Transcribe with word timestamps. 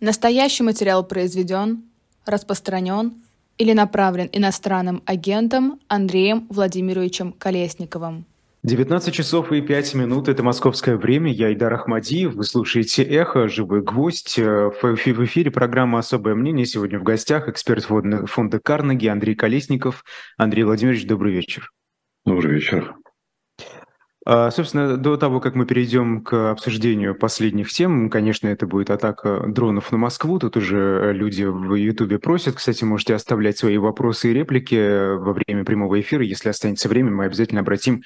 Настоящий 0.00 0.62
материал 0.62 1.06
произведен, 1.06 1.82
распространен 2.24 3.12
или 3.58 3.74
направлен 3.74 4.30
иностранным 4.32 5.02
агентом 5.04 5.78
Андреем 5.88 6.46
Владимировичем 6.48 7.32
Колесниковым. 7.32 8.24
19 8.62 9.14
часов 9.14 9.52
и 9.52 9.60
5 9.60 9.94
минут– 9.94 10.28
это 10.30 10.42
московское 10.42 10.96
время. 10.96 11.30
Я 11.30 11.52
Идар 11.52 11.74
Ахмадиев. 11.74 12.34
Вы 12.34 12.44
слушаете 12.44 13.02
«Эхо», 13.02 13.48
«Живой 13.48 13.82
гвоздь». 13.82 14.38
В 14.38 15.24
эфире 15.24 15.50
программа 15.50 15.98
«Особое 15.98 16.34
мнение». 16.34 16.64
Сегодня 16.64 16.98
в 16.98 17.02
гостях 17.02 17.48
эксперт 17.48 17.84
фонда 17.84 18.58
Карнеги 18.58 19.06
Андрей 19.06 19.34
Колесников. 19.34 20.04
Андрей 20.38 20.64
Владимирович, 20.64 21.06
добрый 21.06 21.32
вечер. 21.34 21.70
Добрый 22.24 22.54
вечер. 22.54 22.94
А, 24.26 24.50
собственно, 24.50 24.98
до 24.98 25.16
того, 25.16 25.40
как 25.40 25.54
мы 25.54 25.64
перейдем 25.64 26.22
к 26.22 26.50
обсуждению 26.50 27.14
последних 27.14 27.70
тем, 27.70 28.10
конечно, 28.10 28.48
это 28.48 28.66
будет 28.66 28.90
атака 28.90 29.44
дронов 29.46 29.90
на 29.92 29.98
Москву. 29.98 30.38
Тут 30.38 30.58
уже 30.58 31.12
люди 31.14 31.44
в 31.44 31.74
Ютубе 31.74 32.18
просят. 32.18 32.56
Кстати, 32.56 32.84
можете 32.84 33.14
оставлять 33.14 33.56
свои 33.56 33.78
вопросы 33.78 34.30
и 34.30 34.34
реплики 34.34 35.16
во 35.16 35.32
время 35.32 35.64
прямого 35.64 35.98
эфира. 36.00 36.22
Если 36.22 36.50
останется 36.50 36.88
время, 36.88 37.10
мы 37.10 37.24
обязательно 37.24 37.62
обратим 37.62 38.02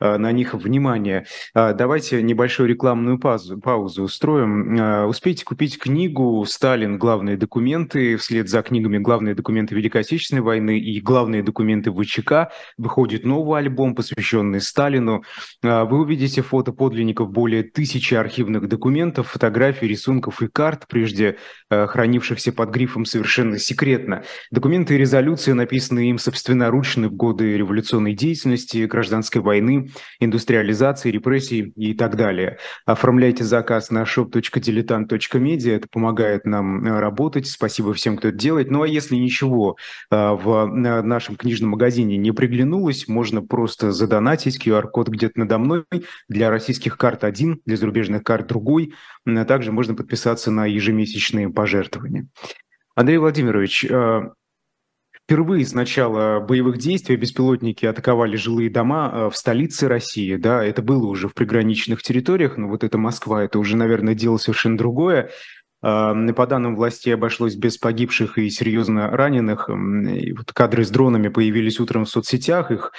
а, 0.00 0.16
на 0.16 0.32
них 0.32 0.54
внимание. 0.54 1.26
А, 1.52 1.74
давайте 1.74 2.22
небольшую 2.22 2.68
рекламную 2.68 3.18
паузу, 3.18 3.60
паузу 3.60 4.04
устроим. 4.04 5.06
Успейте 5.08 5.44
купить 5.44 5.78
книгу 5.78 6.44
«Сталин. 6.48 6.98
Главные 6.98 7.36
документы». 7.36 8.16
Вслед 8.16 8.48
за 8.48 8.62
книгами 8.62 8.96
«Главные 8.98 9.34
документы 9.34 9.74
Великой 9.74 10.00
Отечественной 10.00 10.42
войны» 10.42 10.78
и 10.78 10.98
«Главные 11.02 11.42
документы 11.42 11.92
ВЧК» 11.92 12.50
выходит 12.78 13.24
новый 13.24 13.60
альбом, 13.60 13.94
посвященный 13.94 14.62
Сталину. 14.62 15.24
А, 15.64 15.84
вы 15.84 16.00
увидите 16.00 16.42
фото 16.42 16.72
подлинников 16.72 17.30
более 17.30 17.64
тысячи 17.64 18.14
архивных 18.14 18.68
документов, 18.68 19.28
фотографий, 19.28 19.88
рисунков 19.88 20.40
и 20.40 20.46
карт, 20.46 20.86
прежде 20.88 21.36
а, 21.68 21.86
хранившихся 21.86 22.52
под 22.52 22.70
грифом 22.70 23.04
«совершенно 23.04 23.58
секретно». 23.58 24.22
Документы 24.52 24.94
и 24.94 24.98
резолюции, 24.98 25.52
написанные 25.52 26.10
им 26.10 26.18
собственноручно 26.18 27.08
в 27.08 27.14
годы 27.14 27.56
революционной 27.56 28.14
деятельности, 28.14 28.86
гражданской 28.86 29.42
войны, 29.42 29.90
индустриализации, 30.20 31.10
репрессий 31.10 31.72
и 31.74 31.92
так 31.94 32.16
далее. 32.16 32.58
Оформляйте 32.86 33.42
заказ 33.42 33.90
на 33.90 34.04
shop.diletant.media, 34.04 35.74
это 35.74 35.88
помогает 35.90 36.44
нам 36.44 36.86
а, 36.86 37.00
работать. 37.00 37.48
Спасибо 37.48 37.94
всем, 37.94 38.16
кто 38.16 38.28
это 38.28 38.36
делает. 38.36 38.70
Ну 38.70 38.82
а 38.82 38.88
если 38.88 39.16
ничего 39.16 39.76
в 40.10 40.66
нашем 40.66 41.36
книжном 41.36 41.70
магазине 41.70 42.16
не 42.16 42.32
приглянулось, 42.32 43.08
можно 43.08 43.42
просто 43.42 43.90
задонатить 43.90 44.64
QR-код 44.64 45.08
где-то 45.08 45.40
на 45.40 45.47
надо 45.48 45.58
мной. 45.58 45.84
Для 46.28 46.50
российских 46.50 46.98
карт 46.98 47.24
один, 47.24 47.60
для 47.64 47.76
зарубежных 47.76 48.22
карт 48.22 48.46
другой. 48.46 48.94
Также 49.46 49.72
можно 49.72 49.94
подписаться 49.94 50.50
на 50.50 50.66
ежемесячные 50.66 51.48
пожертвования. 51.48 52.28
Андрей 52.94 53.18
Владимирович, 53.18 53.84
э, 53.84 54.30
Впервые 55.24 55.66
с 55.66 55.74
начала 55.74 56.40
боевых 56.40 56.78
действий 56.78 57.16
беспилотники 57.16 57.84
атаковали 57.84 58.36
жилые 58.36 58.70
дома 58.70 59.10
э, 59.12 59.30
в 59.30 59.36
столице 59.36 59.86
России. 59.86 60.36
Да, 60.36 60.64
это 60.64 60.80
было 60.80 61.06
уже 61.06 61.28
в 61.28 61.34
приграничных 61.34 62.02
территориях, 62.02 62.56
но 62.56 62.66
вот 62.66 62.82
это 62.82 62.96
Москва, 62.96 63.44
это 63.44 63.58
уже, 63.58 63.76
наверное, 63.76 64.14
дело 64.14 64.38
совершенно 64.38 64.78
другое. 64.78 65.30
Э, 65.82 66.14
по 66.34 66.46
данным 66.46 66.76
властей 66.76 67.12
обошлось 67.12 67.56
без 67.56 67.76
погибших 67.76 68.38
и 68.38 68.48
серьезно 68.48 69.10
раненых. 69.10 69.68
И 69.68 70.32
вот 70.32 70.54
кадры 70.54 70.82
с 70.82 70.88
дронами 70.88 71.28
появились 71.28 71.78
утром 71.78 72.06
в 72.06 72.08
соцсетях, 72.08 72.70
их 72.70 72.92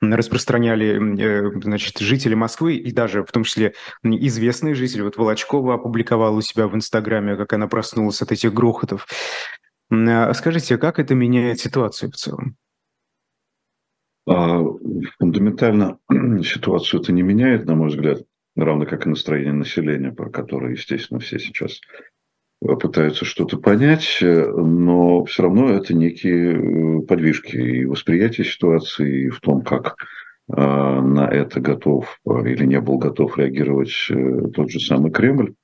распространяли 0.00 1.20
э, 1.20 1.60
значит, 1.62 1.98
жители 1.98 2.34
Москвы 2.34 2.76
и 2.76 2.90
даже 2.92 3.22
в 3.24 3.32
том 3.32 3.44
числе 3.44 3.74
известные 4.02 4.74
жители. 4.74 5.02
Вот 5.02 5.16
Волочкова 5.16 5.74
опубликовала 5.74 6.36
у 6.36 6.40
себя 6.40 6.68
в 6.68 6.74
Инстаграме, 6.74 7.36
как 7.36 7.52
она 7.52 7.68
проснулась 7.68 8.22
от 8.22 8.32
этих 8.32 8.54
грохотов. 8.54 9.06
А 9.90 10.32
скажите, 10.34 10.78
как 10.78 10.98
это 10.98 11.14
меняет 11.14 11.60
ситуацию 11.60 12.10
в 12.12 12.16
целом? 12.16 12.56
А, 14.26 14.62
фундаментально 15.18 15.98
ситуацию 16.44 17.00
это 17.00 17.12
не 17.12 17.22
меняет, 17.22 17.66
на 17.66 17.74
мой 17.74 17.88
взгляд, 17.88 18.22
равно 18.56 18.86
как 18.86 19.06
и 19.06 19.08
настроение 19.08 19.52
населения, 19.52 20.12
про 20.12 20.30
которое, 20.30 20.72
естественно, 20.72 21.20
все 21.20 21.38
сейчас 21.38 21.80
пытаются 22.60 23.24
что-то 23.24 23.58
понять, 23.58 24.18
э, 24.20 24.46
но 24.46 25.24
все 25.24 25.44
равно 25.44 25.70
это 25.70 25.94
некие 25.94 26.52
э, 26.52 27.02
подвижки 27.06 27.56
и 27.56 27.84
восприятие 27.86 28.46
ситуации, 28.46 29.24
и 29.24 29.28
в 29.30 29.40
том, 29.40 29.62
как 29.62 29.96
э, 30.48 30.54
на 30.56 31.26
это 31.26 31.60
готов 31.60 32.20
или 32.26 32.66
не 32.66 32.80
был 32.80 32.98
готов 32.98 33.38
реагировать 33.38 33.94
тот 34.54 34.70
же 34.70 34.80
самый 34.80 35.10
Кремль. 35.10 35.54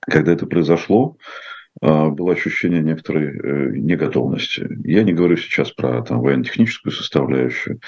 Когда 0.00 0.32
это 0.32 0.46
произошло, 0.46 1.16
было 1.80 2.32
ощущение 2.32 2.82
некоторой 2.82 3.78
неготовности. 3.78 4.68
Я 4.84 5.04
не 5.04 5.12
говорю 5.12 5.36
сейчас 5.36 5.70
про 5.70 6.02
там, 6.02 6.20
военно-техническую 6.20 6.92
составляющую, 6.92 7.80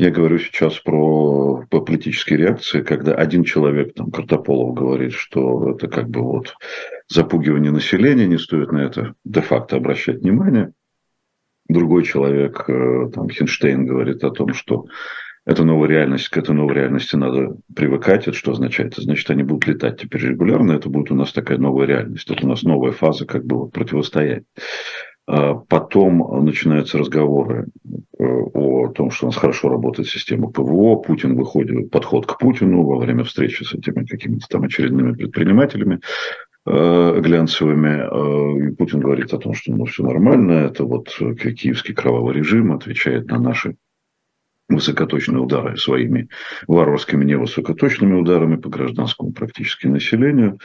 я 0.00 0.10
говорю 0.10 0.38
сейчас 0.38 0.78
про, 0.78 1.66
про 1.68 1.80
политические 1.82 2.38
реакции, 2.38 2.80
когда 2.80 3.14
один 3.14 3.44
человек, 3.44 3.92
там, 3.92 4.10
Картополов, 4.10 4.74
говорит, 4.74 5.12
что 5.12 5.72
это 5.72 5.88
как 5.88 6.08
бы 6.08 6.22
вот 6.22 6.54
запугивание 7.08 7.70
населения, 7.70 8.26
не 8.26 8.38
стоит 8.38 8.72
на 8.72 8.78
это 8.78 9.12
де-факто 9.26 9.76
обращать 9.76 10.22
внимание. 10.22 10.72
Другой 11.68 12.04
человек, 12.04 12.64
э, 12.66 13.10
там, 13.12 13.28
Хинштейн, 13.28 13.84
говорит 13.84 14.24
о 14.24 14.30
том, 14.30 14.54
что 14.54 14.86
это 15.44 15.64
новая 15.64 15.90
реальность, 15.90 16.30
к 16.30 16.36
этой 16.38 16.54
новой 16.54 16.76
реальности 16.76 17.16
надо 17.16 17.56
привыкать. 17.76 18.26
Это 18.26 18.32
что 18.34 18.52
означает? 18.52 18.92
Это 18.92 19.02
значит, 19.02 19.28
они 19.28 19.42
будут 19.42 19.66
летать 19.66 20.00
теперь 20.00 20.28
регулярно, 20.28 20.72
это 20.72 20.88
будет 20.88 21.10
у 21.10 21.14
нас 21.14 21.30
такая 21.34 21.58
новая 21.58 21.86
реальность, 21.86 22.30
это 22.30 22.46
у 22.46 22.48
нас 22.48 22.62
новая 22.62 22.92
фаза 22.92 23.26
как 23.26 23.44
бы 23.44 23.58
вот 23.58 23.72
противостояния. 23.72 24.44
А 25.26 25.54
потом 25.54 26.44
начинаются 26.44 26.98
разговоры 26.98 27.68
э, 28.18 28.24
о 28.24 28.88
том, 28.88 29.10
что 29.10 29.26
у 29.26 29.28
нас 29.28 29.36
хорошо 29.36 29.68
работает 29.68 30.08
система 30.08 30.50
ПВО. 30.50 30.96
Путин 30.96 31.36
выходит, 31.36 31.90
подход 31.90 32.26
к 32.26 32.38
Путину 32.38 32.82
во 32.82 32.98
время 32.98 33.24
встречи 33.24 33.62
с 33.62 33.72
этими 33.72 34.04
какими-то 34.04 34.46
там 34.48 34.64
очередными 34.64 35.12
предпринимателями 35.12 36.00
э, 36.66 37.20
глянцевыми. 37.20 38.66
Э, 38.66 38.68
и 38.68 38.74
Путин 38.74 39.00
говорит 39.00 39.32
о 39.32 39.38
том, 39.38 39.54
что 39.54 39.72
ну, 39.72 39.84
все 39.84 40.02
нормально, 40.02 40.52
это 40.52 40.84
вот 40.84 41.08
киевский 41.10 41.94
кровавый 41.94 42.34
режим 42.34 42.72
отвечает 42.72 43.28
на 43.28 43.38
наши 43.38 43.76
высокоточные 44.68 45.40
удары 45.40 45.76
своими 45.76 46.28
варварскими 46.66 47.24
невысокоточными 47.24 48.14
ударами 48.14 48.56
по 48.56 48.68
гражданскому 48.68 49.32
практически 49.32 49.86
населению. 49.88 50.58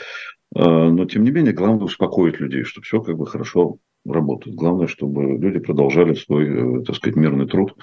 Но, 0.53 1.05
тем 1.05 1.23
не 1.23 1.31
менее, 1.31 1.53
главное 1.53 1.85
успокоить 1.85 2.39
людей, 2.39 2.63
что 2.63 2.81
все 2.81 3.01
как 3.01 3.17
бы 3.17 3.25
хорошо 3.25 3.79
работает. 4.05 4.55
Главное, 4.55 4.87
чтобы 4.87 5.37
люди 5.37 5.59
продолжали 5.59 6.13
свой, 6.13 6.81
э, 6.81 6.83
так 6.83 6.95
сказать, 6.95 7.15
мирный 7.15 7.47
труд 7.47 7.75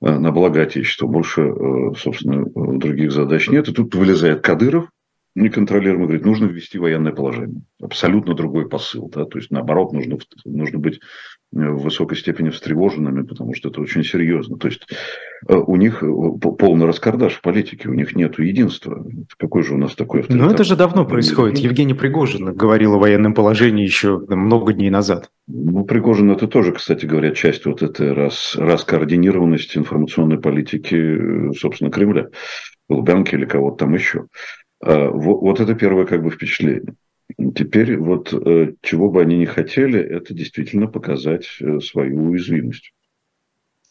э, 0.00 0.18
на 0.18 0.32
благо 0.32 0.62
Отечества. 0.62 1.06
Больше, 1.06 1.42
э, 1.42 1.92
собственно, 1.96 2.44
других 2.78 3.12
задач 3.12 3.48
нет. 3.48 3.68
И 3.68 3.72
тут 3.72 3.94
вылезает 3.94 4.42
Кадыров, 4.42 4.88
неконтролируемо 5.34 6.04
говорит, 6.04 6.26
нужно 6.26 6.46
ввести 6.46 6.78
военное 6.78 7.12
положение. 7.12 7.62
Абсолютно 7.80 8.34
другой 8.34 8.68
посыл. 8.68 9.08
Да? 9.08 9.24
То 9.24 9.38
есть, 9.38 9.50
наоборот, 9.50 9.92
нужно, 9.92 10.18
нужно 10.44 10.78
быть 10.78 11.00
в 11.52 11.82
высокой 11.82 12.16
степени 12.16 12.48
встревоженными, 12.50 13.22
потому 13.22 13.54
что 13.54 13.68
это 13.68 13.80
очень 13.80 14.04
серьезно. 14.04 14.56
То 14.56 14.68
есть, 14.68 14.86
у 15.46 15.76
них 15.76 16.02
полный 16.58 16.86
раскардаш 16.86 17.34
в 17.34 17.40
политике, 17.42 17.88
у 17.88 17.94
них 17.94 18.16
нет 18.16 18.38
единства. 18.38 19.04
Какой 19.38 19.62
же 19.62 19.74
у 19.74 19.76
нас 19.76 19.94
такой 19.94 20.20
авторитет? 20.20 20.46
Но 20.46 20.52
это 20.52 20.64
же 20.64 20.76
давно 20.76 21.04
происходит. 21.04 21.58
Евгений 21.58 21.94
Пригожин 21.94 22.54
говорил 22.54 22.94
о 22.94 22.98
военном 22.98 23.34
положении 23.34 23.84
еще 23.84 24.18
много 24.28 24.72
дней 24.72 24.90
назад. 24.90 25.30
Ну, 25.46 25.84
Пригожин 25.84 26.30
это 26.30 26.48
тоже, 26.48 26.72
кстати 26.72 27.04
говоря, 27.04 27.32
часть 27.32 27.66
вот 27.66 27.82
этой 27.82 28.12
раз, 28.12 28.56
раскоординированности 28.56 29.76
информационной 29.78 30.38
политики, 30.40 31.52
собственно, 31.58 31.90
Кремля. 31.90 32.28
Лубянки 32.88 33.34
или 33.34 33.44
кого-то 33.44 33.84
там 33.84 33.94
еще. 33.94 34.26
А, 34.84 35.08
вот 35.10 35.60
это 35.60 35.74
первое 35.74 36.06
как 36.06 36.22
бы 36.22 36.30
впечатление. 36.30 36.94
Теперь 37.54 37.96
вот 37.98 38.32
э, 38.32 38.74
чего 38.82 39.10
бы 39.10 39.22
они 39.22 39.38
ни 39.38 39.44
хотели, 39.44 40.00
это 40.00 40.34
действительно 40.34 40.86
показать 40.86 41.46
э, 41.60 41.80
свою 41.80 42.30
уязвимость 42.30 42.92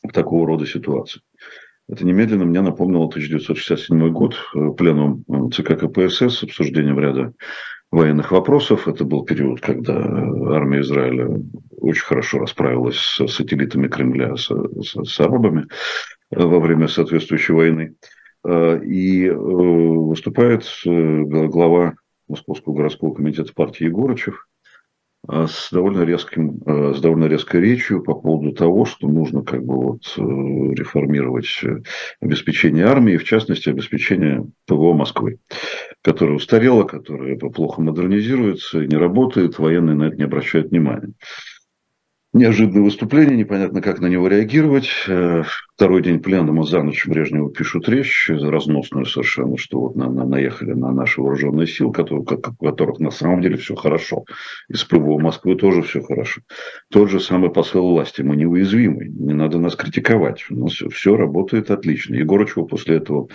в 0.03 0.11
такого 0.11 0.47
рода 0.47 0.65
ситуации. 0.65 1.21
Это 1.87 2.05
немедленно 2.05 2.45
мне 2.45 2.61
напомнило 2.61 3.05
1967 3.07 4.09
год, 4.11 4.35
э, 4.55 4.69
пленум 4.77 5.23
ЦК 5.51 5.77
КПСС 5.79 6.39
с 6.39 6.43
обсуждением 6.43 6.99
ряда 6.99 7.33
военных 7.91 8.31
вопросов. 8.31 8.87
Это 8.87 9.03
был 9.03 9.25
период, 9.25 9.61
когда 9.61 9.95
армия 9.95 10.81
Израиля 10.81 11.29
очень 11.77 12.03
хорошо 12.03 12.39
расправилась 12.39 12.97
с 12.97 13.27
сателлитами 13.27 13.87
Кремля, 13.87 14.35
с, 14.37 14.49
с, 14.49 15.03
с 15.03 15.19
арабами 15.19 15.67
во 16.29 16.59
время 16.59 16.87
соответствующей 16.87 17.53
войны. 17.53 17.95
И 18.47 19.29
выступает 19.29 20.65
глава 20.85 21.95
Московского 22.31 22.73
городского 22.73 23.13
комитета 23.13 23.53
партии 23.53 23.85
Егорычев 23.85 24.47
с 25.29 25.69
довольно, 25.71 26.01
резким, 26.01 26.61
с 26.65 26.99
довольно 26.99 27.25
резкой 27.25 27.61
речью 27.61 28.01
по 28.01 28.15
поводу 28.15 28.53
того, 28.53 28.85
что 28.85 29.07
нужно 29.07 29.43
как 29.43 29.63
бы 29.63 29.75
вот 29.75 30.01
реформировать 30.17 31.61
обеспечение 32.19 32.85
армии, 32.85 33.17
в 33.17 33.23
частности, 33.23 33.69
обеспечение 33.69 34.47
ПВО 34.65 34.93
Москвы. 34.93 35.37
которая 36.01 36.35
устарела, 36.35 36.83
которая 36.83 37.37
плохо 37.37 37.81
модернизируется, 37.81 38.85
не 38.85 38.95
работает, 38.95 39.59
военные 39.59 39.95
на 39.95 40.05
это 40.05 40.15
не 40.15 40.23
обращают 40.23 40.71
внимания. 40.71 41.13
Неожиданное 42.33 42.83
выступление, 42.83 43.35
непонятно, 43.35 43.81
как 43.81 43.99
на 43.99 44.07
него 44.07 44.29
реагировать. 44.29 44.89
Э, 45.05 45.43
второй 45.75 46.01
день 46.01 46.21
пленума 46.21 46.63
за 46.63 46.81
ночь 46.81 47.05
Брежневу 47.05 47.49
пишут 47.49 47.89
речь, 47.89 48.29
разносную 48.29 49.05
совершенно, 49.05 49.57
что 49.57 49.81
вот 49.81 49.97
на, 49.97 50.09
на, 50.09 50.25
наехали 50.25 50.71
на 50.71 50.93
наши 50.93 51.19
вооруженные 51.19 51.67
силы, 51.67 51.91
которые, 51.91 52.21
у 52.21 52.65
которых 52.65 52.99
на 52.99 53.11
самом 53.11 53.41
деле 53.41 53.57
все 53.57 53.75
хорошо. 53.75 54.23
Из 54.69 54.81
ПВО 54.85 55.19
Москвы 55.19 55.55
тоже 55.55 55.81
все 55.81 56.01
хорошо. 56.01 56.39
Тот 56.89 57.09
же 57.09 57.19
самый 57.19 57.51
посыл 57.51 57.85
власти, 57.89 58.21
мы 58.21 58.37
неуязвимы, 58.37 59.09
не 59.09 59.33
надо 59.33 59.59
нас 59.59 59.75
критиковать. 59.75 60.45
У 60.49 60.55
нас 60.55 60.71
все, 60.71 60.87
все 60.87 61.17
работает 61.17 61.69
отлично. 61.69 62.15
Егорычеву 62.15 62.65
после 62.65 62.95
этого 62.95 63.27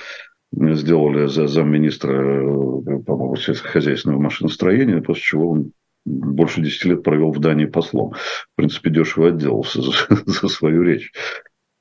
сделали 0.52 1.26
за 1.26 1.48
замминистра, 1.48 2.14
э, 2.14 2.98
по-моему, 3.04 3.36
сельскохозяйственного 3.36 4.22
машиностроения, 4.22 5.02
после 5.02 5.22
чего 5.22 5.50
он 5.50 5.72
больше 6.06 6.62
10 6.62 6.84
лет 6.84 7.02
провел 7.02 7.32
в 7.32 7.40
Дании 7.40 7.66
послом. 7.66 8.12
В 8.12 8.56
принципе, 8.56 8.90
дешево 8.90 9.28
отделался 9.28 9.82
за, 9.82 9.92
за 10.26 10.48
свою 10.48 10.82
речь. 10.82 11.12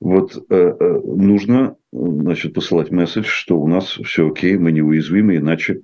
Вот 0.02 0.36
э, 0.50 0.56
э, 0.56 1.00
нужно 1.06 1.78
значит, 1.92 2.54
посылать 2.54 2.92
месседж, 2.92 3.26
что 3.26 3.58
у 3.58 3.68
нас 3.68 3.98
все 4.04 4.28
окей, 4.28 4.58
мы 4.58 4.72
неуязвимы, 4.72 5.38
иначе 5.38 5.82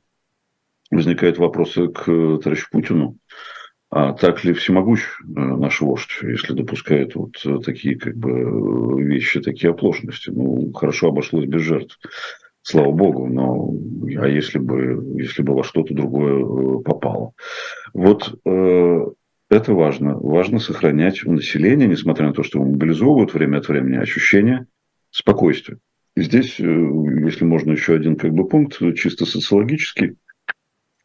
возникают 0.89 1.37
вопросы 1.37 1.87
к 1.87 2.03
товарищу 2.03 2.67
Путину. 2.71 3.17
А 3.89 4.13
так 4.13 4.43
ли 4.43 4.53
всемогущ 4.53 5.01
наш 5.23 5.81
вождь, 5.81 6.17
если 6.23 6.53
допускает 6.53 7.15
вот 7.15 7.33
такие 7.63 7.97
как 7.97 8.15
бы 8.15 9.03
вещи, 9.03 9.41
такие 9.41 9.71
оплошности? 9.71 10.29
Ну, 10.29 10.71
хорошо 10.71 11.09
обошлось 11.09 11.45
без 11.45 11.61
жертв 11.61 11.99
слава 12.63 12.91
богу, 12.91 13.27
но 13.27 13.73
а 14.21 14.27
если 14.27 14.59
бы, 14.59 15.15
если 15.19 15.41
бы 15.41 15.53
во 15.53 15.63
что-то 15.63 15.93
другое 15.93 16.79
э, 16.79 16.83
попало. 16.83 17.33
Вот 17.93 18.39
э, 18.45 19.05
это 19.49 19.73
важно. 19.73 20.17
Важно 20.17 20.59
сохранять 20.59 21.25
у 21.25 21.31
населения, 21.31 21.87
несмотря 21.87 22.27
на 22.27 22.33
то, 22.33 22.43
что 22.43 22.59
его 22.59 22.69
мобилизовывают 22.69 23.33
время 23.33 23.57
от 23.57 23.67
времени, 23.67 23.97
ощущение 23.97 24.67
спокойствия. 25.09 25.77
И 26.15 26.21
здесь, 26.21 26.59
э, 26.59 26.63
если 26.63 27.45
можно 27.45 27.71
еще 27.71 27.95
один 27.95 28.15
как 28.15 28.33
бы 28.33 28.47
пункт, 28.47 28.79
чисто 28.95 29.25
социологический, 29.25 30.17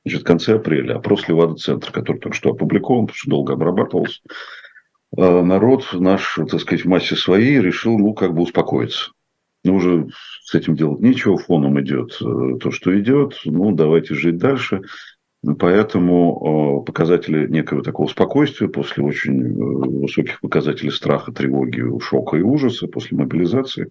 значит, 0.05 0.23
в 0.23 0.25
конце 0.25 0.57
апреля, 0.57 0.97
опрос 0.97 1.27
Левада-центра, 1.29 1.93
который 1.93 2.19
только 2.19 2.37
что 2.37 2.51
опубликован, 2.51 3.07
потому 3.07 3.17
что 3.17 3.31
долго 3.31 3.53
обрабатывался, 3.55 4.21
народ 5.17 5.89
наш, 5.93 6.39
так 6.51 6.61
сказать, 6.61 6.85
в 6.85 6.89
массе 6.89 7.17
своей 7.17 7.61
решил, 7.61 7.99
ну, 7.99 8.13
как 8.13 8.35
бы 8.35 8.43
успокоиться. 8.43 9.13
Ну, 9.67 9.75
уже 9.75 10.09
с 10.45 10.55
этим 10.55 10.77
делать 10.77 11.01
нечего, 11.01 11.37
фоном 11.37 11.81
идет 11.81 12.17
э, 12.21 12.59
то, 12.61 12.71
что 12.71 12.99
идет, 12.99 13.41
ну, 13.45 13.73
давайте 13.73 14.15
жить 14.15 14.39
дальше. 14.39 14.83
Поэтому 15.59 16.83
э, 16.83 16.87
показатели 16.87 17.49
некого 17.49 17.83
такого 17.83 18.07
спокойствия 18.07 18.69
после 18.69 19.03
очень 19.03 19.43
э, 19.43 19.55
высоких 20.03 20.41
показателей 20.41 20.91
страха, 20.91 21.33
тревоги, 21.33 21.83
шока 22.01 22.37
и 22.37 22.43
ужаса 22.43 22.87
после 22.87 23.19
мобилизации 23.19 23.91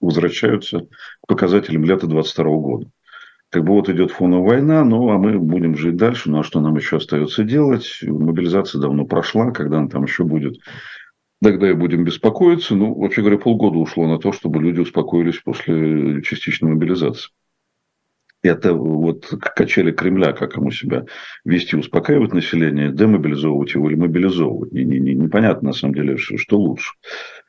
возвращаются 0.00 0.80
к 0.80 1.28
показателям 1.28 1.84
лета 1.84 2.08
22 2.08 2.44
года. 2.56 2.90
Как 3.50 3.64
бы 3.64 3.74
вот 3.74 3.88
идет 3.88 4.10
фоновая 4.10 4.56
война, 4.56 4.84
ну 4.84 5.10
а 5.10 5.18
мы 5.18 5.38
будем 5.38 5.76
жить 5.76 5.96
дальше. 5.96 6.28
Ну 6.28 6.40
а 6.40 6.42
что 6.42 6.60
нам 6.60 6.74
еще 6.76 6.96
остается 6.96 7.44
делать? 7.44 8.00
Мобилизация 8.02 8.80
давно 8.80 9.04
прошла, 9.04 9.52
когда 9.52 9.78
она 9.78 9.88
там 9.88 10.04
еще 10.04 10.24
будет 10.24 10.56
Тогда 11.42 11.70
и 11.70 11.74
будем 11.74 12.04
беспокоиться. 12.04 12.76
Ну, 12.76 12.94
вообще 12.94 13.20
говоря, 13.20 13.38
полгода 13.38 13.78
ушло 13.78 14.06
на 14.06 14.18
то, 14.18 14.32
чтобы 14.32 14.62
люди 14.62 14.80
успокоились 14.80 15.38
после 15.38 16.22
частичной 16.22 16.70
мобилизации. 16.70 17.30
Это 18.42 18.74
вот 18.74 19.26
качели 19.40 19.92
Кремля, 19.92 20.32
как 20.32 20.56
ему 20.56 20.70
себя 20.70 21.04
вести, 21.44 21.76
успокаивать 21.76 22.32
население, 22.32 22.92
демобилизовывать 22.92 23.74
его 23.74 23.88
или 23.88 23.96
мобилизовывать. 23.96 24.72
Не, 24.72 24.84
не, 24.84 24.98
не, 24.98 25.14
непонятно, 25.14 25.68
на 25.68 25.74
самом 25.74 25.94
деле, 25.94 26.16
что, 26.16 26.58
лучше 26.58 26.92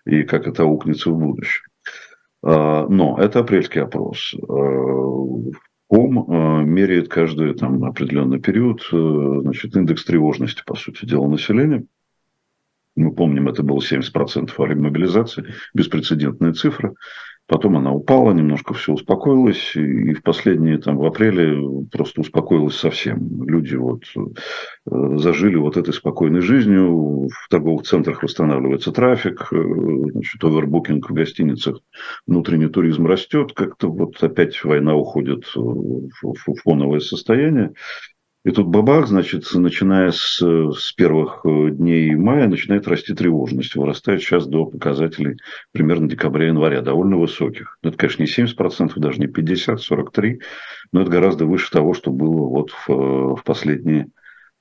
и 0.05 0.23
как 0.23 0.47
это 0.47 0.63
аукнется 0.63 1.09
в 1.09 1.17
будущем. 1.17 1.63
А, 2.43 2.87
но 2.87 3.17
это 3.19 3.39
апрельский 3.39 3.81
опрос. 3.81 4.35
КОМ 5.87 6.31
а, 6.31 6.63
меряет 6.63 7.09
каждый 7.09 7.53
там, 7.53 7.83
определенный 7.83 8.39
период 8.39 8.81
э, 8.91 9.39
значит, 9.41 9.75
индекс 9.75 10.05
тревожности, 10.05 10.63
по 10.65 10.75
сути 10.75 11.05
дела, 11.05 11.27
населения. 11.27 11.85
Мы 12.95 13.13
помним, 13.13 13.47
это 13.47 13.63
было 13.63 13.79
70% 13.79 14.51
во 14.57 14.65
время 14.65 14.83
мобилизации, 14.83 15.45
беспрецедентная 15.73 16.53
цифра. 16.53 16.93
Потом 17.45 17.75
она 17.75 17.91
упала, 17.91 18.31
немножко 18.31 18.73
все 18.73 18.93
успокоилось, 18.93 19.75
и 19.75 20.13
в 20.13 20.23
последние, 20.23 20.77
там, 20.77 20.97
в 20.97 21.05
апреле 21.05 21.85
просто 21.91 22.21
успокоилось 22.21 22.77
совсем. 22.77 23.43
Люди 23.45 23.75
вот 23.75 24.03
э, 24.15 25.17
зажили 25.17 25.57
вот 25.57 25.75
этой 25.75 25.93
спокойной 25.93 26.39
жизнью, 26.39 27.27
в 27.27 27.49
торговых 27.49 27.83
центрах 27.83 28.23
восстанавливается 28.23 28.93
трафик, 28.93 29.49
э, 29.51 29.57
значит, 29.57 30.41
овербукинг 30.41 31.09
в 31.09 31.13
гостиницах, 31.13 31.81
внутренний 32.25 32.69
туризм 32.69 33.05
растет, 33.07 33.51
как-то 33.53 33.91
вот 33.91 34.23
опять 34.23 34.63
война 34.63 34.95
уходит 34.95 35.43
в 35.53 36.55
фоновое 36.63 37.01
состояние. 37.01 37.73
И 38.45 38.51
тут 38.51 38.67
бабах, 38.67 39.07
значит, 39.07 39.45
начиная 39.53 40.11
с, 40.11 40.41
с 40.41 40.91
первых 40.91 41.45
э, 41.45 41.69
дней 41.69 42.13
мая, 42.15 42.49
начинает 42.49 42.89
расти 42.89 43.13
тревожность. 43.13 43.75
Вырастает 43.75 44.21
сейчас 44.21 44.47
до 44.47 44.65
показателей 44.65 45.37
примерно 45.71 46.09
декабря-января, 46.09 46.81
довольно 46.81 47.15
высоких. 47.17 47.77
Это, 47.83 47.97
конечно, 47.97 48.23
не 48.23 48.27
70%, 48.27 48.91
даже 48.97 49.19
не 49.21 49.27
50%, 49.27 49.77
43%, 49.89 50.41
но 50.91 51.01
это 51.01 51.11
гораздо 51.11 51.45
выше 51.45 51.71
того, 51.71 51.93
что 51.93 52.11
было 52.11 52.49
вот 52.49 52.71
в, 52.71 52.89
э, 52.89 52.93
в 53.35 53.43
последние 53.45 54.07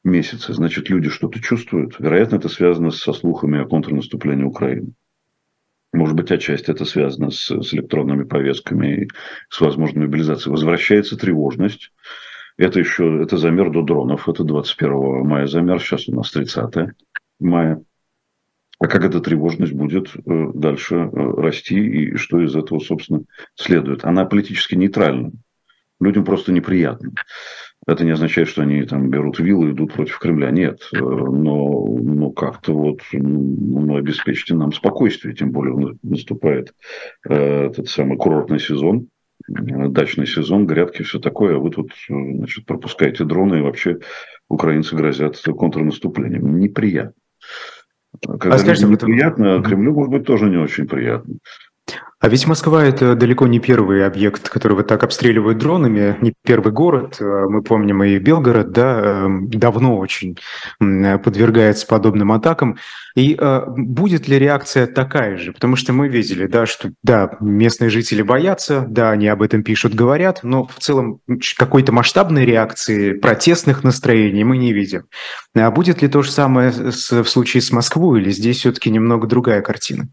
месяцы. 0.04 0.52
Значит, 0.52 0.88
люди 0.88 1.08
что-то 1.08 1.40
чувствуют. 1.40 1.98
Вероятно, 1.98 2.36
это 2.36 2.48
связано 2.48 2.92
со 2.92 3.12
слухами 3.12 3.60
о 3.60 3.66
контрнаступлении 3.66 4.44
Украины. 4.44 4.92
Может 5.92 6.14
быть, 6.14 6.30
отчасти 6.30 6.70
это 6.70 6.84
связано 6.84 7.30
с, 7.30 7.50
с 7.50 7.74
электронными 7.74 8.22
повестками 8.22 9.02
и 9.02 9.08
с 9.48 9.60
возможной 9.60 10.06
мобилизацией. 10.06 10.52
Возвращается 10.52 11.16
тревожность 11.16 11.90
это 12.56 12.78
еще, 12.78 13.22
это 13.22 13.36
замер 13.36 13.70
до 13.70 13.82
дронов. 13.82 14.28
Это 14.28 14.44
21 14.44 15.26
мая 15.26 15.46
замер, 15.46 15.80
сейчас 15.80 16.08
у 16.08 16.14
нас 16.14 16.30
30 16.30 16.94
мая. 17.40 17.82
А 18.82 18.88
как 18.88 19.04
эта 19.04 19.20
тревожность 19.20 19.74
будет 19.74 20.08
э, 20.16 20.50
дальше 20.54 20.96
э, 20.96 21.08
расти 21.12 21.78
и 21.78 22.16
что 22.16 22.40
из 22.40 22.56
этого, 22.56 22.80
собственно, 22.80 23.22
следует? 23.54 24.04
Она 24.04 24.24
политически 24.24 24.74
нейтральна. 24.74 25.30
Людям 26.00 26.24
просто 26.24 26.50
неприятно. 26.50 27.12
Это 27.86 28.04
не 28.04 28.10
означает, 28.10 28.48
что 28.48 28.62
они 28.62 28.82
там 28.82 29.08
берут 29.08 29.38
виллы 29.38 29.68
и 29.68 29.72
идут 29.72 29.92
против 29.92 30.18
Кремля. 30.18 30.50
Нет. 30.50 30.80
Э, 30.92 30.98
но, 30.98 31.86
но 31.86 32.30
как-то 32.30 32.74
вот 32.74 33.02
ну, 33.12 33.96
обеспечьте 33.96 34.54
нам 34.54 34.72
спокойствие. 34.72 35.36
Тем 35.36 35.52
более 35.52 35.96
наступает 36.02 36.74
этот 37.22 37.88
самый 37.88 38.16
курортный 38.16 38.58
сезон 38.58 39.06
дачный 39.48 40.26
сезон, 40.26 40.66
грядки, 40.66 41.02
все 41.02 41.18
такое, 41.18 41.56
а 41.56 41.58
вы 41.58 41.70
тут 41.70 41.92
значит, 42.08 42.66
пропускаете 42.66 43.24
дроны, 43.24 43.58
и 43.58 43.62
вообще 43.62 43.98
украинцы 44.48 44.96
грозят 44.96 45.38
контрнаступлением. 45.38 46.58
Неприятно. 46.58 47.14
Когда 48.20 48.54
а 48.54 48.58
скажите, 48.58 48.86
неприятно, 48.86 49.56
это... 49.56 49.68
Кремлю, 49.68 49.94
может 49.94 50.12
быть, 50.12 50.26
тоже 50.26 50.50
не 50.50 50.58
очень 50.58 50.86
приятно. 50.86 51.36
А 52.22 52.28
ведь 52.28 52.46
Москва– 52.46 52.84
это 52.86 53.16
далеко 53.16 53.48
не 53.48 53.58
первый 53.58 54.06
объект, 54.06 54.48
который 54.48 54.74
вот 54.74 54.86
так 54.86 55.02
обстреливают 55.02 55.58
дронами, 55.58 56.16
не 56.20 56.32
первый 56.44 56.72
город. 56.72 57.16
Э, 57.18 57.46
мы 57.48 57.62
помним 57.62 58.04
и 58.04 58.16
Белгород, 58.20 58.70
да, 58.70 59.00
эм, 59.24 59.50
давно 59.50 59.98
очень 59.98 60.38
подвергается 60.78 61.84
подобным 61.84 62.30
атакам. 62.30 62.78
И 63.16 63.36
э, 63.36 63.62
будет 63.66 64.28
ли 64.28 64.38
реакция 64.38 64.86
такая 64.86 65.36
же? 65.36 65.52
Потому 65.52 65.74
что 65.74 65.92
мы 65.92 66.06
видели, 66.06 66.46
да, 66.46 66.64
что, 66.64 66.92
да, 67.02 67.36
местные 67.40 67.90
жители 67.90 68.22
боятся, 68.22 68.86
да, 68.88 69.10
они 69.10 69.26
об 69.26 69.42
этом 69.42 69.64
пишут, 69.64 69.94
говорят, 69.94 70.44
но 70.44 70.64
в 70.64 70.78
целом 70.78 71.18
какой-то 71.56 71.90
масштабной 71.90 72.44
реакции, 72.44 73.14
протестных 73.14 73.82
настроений 73.82 74.44
мы 74.44 74.58
не 74.58 74.72
видим. 74.72 75.06
А 75.56 75.72
будет 75.72 76.02
ли 76.02 76.06
то 76.06 76.22
же 76.22 76.30
самое 76.30 76.70
в 76.70 77.24
случае 77.24 77.62
с 77.62 77.72
Москвой, 77.72 78.20
или 78.20 78.30
здесь 78.30 78.58
все-таки 78.58 78.90
немного 78.90 79.26
другая 79.26 79.60
картина? 79.60 80.06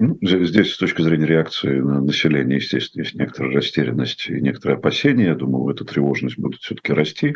Ну, 0.00 0.16
здесь, 0.22 0.74
с 0.74 0.78
точки 0.78 1.02
зрения 1.02 1.26
реакции 1.26 1.80
на 1.80 2.00
население, 2.00 2.58
естественно, 2.58 3.02
есть 3.02 3.16
некоторая 3.16 3.52
растерянность 3.52 4.28
и 4.28 4.40
некоторое 4.40 4.74
опасение. 4.74 5.26
Я 5.26 5.34
думаю, 5.34 5.74
эта 5.74 5.84
тревожность 5.84 6.38
будет 6.38 6.60
все-таки 6.60 6.92
расти 6.92 7.34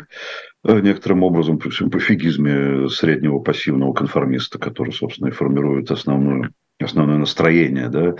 э, 0.63 0.79
некоторым 0.79 1.23
образом 1.23 1.57
при 1.57 1.69
всем 1.69 1.91
пофигизме 1.91 2.87
среднего 2.87 3.39
пассивного 3.39 3.91
конформиста, 3.91 4.59
который, 4.59 4.93
собственно, 4.93 5.27
и 5.27 5.31
формирует 5.31 5.91
основную, 5.91 6.53
основное 6.79 7.17
настроение 7.17 7.89
да, 7.89 8.15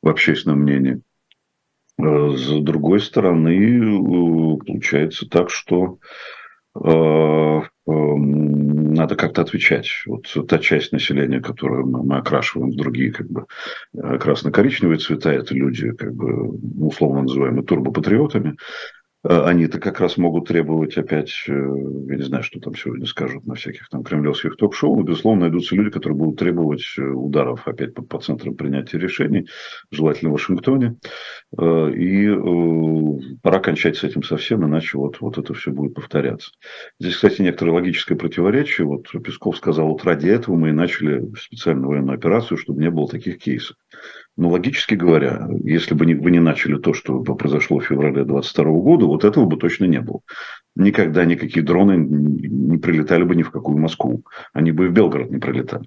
в 0.00 0.08
общественном 0.08 0.60
мнении. 0.60 1.00
Э, 1.98 2.36
с 2.36 2.62
другой 2.62 3.00
стороны, 3.00 3.50
э, 3.50 4.58
получается 4.64 5.28
так, 5.28 5.50
что 5.50 5.98
надо 7.88 9.16
как-то 9.16 9.42
отвечать. 9.42 9.88
Вот 10.06 10.26
та 10.48 10.58
часть 10.58 10.92
населения, 10.92 11.40
которую 11.40 11.86
мы 11.86 12.16
окрашиваем 12.16 12.70
в 12.70 12.76
другие 12.76 13.12
как 13.12 13.30
бы 13.30 13.46
красно-коричневые 13.94 14.98
цвета, 14.98 15.32
это 15.32 15.54
люди, 15.54 15.92
как 15.92 16.14
бы, 16.14 16.48
условно 16.86 17.22
называемые 17.22 17.64
турбопатриотами, 17.64 18.50
Э, 18.50 18.97
они-то 19.24 19.80
как 19.80 20.00
раз 20.00 20.16
могут 20.16 20.48
требовать 20.48 20.96
опять, 20.96 21.32
э, 21.48 21.52
я 21.52 22.16
не 22.16 22.22
знаю, 22.22 22.44
что 22.44 22.60
там 22.60 22.76
сегодня 22.76 23.04
скажут 23.06 23.46
на 23.46 23.56
всяких 23.56 23.88
там 23.88 24.04
кремлевских 24.04 24.56
ток-шоу, 24.56 24.96
но, 24.96 25.02
безусловно, 25.02 25.42
найдутся 25.42 25.74
люди, 25.74 25.90
которые 25.90 26.16
будут 26.16 26.38
требовать 26.38 26.84
э, 26.96 27.02
ударов 27.02 27.66
опять 27.66 27.94
по, 27.94 28.02
по 28.02 28.20
центрам 28.20 28.54
принятия 28.54 28.98
решений, 28.98 29.48
желательно 29.90 30.30
в 30.30 30.34
Вашингтоне. 30.34 30.96
И 31.58 32.28
пора 33.42 33.60
кончать 33.60 33.96
с 33.96 34.04
этим 34.04 34.22
совсем, 34.22 34.64
иначе 34.64 34.98
вот, 34.98 35.20
вот 35.20 35.38
это 35.38 35.54
все 35.54 35.70
будет 35.70 35.94
повторяться. 35.94 36.50
Здесь, 37.00 37.14
кстати, 37.16 37.42
некоторое 37.42 37.72
логическое 37.72 38.16
противоречие. 38.16 38.86
Вот 38.86 39.10
Песков 39.24 39.56
сказал, 39.56 39.88
вот 39.88 40.04
ради 40.04 40.28
этого 40.28 40.56
мы 40.56 40.70
и 40.70 40.72
начали 40.72 41.24
специальную 41.36 41.88
военную 41.88 42.16
операцию, 42.16 42.58
чтобы 42.58 42.80
не 42.80 42.90
было 42.90 43.08
таких 43.08 43.38
кейсов. 43.38 43.76
Но 44.38 44.50
логически 44.50 44.94
говоря, 44.94 45.48
если 45.64 45.94
бы 45.94 46.06
вы 46.14 46.30
не 46.30 46.38
начали 46.38 46.78
то, 46.78 46.94
что 46.94 47.24
произошло 47.24 47.80
в 47.80 47.84
феврале 47.84 48.24
2022 48.24 48.64
года, 48.80 49.06
вот 49.06 49.24
этого 49.24 49.46
бы 49.46 49.56
точно 49.56 49.86
не 49.86 50.00
было 50.00 50.20
никогда 50.78 51.24
никакие 51.24 51.64
дроны 51.64 51.96
не 51.96 52.78
прилетали 52.78 53.24
бы 53.24 53.34
ни 53.34 53.42
в 53.42 53.50
какую 53.50 53.78
Москву. 53.78 54.22
Они 54.52 54.72
бы 54.72 54.86
и 54.86 54.88
в 54.88 54.92
Белгород 54.92 55.30
не 55.30 55.38
прилетали. 55.38 55.84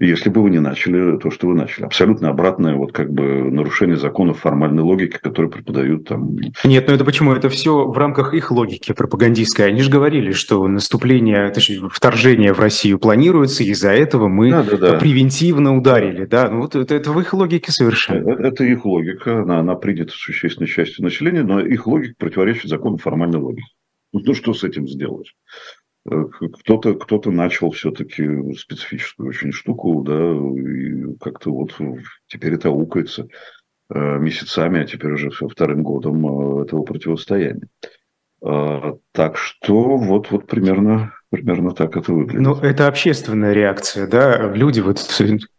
Если 0.00 0.30
бы 0.30 0.42
вы 0.42 0.50
не 0.50 0.58
начали 0.58 1.18
то, 1.18 1.30
что 1.30 1.48
вы 1.48 1.54
начали. 1.54 1.84
Абсолютно 1.84 2.30
обратное 2.30 2.74
вот 2.74 2.92
как 2.92 3.12
бы 3.12 3.50
нарушение 3.50 3.96
законов 3.96 4.40
формальной 4.40 4.82
логики, 4.82 5.18
которые 5.22 5.50
преподают 5.50 6.08
там. 6.08 6.36
Нет, 6.64 6.88
ну 6.88 6.94
это 6.94 7.04
почему? 7.04 7.32
Это 7.32 7.48
все 7.50 7.86
в 7.86 7.96
рамках 7.96 8.34
их 8.34 8.50
логики 8.50 8.92
пропагандистской. 8.92 9.66
Они 9.66 9.82
же 9.82 9.90
говорили, 9.90 10.32
что 10.32 10.66
наступление, 10.66 11.50
точнее, 11.50 11.88
вторжение 11.90 12.54
в 12.54 12.60
Россию 12.60 12.98
планируется, 12.98 13.62
из-за 13.64 13.90
этого 13.90 14.28
мы 14.28 14.50
да, 14.50 14.62
да, 14.62 14.76
да. 14.76 14.98
превентивно 14.98 15.76
ударили. 15.76 16.24
Да? 16.24 16.48
Ну 16.48 16.62
вот 16.62 16.74
это, 16.74 16.94
это 16.94 17.12
в 17.12 17.20
их 17.20 17.34
логике 17.34 17.70
совершенно. 17.70 18.30
Это, 18.30 18.42
это 18.42 18.64
их 18.64 18.86
логика, 18.86 19.42
она, 19.42 19.60
она 19.60 19.74
принята 19.74 20.12
существенной 20.12 20.68
частью 20.68 21.04
населения, 21.04 21.42
но 21.42 21.60
их 21.60 21.86
логика 21.86 22.14
противоречит 22.18 22.70
закону 22.70 22.96
формальной 22.96 23.38
логики. 23.38 23.66
Ну, 24.12 24.34
что 24.34 24.54
с 24.54 24.64
этим 24.64 24.86
сделать? 24.86 25.34
Э, 26.10 26.24
кто-то 26.60 26.94
кто 26.94 27.20
начал 27.30 27.70
все-таки 27.70 28.54
специфическую 28.54 29.28
очень 29.28 29.52
штуку, 29.52 30.02
да, 30.02 30.32
и 30.34 31.16
как-то 31.20 31.52
вот 31.52 31.76
теперь 32.26 32.54
это 32.54 32.70
укается 32.70 33.28
э, 33.90 34.18
месяцами, 34.18 34.80
а 34.80 34.86
теперь 34.86 35.12
уже 35.12 35.30
вторым 35.30 35.82
годом 35.82 36.60
э, 36.60 36.64
этого 36.64 36.82
противостояния. 36.82 37.68
А, 38.44 38.96
так 39.12 39.36
что 39.36 39.96
вот, 39.96 40.30
вот 40.30 40.46
примерно, 40.46 41.14
примерно 41.32 41.70
так 41.70 41.96
это 41.96 42.12
выглядит. 42.12 42.42
Ну, 42.42 42.54
это 42.56 42.86
общественная 42.86 43.54
реакция, 43.54 44.06
да? 44.06 44.52
Люди, 44.52 44.80
вот 44.80 44.98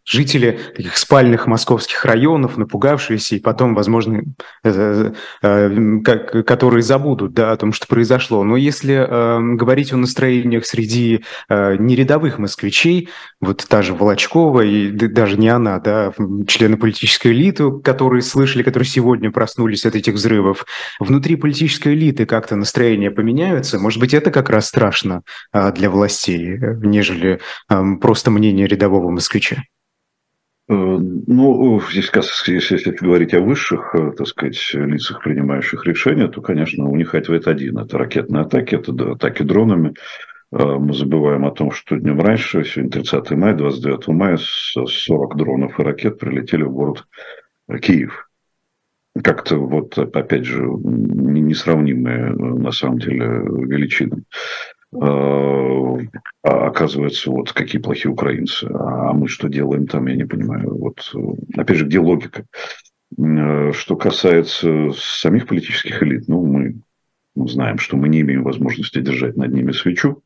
жители 0.06 0.60
таких 0.76 0.96
спальных 0.96 1.46
московских 1.48 2.04
районов, 2.04 2.56
напугавшиеся, 2.56 3.36
и 3.36 3.40
потом, 3.40 3.74
возможно, 3.74 4.22
э, 4.62 5.12
э, 5.42 6.00
которые 6.46 6.82
забудут 6.82 7.32
да, 7.32 7.50
о 7.50 7.56
том, 7.56 7.72
что 7.72 7.88
произошло. 7.88 8.44
Но 8.44 8.56
если 8.56 8.94
э, 8.94 9.56
говорить 9.56 9.92
о 9.92 9.96
настроениях 9.96 10.64
среди 10.66 11.24
нерядовых 11.50 12.38
москвичей, 12.38 13.08
вот 13.40 13.64
та 13.68 13.82
же 13.82 13.94
Волочкова, 13.94 14.60
и 14.60 14.90
даже 14.90 15.38
не 15.38 15.48
она, 15.48 15.80
да, 15.80 16.12
члены 16.46 16.76
политической 16.76 17.32
элиты, 17.32 17.80
которые 17.80 18.22
слышали, 18.22 18.62
которые 18.62 18.86
сегодня 18.86 19.30
проснулись 19.30 19.86
от 19.86 19.96
этих 19.96 20.14
взрывов, 20.14 20.66
внутри 21.00 21.36
политической 21.36 21.94
элиты 21.94 22.26
как-то 22.26 22.56
настроения 22.56 23.10
поменяются, 23.10 23.78
может 23.78 23.98
быть, 23.98 24.14
это 24.14 24.30
как 24.30 24.50
раз 24.50 24.68
страшно 24.68 25.22
для 25.72 25.90
властей, 25.90 26.58
нежели 26.82 27.40
просто 28.00 28.30
мнение 28.30 28.66
рядового 28.66 29.10
москвича? 29.10 29.64
Э, 30.66 30.72
ну, 30.74 31.80
если, 31.90 32.52
если 32.54 32.90
говорить 32.90 33.34
о 33.34 33.40
высших, 33.40 33.94
э, 33.94 34.12
так 34.16 34.26
сказать, 34.26 34.58
лицах, 34.72 35.22
принимающих 35.22 35.84
решения, 35.84 36.28
то, 36.28 36.40
конечно, 36.40 36.88
у 36.88 36.96
них 36.96 37.14
ответ 37.14 37.46
один. 37.46 37.78
Это 37.78 37.98
ракетные 37.98 38.42
атаки, 38.42 38.76
это 38.76 39.12
атаки 39.12 39.42
дронами. 39.42 39.94
Э, 40.52 40.76
мы 40.78 40.94
забываем 40.94 41.44
о 41.44 41.50
том, 41.50 41.70
что 41.70 41.96
днем 41.96 42.20
раньше, 42.20 42.64
сегодня 42.64 42.92
30 42.92 43.30
мая, 43.32 43.54
29 43.54 44.08
мая, 44.08 44.38
40 44.38 45.36
дронов 45.36 45.78
и 45.78 45.82
ракет 45.82 46.18
прилетели 46.18 46.62
в 46.62 46.72
город 46.72 47.06
Киев. 47.82 48.30
Как-то 49.22 49.58
вот, 49.58 49.96
опять 49.98 50.44
же, 50.44 50.64
несравнимые 50.64 52.30
на 52.32 52.72
самом 52.72 52.98
деле 52.98 53.26
величины. 53.26 54.24
Э, 54.94 55.98
а 56.42 56.66
оказывается, 56.66 57.30
вот 57.30 57.52
какие 57.52 57.80
плохие 57.80 58.12
украинцы. 58.12 58.64
А 58.64 59.12
мы 59.12 59.28
что 59.28 59.48
делаем 59.48 59.86
там, 59.86 60.06
я 60.06 60.16
не 60.16 60.24
понимаю. 60.24 60.76
Вот, 60.76 61.10
э, 61.14 61.60
опять 61.60 61.78
же, 61.78 61.86
где 61.86 61.98
логика? 61.98 62.44
Э, 63.18 63.72
что 63.72 63.96
касается 63.96 64.90
самих 64.96 65.46
политических 65.46 66.02
элит, 66.02 66.28
ну, 66.28 66.44
мы 66.44 66.80
знаем, 67.48 67.78
что 67.78 67.96
мы 67.96 68.08
не 68.08 68.20
имеем 68.20 68.44
возможности 68.44 69.00
держать 69.00 69.36
над 69.36 69.52
ними 69.52 69.72
свечу. 69.72 70.22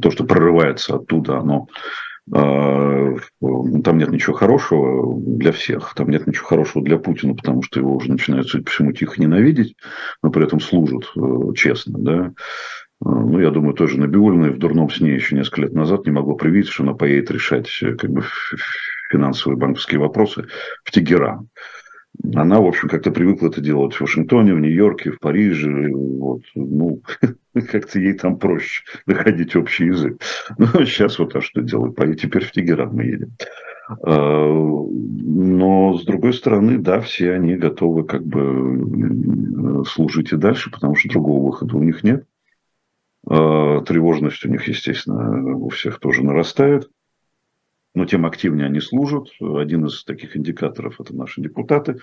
То, 0.00 0.10
что 0.10 0.24
прорывается 0.24 0.96
оттуда, 0.96 1.38
оно 1.38 1.68
там 2.28 3.98
нет 3.98 4.10
ничего 4.10 4.34
хорошего 4.34 5.16
для 5.16 5.52
всех, 5.52 5.94
там 5.94 6.10
нет 6.10 6.26
ничего 6.26 6.44
хорошего 6.44 6.84
для 6.84 6.98
Путина, 6.98 7.34
потому 7.34 7.62
что 7.62 7.78
его 7.78 7.94
уже 7.94 8.10
начинают, 8.10 8.48
судя 8.48 8.64
по 8.64 8.70
всему, 8.72 8.90
тихо 8.90 9.20
ненавидеть, 9.20 9.76
но 10.24 10.30
при 10.30 10.44
этом 10.44 10.58
служат 10.58 11.04
честно, 11.54 11.98
да. 12.00 12.32
Ну, 13.00 13.38
я 13.38 13.50
думаю, 13.50 13.74
тоже 13.74 14.00
Набиулина 14.00 14.50
в 14.50 14.58
дурном 14.58 14.88
сне 14.90 15.14
еще 15.14 15.36
несколько 15.36 15.62
лет 15.62 15.74
назад 15.74 16.06
не 16.06 16.12
могло 16.12 16.34
привидеть, 16.34 16.70
что 16.70 16.82
она 16.82 16.94
поедет 16.94 17.30
решать 17.30 17.68
э, 17.82 17.94
как 17.94 18.10
бы, 18.10 18.24
финансовые 19.10 19.58
банковские 19.58 20.00
вопросы 20.00 20.46
в 20.82 20.90
Тегеран. 20.90 21.48
Она, 22.34 22.60
в 22.60 22.66
общем, 22.66 22.88
как-то 22.88 23.10
привыкла 23.10 23.48
это 23.48 23.60
делать 23.60 23.94
в 23.94 24.00
Вашингтоне, 24.00 24.54
в 24.54 24.60
Нью-Йорке, 24.60 25.10
в 25.10 25.20
Париже. 25.20 25.90
Вот. 25.92 26.42
Ну, 26.54 27.02
как-то 27.54 27.98
ей 27.98 28.14
там 28.14 28.38
проще 28.38 28.82
находить 29.06 29.54
общий 29.56 29.86
язык. 29.86 30.20
Ну, 30.58 30.66
сейчас 30.86 31.18
вот 31.18 31.36
а 31.36 31.42
что 31.42 31.60
делать? 31.60 31.94
Поедем 31.94 32.16
теперь 32.16 32.44
в 32.44 32.52
Тегеран 32.52 32.94
мы 32.94 33.04
едем. 33.04 33.36
А, 34.02 34.48
но, 34.48 35.98
с 35.98 36.04
другой 36.04 36.32
стороны, 36.32 36.78
да, 36.78 37.00
все 37.00 37.32
они 37.32 37.56
готовы 37.56 38.04
как 38.04 38.24
бы 38.24 39.84
служить 39.86 40.32
и 40.32 40.36
дальше, 40.36 40.70
потому 40.70 40.94
что 40.94 41.10
другого 41.10 41.46
выхода 41.46 41.76
у 41.76 41.82
них 41.82 42.02
нет. 42.02 42.24
Э, 43.28 43.82
тревожность 43.86 44.44
у 44.44 44.48
них, 44.48 44.68
естественно, 44.68 45.56
у 45.56 45.68
всех 45.68 45.98
тоже 45.98 46.22
нарастает. 46.22 46.90
Но 47.94 48.04
тем 48.04 48.26
активнее 48.26 48.66
они 48.66 48.80
служат. 48.80 49.28
Один 49.40 49.86
из 49.86 50.04
таких 50.04 50.36
индикаторов– 50.36 50.96
это 51.00 51.16
наши 51.16 51.40
депутаты. 51.40 51.98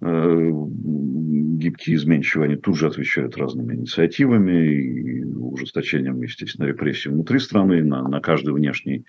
Э, 0.00 0.50
гибкие 0.52 1.96
изменчивые, 1.96 2.46
они 2.46 2.56
тут 2.56 2.76
же 2.76 2.86
отвечают 2.86 3.36
разными 3.36 3.74
инициативами 3.74 4.72
и 4.72 5.24
ужесточением, 5.24 6.20
естественно, 6.22 6.66
репрессий 6.66 7.08
внутри 7.08 7.38
страны 7.38 7.82
на, 7.82 8.06
на 8.08 8.20
каждый 8.20 8.54
внешний 8.54 9.04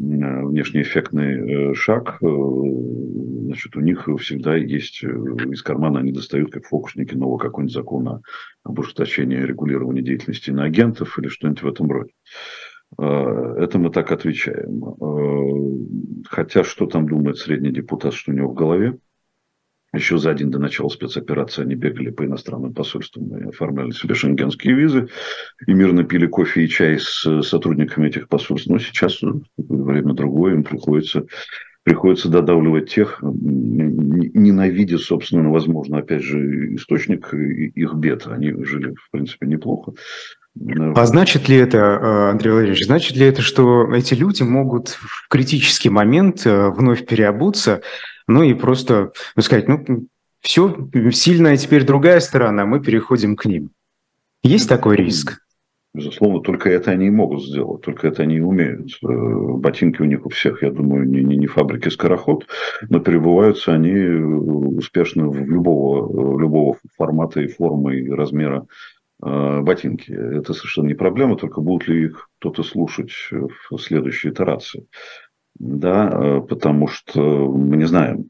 Э, 0.00 0.44
внешний 0.44 0.82
эффектный 0.82 1.70
э, 1.70 1.74
шаг, 1.74 2.18
э, 2.22 2.26
значит, 2.26 3.76
у 3.76 3.80
них 3.80 4.08
всегда 4.20 4.56
есть 4.56 5.02
из 5.02 5.62
кармана, 5.62 6.00
они 6.00 6.12
достают, 6.12 6.52
как 6.52 6.66
фокусники, 6.66 7.14
нового 7.14 7.38
какой-нибудь 7.38 7.74
закон 7.74 8.22
об 8.62 8.78
ужесточении 8.78 9.36
регулирования 9.36 10.02
деятельности 10.02 10.50
на 10.50 10.64
агентов 10.64 11.18
или 11.18 11.28
что-нибудь 11.28 11.62
в 11.62 11.68
этом 11.68 11.90
роде. 11.90 12.12
Это 12.96 13.78
мы 13.78 13.90
так 13.90 14.10
отвечаем. 14.12 14.82
Хотя 16.26 16.64
что 16.64 16.86
там 16.86 17.06
думает 17.06 17.36
средний 17.36 17.70
депутат, 17.70 18.14
что 18.14 18.32
у 18.32 18.34
него 18.34 18.48
в 18.48 18.54
голове? 18.54 18.98
Еще 19.94 20.18
за 20.18 20.34
день 20.34 20.50
до 20.50 20.58
начала 20.58 20.88
спецоперации 20.88 21.62
они 21.62 21.74
бегали 21.74 22.10
по 22.10 22.24
иностранным 22.24 22.74
посольствам 22.74 23.36
и 23.38 23.48
оформляли 23.48 23.90
себе 23.92 24.14
шенгенские 24.14 24.74
визы. 24.74 25.08
И 25.66 25.72
мирно 25.72 26.04
пили 26.04 26.26
кофе 26.26 26.64
и 26.64 26.68
чай 26.68 26.98
с 27.00 27.42
сотрудниками 27.42 28.08
этих 28.08 28.28
посольств. 28.28 28.68
Но 28.68 28.78
сейчас 28.78 29.20
время 29.56 30.12
другое, 30.12 30.54
им 30.54 30.64
приходится, 30.64 31.24
приходится 31.84 32.28
додавливать 32.28 32.90
тех, 32.90 33.18
ненавидя, 33.22 34.98
собственно, 34.98 35.50
возможно, 35.50 35.98
опять 35.98 36.22
же, 36.22 36.74
источник 36.74 37.32
их 37.32 37.94
бед. 37.94 38.26
Они 38.26 38.52
жили, 38.64 38.94
в 38.94 39.10
принципе, 39.10 39.46
неплохо. 39.46 39.92
А 40.96 41.06
значит 41.06 41.48
ли 41.48 41.56
это, 41.56 41.78
э, 41.78 42.30
Андрей 42.30 42.50
Владимирович, 42.50 42.84
значит 42.84 43.16
ли 43.16 43.24
это, 43.24 43.42
что 43.42 43.94
эти 43.94 44.14
люди 44.14 44.42
могут 44.42 44.88
в 44.88 45.28
критический 45.28 45.88
момент 45.88 46.46
э, 46.46 46.70
вновь 46.70 47.06
переобуться 47.06 47.80
ну 48.28 48.42
и 48.42 48.54
просто 48.54 49.12
ну, 49.34 49.42
сказать, 49.42 49.66
ну, 49.68 50.06
все, 50.40 50.88
сильная 51.10 51.56
теперь 51.56 51.84
другая 51.84 52.20
сторона, 52.20 52.64
мы 52.64 52.80
переходим 52.80 53.34
к 53.34 53.46
ним. 53.46 53.70
Есть 54.42 54.68
такой 54.68 54.96
риск? 54.96 55.40
Безусловно, 55.94 56.40
только 56.40 56.70
это 56.70 56.90
они 56.90 57.06
и 57.06 57.10
могут 57.10 57.44
сделать, 57.44 57.80
только 57.80 58.06
это 58.08 58.22
они 58.22 58.36
и 58.36 58.40
умеют. 58.40 58.90
Э, 59.02 59.06
ботинки 59.08 60.02
у 60.02 60.04
них 60.04 60.26
у 60.26 60.28
всех, 60.28 60.62
я 60.62 60.70
думаю, 60.70 61.08
не, 61.08 61.24
не, 61.24 61.36
не 61.36 61.46
фабрики 61.46 61.88
скороход, 61.88 62.46
но 62.88 63.00
перебываются 63.00 63.72
они 63.72 63.90
э, 63.90 64.22
успешно 64.22 65.28
в 65.28 65.36
любого, 65.38 66.34
в 66.34 66.38
любого 66.38 66.76
формата 66.96 67.40
и 67.40 67.48
формы 67.48 67.96
и 67.96 68.10
размера 68.10 68.66
э, 69.24 69.60
ботинки. 69.62 70.12
Это 70.12 70.52
совершенно 70.52 70.88
не 70.88 70.94
проблема, 70.94 71.36
только 71.36 71.62
будут 71.62 71.88
ли 71.88 72.04
их 72.04 72.28
кто-то 72.38 72.62
слушать 72.62 73.10
в 73.30 73.78
следующей 73.78 74.28
итерации. 74.28 74.86
Да, 75.58 76.10
э, 76.12 76.40
потому 76.48 76.86
что 76.86 77.20
мы 77.50 77.76
не 77.76 77.86
знаем, 77.86 78.26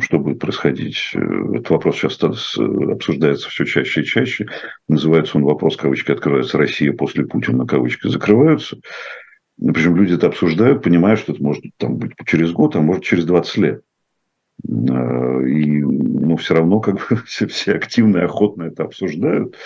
что 0.00 0.18
будет 0.18 0.38
происходить. 0.38 1.12
Этот 1.14 1.70
вопрос 1.70 1.96
сейчас 1.96 2.18
обсуждается 2.56 3.48
все 3.50 3.64
чаще 3.64 4.00
и 4.00 4.04
чаще. 4.04 4.46
Называется 4.88 5.36
он 5.36 5.44
вопрос, 5.44 5.76
кавычки 5.76 6.10
открываются, 6.10 6.58
Россия 6.58 6.92
после 6.92 7.26
Путина, 7.26 7.66
кавычки 7.66 8.08
закрываются. 8.08 8.78
Причем 9.58 9.96
люди 9.96 10.14
это 10.14 10.28
обсуждают, 10.28 10.82
понимая, 10.82 11.16
что 11.16 11.32
это 11.32 11.42
может 11.42 11.64
там, 11.76 11.98
быть 11.98 12.12
через 12.26 12.52
год, 12.52 12.76
а 12.76 12.80
может 12.80 13.04
через 13.04 13.26
20 13.26 13.56
лет. 13.58 13.82
Э, 14.68 15.46
и 15.46 15.82
ну, 16.30 16.36
все 16.36 16.54
равно 16.54 16.80
как 16.80 16.94
бы 16.94 17.16
все, 17.26 17.46
все 17.46 17.72
активно 17.72 18.18
и 18.18 18.22
охотно 18.22 18.64
это 18.64 18.84
обсуждают. 18.84 19.56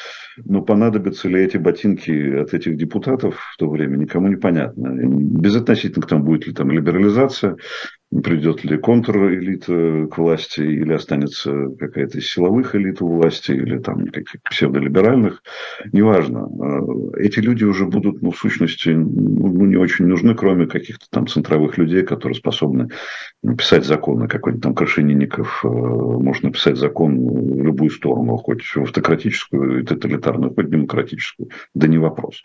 Но 0.44 0.62
понадобятся 0.62 1.28
ли 1.28 1.42
эти 1.42 1.58
ботинки 1.58 2.10
от 2.36 2.54
этих 2.54 2.76
депутатов 2.76 3.38
в 3.52 3.56
то 3.56 3.68
время, 3.68 3.96
никому 3.96 4.28
не 4.28 4.36
понятно. 4.36 4.92
Безотносительно 4.94 6.04
к 6.04 6.08
тому, 6.08 6.24
будет 6.24 6.46
ли 6.46 6.52
там 6.52 6.70
либерализация, 6.70 7.56
придет 8.22 8.64
ли 8.64 8.78
контрэлита 8.78 10.06
к 10.10 10.18
власти, 10.18 10.60
или 10.60 10.92
останется 10.92 11.68
какая-то 11.78 12.18
из 12.18 12.28
силовых 12.28 12.74
элит 12.74 13.02
у 13.02 13.08
власти, 13.08 13.52
или 13.52 13.78
там 13.78 14.06
каких 14.06 14.42
псевдолиберальных, 14.42 15.42
неважно. 15.92 16.46
А, 16.46 17.18
эти 17.18 17.40
люди 17.40 17.64
уже 17.64 17.86
будут, 17.86 18.22
ну, 18.22 18.30
в 18.30 18.36
сущности, 18.36 18.90
ну, 18.90 19.64
не 19.66 19.76
очень 19.76 20.06
нужны, 20.06 20.34
кроме 20.34 20.66
каких-то 20.66 21.06
там 21.10 21.26
центровых 21.26 21.78
людей, 21.78 22.02
которые 22.02 22.36
способны 22.36 22.88
написать 23.42 23.84
законы, 23.84 24.28
какой-нибудь 24.28 24.62
там 24.62 24.74
Крашенинников 24.74 25.64
а, 25.64 25.68
написать 26.54 26.76
закон 26.76 27.18
в 27.18 27.64
любую 27.64 27.90
сторону, 27.90 28.36
хоть 28.36 28.62
в 28.62 28.82
автократическую, 28.82 29.84
тоталитарную, 29.84 30.54
хоть 30.54 30.70
демократическую, 30.70 31.50
да 31.74 31.88
не 31.88 31.98
вопрос. 31.98 32.42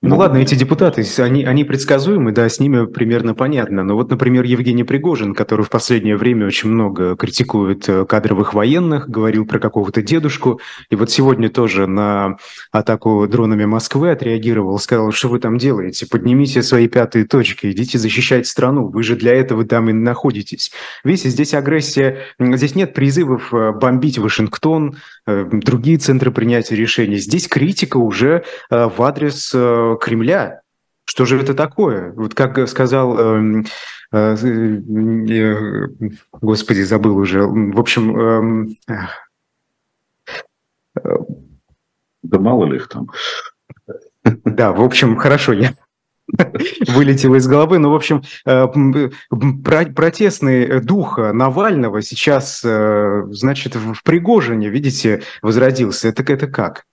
Ну, 0.00 0.10
ну 0.10 0.18
ладно, 0.18 0.38
эти 0.38 0.54
депутаты, 0.54 1.04
они, 1.18 1.42
они 1.42 1.64
предсказуемы, 1.64 2.30
да, 2.30 2.48
с 2.48 2.60
ними 2.60 2.86
примерно 2.86 3.34
понятно. 3.34 3.82
Но 3.82 3.96
вот, 3.96 4.10
например, 4.10 4.44
Евгений 4.44 4.84
Пригожин, 4.84 5.34
который 5.34 5.64
в 5.64 5.70
последнее 5.70 6.16
время 6.16 6.46
очень 6.46 6.68
много 6.68 7.16
критикует 7.16 7.88
э, 7.88 8.04
кадровых 8.04 8.54
военных, 8.54 9.08
говорил 9.08 9.44
про 9.44 9.58
какого-то 9.58 10.00
дедушку, 10.00 10.60
и 10.88 10.94
вот 10.94 11.10
сегодня 11.10 11.48
тоже 11.48 11.88
на 11.88 12.36
атаку 12.70 13.26
дронами 13.26 13.64
Москвы 13.64 14.12
отреагировал, 14.12 14.78
сказал, 14.78 15.10
что 15.10 15.30
вы 15.30 15.40
там 15.40 15.58
делаете, 15.58 16.06
поднимите 16.08 16.62
свои 16.62 16.86
пятые 16.86 17.24
точки, 17.24 17.72
идите 17.72 17.98
защищать 17.98 18.46
страну, 18.46 18.86
вы 18.86 19.02
же 19.02 19.16
для 19.16 19.34
этого 19.34 19.64
там 19.64 19.90
и 19.90 19.92
находитесь. 19.92 20.70
Видите, 21.02 21.28
здесь 21.28 21.54
агрессия, 21.54 22.18
здесь 22.38 22.76
нет 22.76 22.94
призывов 22.94 23.52
э, 23.52 23.72
бомбить 23.72 24.18
Вашингтон, 24.18 24.98
э, 25.26 25.44
другие 25.50 25.98
центры 25.98 26.30
принятия 26.30 26.76
решений. 26.76 27.16
Здесь 27.16 27.48
критика 27.48 27.96
уже 27.96 28.44
в 28.70 29.02
адрес 29.02 29.52
Кремля. 29.96 30.62
Что 31.04 31.24
же 31.24 31.40
это 31.40 31.54
такое? 31.54 32.12
Вот 32.12 32.34
как 32.34 32.68
сказал, 32.68 33.18
э, 33.18 33.62
э, 34.12 34.36
э, 34.36 35.86
господи, 36.32 36.82
забыл 36.82 37.16
уже. 37.16 37.46
В 37.46 37.80
общем, 37.80 38.76
э, 38.88 39.06
да 42.22 42.38
мало 42.38 42.66
ли 42.66 42.76
их 42.76 42.88
там. 42.88 43.08
Да, 44.44 44.72
в 44.72 44.82
общем, 44.82 45.16
хорошо, 45.16 45.54
я 45.54 45.72
вылетело 46.88 47.36
из 47.36 47.46
головы. 47.48 47.78
Но, 47.78 47.90
в 47.90 47.94
общем, 47.94 48.22
э, 48.44 48.66
протестный 49.94 50.80
дух 50.80 51.18
Навального 51.18 52.02
сейчас, 52.02 52.62
э, 52.64 53.24
значит, 53.30 53.76
в 53.76 54.02
Пригожине, 54.02 54.68
видите, 54.68 55.22
возродился. 55.42 56.08
Это, 56.08 56.22
это 56.30 56.46
как? 56.48 56.84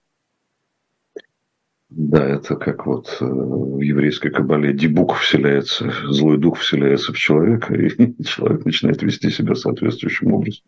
Да, 1.97 2.27
это 2.27 2.57
как 2.57 2.85
вот 2.87 3.17
э, 3.21 3.25
в 3.25 3.79
еврейской 3.79 4.29
кабале 4.29 4.73
дебук 4.73 5.13
вселяется, 5.13 5.93
злой 6.09 6.37
дух 6.37 6.57
вселяется 6.57 7.13
в 7.13 7.17
человека, 7.17 7.73
и 7.73 8.21
человек 8.25 8.65
начинает 8.65 9.01
вести 9.01 9.29
себя 9.29 9.55
соответствующим 9.55 10.33
образом. 10.33 10.65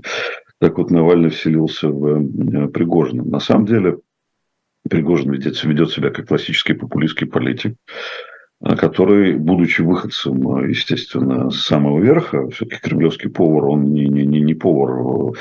Так 0.60 0.78
вот 0.78 0.90
Навальный 0.90 1.30
вселился 1.30 1.90
в 1.90 2.24
э, 2.24 2.68
Пригожина. 2.70 3.26
На 3.26 3.42
самом 3.42 3.66
деле 3.66 3.98
Пригожин 4.90 5.34
ведет, 5.34 5.62
ведет 5.66 5.92
себя 5.92 6.12
как 6.12 6.30
классический 6.30 6.76
популистский 6.76 7.28
политик, 7.28 7.76
а, 8.62 8.78
который, 8.78 9.34
будучи 9.36 9.82
выходцем, 9.82 10.48
а, 10.48 10.66
естественно, 10.66 11.52
с 11.52 11.58
самого 11.58 12.00
верха, 12.00 12.50
все-таки 12.52 12.82
кремлевский 12.82 13.30
повар, 13.30 13.66
он 13.66 13.94
не, 13.94 14.08
не, 14.08 14.26
не, 14.26 14.40
не 14.40 14.54
повар 14.54 15.34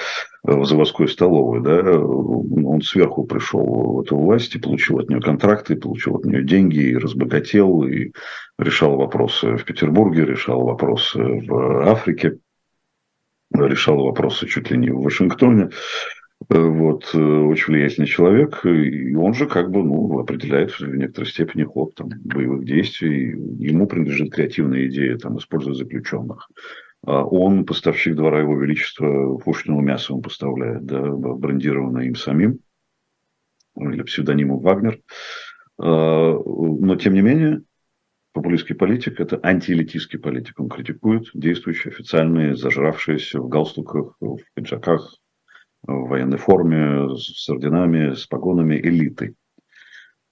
в 0.46 0.64
заводской 0.64 1.08
столовой, 1.08 1.60
да, 1.60 1.98
он 1.98 2.80
сверху 2.80 3.24
пришел 3.24 3.64
в 3.64 4.00
эту 4.02 4.16
власть 4.16 4.54
и 4.54 4.60
получил 4.60 4.98
от 4.98 5.08
нее 5.08 5.20
контракты, 5.20 5.76
получил 5.76 6.16
от 6.16 6.24
нее 6.24 6.44
деньги, 6.44 6.78
и 6.78 6.96
разбогател, 6.96 7.82
и 7.82 8.12
решал 8.58 8.96
вопросы 8.96 9.56
в 9.56 9.64
Петербурге, 9.64 10.24
решал 10.24 10.62
вопросы 10.62 11.18
в 11.18 11.88
Африке, 11.90 12.38
решал 13.52 14.04
вопросы 14.04 14.46
чуть 14.46 14.70
ли 14.70 14.78
не 14.78 14.90
в 14.90 15.00
Вашингтоне. 15.00 15.70
Вот, 16.48 17.10
э, 17.14 17.18
очень 17.18 17.72
влиятельный 17.72 18.06
человек, 18.06 18.64
и 18.66 19.14
он 19.16 19.32
же 19.32 19.46
как 19.46 19.70
бы 19.70 19.82
ну, 19.82 20.18
определяет 20.18 20.78
в 20.78 20.86
некоторой 20.86 21.28
степени 21.28 21.64
ход 21.64 21.94
там, 21.94 22.10
боевых 22.24 22.64
действий. 22.66 23.30
Ему 23.58 23.86
принадлежит 23.86 24.34
креативная 24.34 24.86
идея 24.86 25.16
там, 25.16 25.38
использовать 25.38 25.78
заключенных. 25.78 26.50
А 27.06 27.24
он 27.24 27.64
поставщик 27.64 28.16
двора 28.16 28.40
его 28.40 28.60
величества 28.60 29.38
пушечного 29.38 29.80
мяса 29.80 30.12
он 30.12 30.22
поставляет, 30.22 30.84
да, 30.84 31.00
брендированное 31.00 32.06
им 32.06 32.16
самим, 32.16 32.58
или 33.76 34.02
псевдонимом 34.02 34.58
Вагнер. 34.58 35.00
А, 35.78 36.32
но, 36.34 36.96
тем 36.96 37.14
не 37.14 37.20
менее, 37.20 37.62
популистский 38.32 38.74
политик– 38.74 39.20
это 39.20 39.38
антиэлитистский 39.40 40.18
политик. 40.18 40.58
Он 40.58 40.68
критикует 40.68 41.30
действующие 41.32 41.92
официальные, 41.92 42.56
зажравшиеся 42.56 43.40
в 43.40 43.48
галстуках, 43.48 44.16
в 44.20 44.38
пиджаках, 44.54 45.14
в 45.82 46.08
военной 46.08 46.38
форме, 46.38 47.16
с 47.16 47.48
орденами, 47.48 48.14
с 48.14 48.26
погонами 48.26 48.80
элиты. 48.80 49.36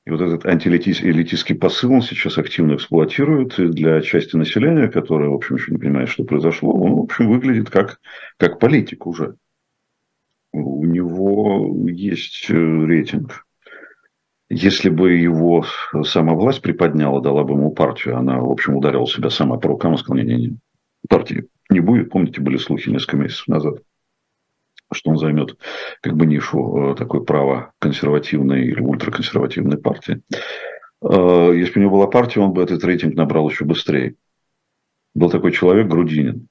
И 0.06 0.10
вот 0.10 0.20
этот 0.20 0.44
антиэлитистский 0.44 1.54
посыл 1.54 1.92
он 1.92 2.02
сейчас 2.02 2.36
активно 2.36 2.74
эксплуатирует 2.74 3.54
для 3.56 4.02
части 4.02 4.36
населения, 4.36 4.88
которая, 4.88 5.30
в 5.30 5.34
общем, 5.34 5.56
еще 5.56 5.72
не 5.72 5.78
понимает, 5.78 6.10
что 6.10 6.24
произошло. 6.24 6.72
Он, 6.74 6.96
в 6.96 7.02
общем, 7.04 7.30
выглядит 7.30 7.70
как, 7.70 8.00
как 8.36 8.58
политик 8.58 9.06
уже. 9.06 9.36
У 10.52 10.84
него 10.84 11.74
есть 11.88 12.50
э, 12.50 12.54
рейтинг. 12.54 13.46
Если 14.50 14.90
бы 14.90 15.12
его 15.12 15.64
сама 16.04 16.34
власть 16.34 16.60
приподняла, 16.60 17.22
дала 17.22 17.42
бы 17.42 17.54
ему 17.54 17.72
партию, 17.72 18.18
она, 18.18 18.40
в 18.40 18.50
общем, 18.50 18.76
ударила 18.76 19.06
себя 19.06 19.30
сама 19.30 19.56
по 19.56 19.68
рукам 19.68 19.94
и 19.94 19.96
сказала, 19.96 20.22
не-не-не, 20.22 20.58
партии 21.08 21.48
не 21.70 21.80
будет. 21.80 22.10
Помните, 22.10 22.42
были 22.42 22.58
слухи 22.58 22.90
несколько 22.90 23.16
месяцев 23.16 23.48
назад 23.48 23.78
что 24.94 25.10
он 25.10 25.18
займет 25.18 25.56
как 26.00 26.14
бы 26.16 26.26
нишу 26.26 26.92
э, 26.92 26.94
такой 26.94 27.24
право 27.24 27.72
консервативной 27.78 28.66
или 28.66 28.80
ультраконсервативной 28.80 29.78
партии. 29.78 30.22
Э, 31.02 31.52
если 31.54 31.74
бы 31.74 31.80
у 31.80 31.82
него 31.82 31.96
была 31.96 32.06
партия, 32.06 32.40
он 32.40 32.52
бы 32.52 32.62
этот 32.62 32.84
рейтинг 32.84 33.14
набрал 33.14 33.48
еще 33.48 33.64
быстрее. 33.64 34.14
Был 35.14 35.30
такой 35.30 35.52
человек 35.52 35.86
Грудинин. 35.86 36.48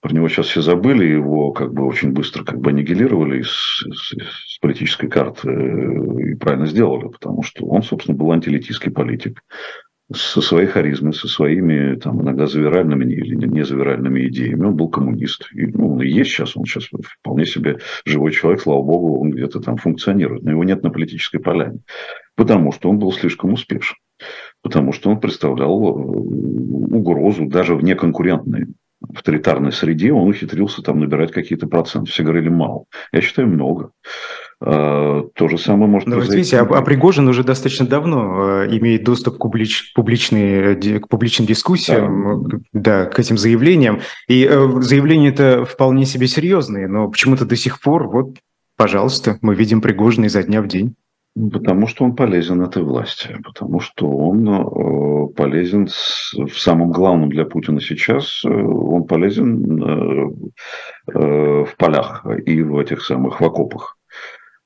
Про 0.00 0.12
него 0.12 0.28
сейчас 0.28 0.48
все 0.48 0.60
забыли, 0.60 1.06
его 1.06 1.52
как 1.52 1.72
бы 1.72 1.86
очень 1.86 2.12
быстро 2.12 2.44
как 2.44 2.60
бы 2.60 2.70
аннигилировали 2.70 3.42
с, 3.42 3.86
с, 3.90 4.14
с 4.54 4.58
политической 4.60 5.08
карты 5.08 5.48
э, 5.48 6.32
и 6.32 6.34
правильно 6.34 6.66
сделали, 6.66 7.08
потому 7.08 7.42
что 7.42 7.66
он, 7.66 7.82
собственно, 7.82 8.16
был 8.16 8.30
антилитийский 8.32 8.90
политик 8.90 9.42
со 10.14 10.40
своей 10.40 10.66
харизмой, 10.66 11.12
со 11.12 11.28
своими 11.28 11.96
там, 11.96 12.22
иногда 12.22 12.46
завиральными 12.46 13.12
или 13.12 13.46
не 13.46 13.64
завиральными 13.64 14.28
идеями. 14.28 14.66
Он 14.66 14.76
был 14.76 14.88
коммунист. 14.88 15.48
И, 15.52 15.66
ну, 15.66 15.94
он 15.94 16.02
и 16.02 16.08
есть 16.08 16.30
сейчас, 16.30 16.56
он 16.56 16.64
сейчас 16.64 16.88
вполне 17.20 17.46
себе 17.46 17.78
живой 18.04 18.32
человек, 18.32 18.62
слава 18.62 18.82
богу, 18.82 19.20
он 19.20 19.30
где-то 19.30 19.60
там 19.60 19.76
функционирует. 19.76 20.42
Но 20.42 20.52
его 20.52 20.64
нет 20.64 20.82
на 20.82 20.90
политической 20.90 21.38
поляне. 21.38 21.80
Потому 22.36 22.72
что 22.72 22.90
он 22.90 22.98
был 22.98 23.12
слишком 23.12 23.52
успешен. 23.52 23.96
Потому 24.62 24.92
что 24.92 25.10
он 25.10 25.20
представлял 25.20 25.78
э, 25.82 25.92
угрозу 25.92 27.46
даже 27.46 27.74
в 27.74 27.82
неконкурентной 27.82 28.68
авторитарной 29.12 29.72
среде 29.72 30.12
он 30.12 30.28
ухитрился 30.28 30.82
там 30.82 31.00
набирать 31.00 31.32
какие-то 31.32 31.66
проценты. 31.66 32.10
Все 32.10 32.22
говорили 32.22 32.48
мало. 32.48 32.84
Я 33.12 33.20
считаю, 33.20 33.48
много. 33.48 33.90
А, 34.66 35.22
то 35.34 35.48
же 35.48 35.58
самое 35.58 35.90
может 35.90 36.08
Но, 36.08 36.16
произойти. 36.16 36.38
Видите, 36.38 36.58
а, 36.58 36.62
а 36.62 36.82
Пригожин 36.82 37.28
уже 37.28 37.44
достаточно 37.44 37.86
давно 37.86 38.62
э, 38.62 38.78
имеет 38.78 39.04
доступ 39.04 39.36
к, 39.36 39.42
публич, 39.42 39.92
публичной, 39.94 41.00
к 41.00 41.08
публичным 41.08 41.46
дискуссиям, 41.46 42.48
да. 42.48 42.58
да, 42.72 43.04
к 43.04 43.18
этим 43.18 43.36
заявлениям. 43.36 44.00
И 44.26 44.48
э, 44.50 44.80
заявления 44.80 45.28
это 45.28 45.66
вполне 45.66 46.06
себе 46.06 46.28
серьезные, 46.28 46.88
но 46.88 47.08
почему-то 47.08 47.44
до 47.44 47.56
сих 47.56 47.78
пор, 47.80 48.08
вот, 48.08 48.38
пожалуйста, 48.78 49.38
мы 49.42 49.54
видим 49.54 49.82
Пригожина 49.82 50.26
изо 50.26 50.42
дня 50.42 50.62
в 50.62 50.68
день. 50.68 50.94
Потому 51.52 51.86
что 51.86 52.04
он 52.04 52.14
полезен 52.14 52.62
этой 52.62 52.82
власти, 52.82 53.36
потому 53.44 53.80
что 53.80 54.08
он 54.08 54.48
э, 54.48 55.34
полезен 55.34 55.88
в 55.88 56.58
самом 56.58 56.90
главном 56.90 57.28
для 57.28 57.44
Путина 57.44 57.80
сейчас, 57.80 58.42
э, 58.44 58.48
он 58.48 59.04
полезен 59.04 59.82
э, 61.12 61.64
в 61.64 61.76
полях 61.76 62.24
и 62.46 62.62
в 62.62 62.78
этих 62.78 63.02
самых 63.02 63.40
в 63.40 63.44
окопах. 63.44 63.98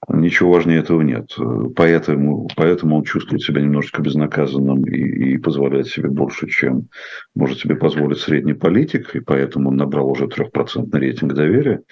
Ничего 0.09 0.53
важнее 0.53 0.81
этого 0.81 1.03
нет. 1.03 1.35
Поэтому, 1.77 2.49
поэтому 2.57 2.97
он 2.97 3.05
чувствует 3.05 3.43
себя 3.43 3.61
немножечко 3.61 4.01
безнаказанным 4.01 4.85
и, 4.85 5.35
и 5.35 5.39
позволяет 5.39 5.89
себе 5.89 6.09
больше, 6.09 6.49
чем 6.49 6.89
может 7.35 7.59
себе 7.59 7.77
позволить 7.77 8.19
средний 8.19 8.55
политик. 8.55 9.15
И 9.15 9.21
поэтому 9.21 9.69
он 9.69 9.77
набрал 9.77 10.09
уже 10.11 10.27
трехпроцентный 10.29 11.01
рейтинг 11.01 11.35
доверия. 11.35 11.83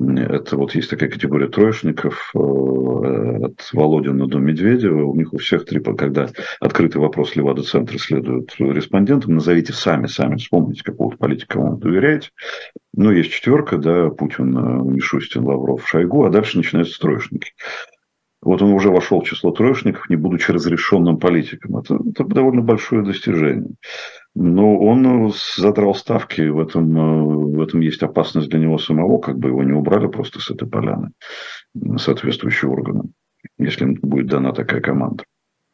Это 0.00 0.56
вот 0.56 0.74
есть 0.74 0.88
такая 0.88 1.10
категория 1.10 1.48
троечников 1.48 2.30
э, 2.34 2.38
от 2.38 3.68
Володина 3.74 4.26
до 4.26 4.38
Медведева. 4.38 5.04
У 5.04 5.14
них 5.14 5.34
у 5.34 5.38
всех 5.38 5.66
три, 5.66 5.80
когда 5.80 6.30
открытый 6.58 7.02
вопрос 7.02 7.36
Левада-центра 7.36 7.98
следует 7.98 8.54
респондентам, 8.58 9.34
назовите 9.34 9.74
сами, 9.74 10.06
сами 10.06 10.36
вспомните 10.36 10.84
какого-то 10.84 11.18
политика, 11.18 11.58
вы 11.58 11.76
доверяете. 11.76 12.30
Ну, 13.02 13.12
есть 13.12 13.30
четверка, 13.32 13.78
да, 13.78 14.10
Путин, 14.10 14.54
э, 14.58 14.82
Мишустин, 14.84 15.46
Лавров, 15.46 15.88
Шойгу, 15.88 16.26
а 16.26 16.28
дальше 16.28 16.58
начинаются 16.58 17.00
троечники. 17.00 17.52
Вот 18.42 18.60
он 18.60 18.74
уже 18.74 18.90
вошел 18.90 19.22
в 19.22 19.24
число 19.24 19.52
троечников, 19.52 20.10
не 20.10 20.16
будучи 20.16 20.50
разрешенным 20.50 21.18
политиком. 21.18 21.78
Это, 21.78 21.94
это 21.94 22.24
довольно 22.24 22.60
большое 22.60 23.02
достижение. 23.02 23.70
Но 24.34 24.78
он 24.78 25.32
задрал 25.56 25.94
ставки, 25.94 26.42
в 26.42 26.60
этом, 26.60 26.94
э, 26.94 27.56
в 27.56 27.62
этом 27.62 27.80
есть 27.80 28.02
опасность 28.02 28.50
для 28.50 28.58
него 28.58 28.76
самого, 28.76 29.16
как 29.16 29.38
бы 29.38 29.48
его 29.48 29.62
не 29.62 29.72
убрали 29.72 30.06
просто 30.06 30.38
с 30.38 30.50
этой 30.50 30.68
поляны 30.68 31.12
соответствующие 31.96 32.70
органы, 32.70 33.04
если 33.56 33.86
будет 33.86 34.26
дана 34.26 34.52
такая 34.52 34.82
команда. 34.82 35.24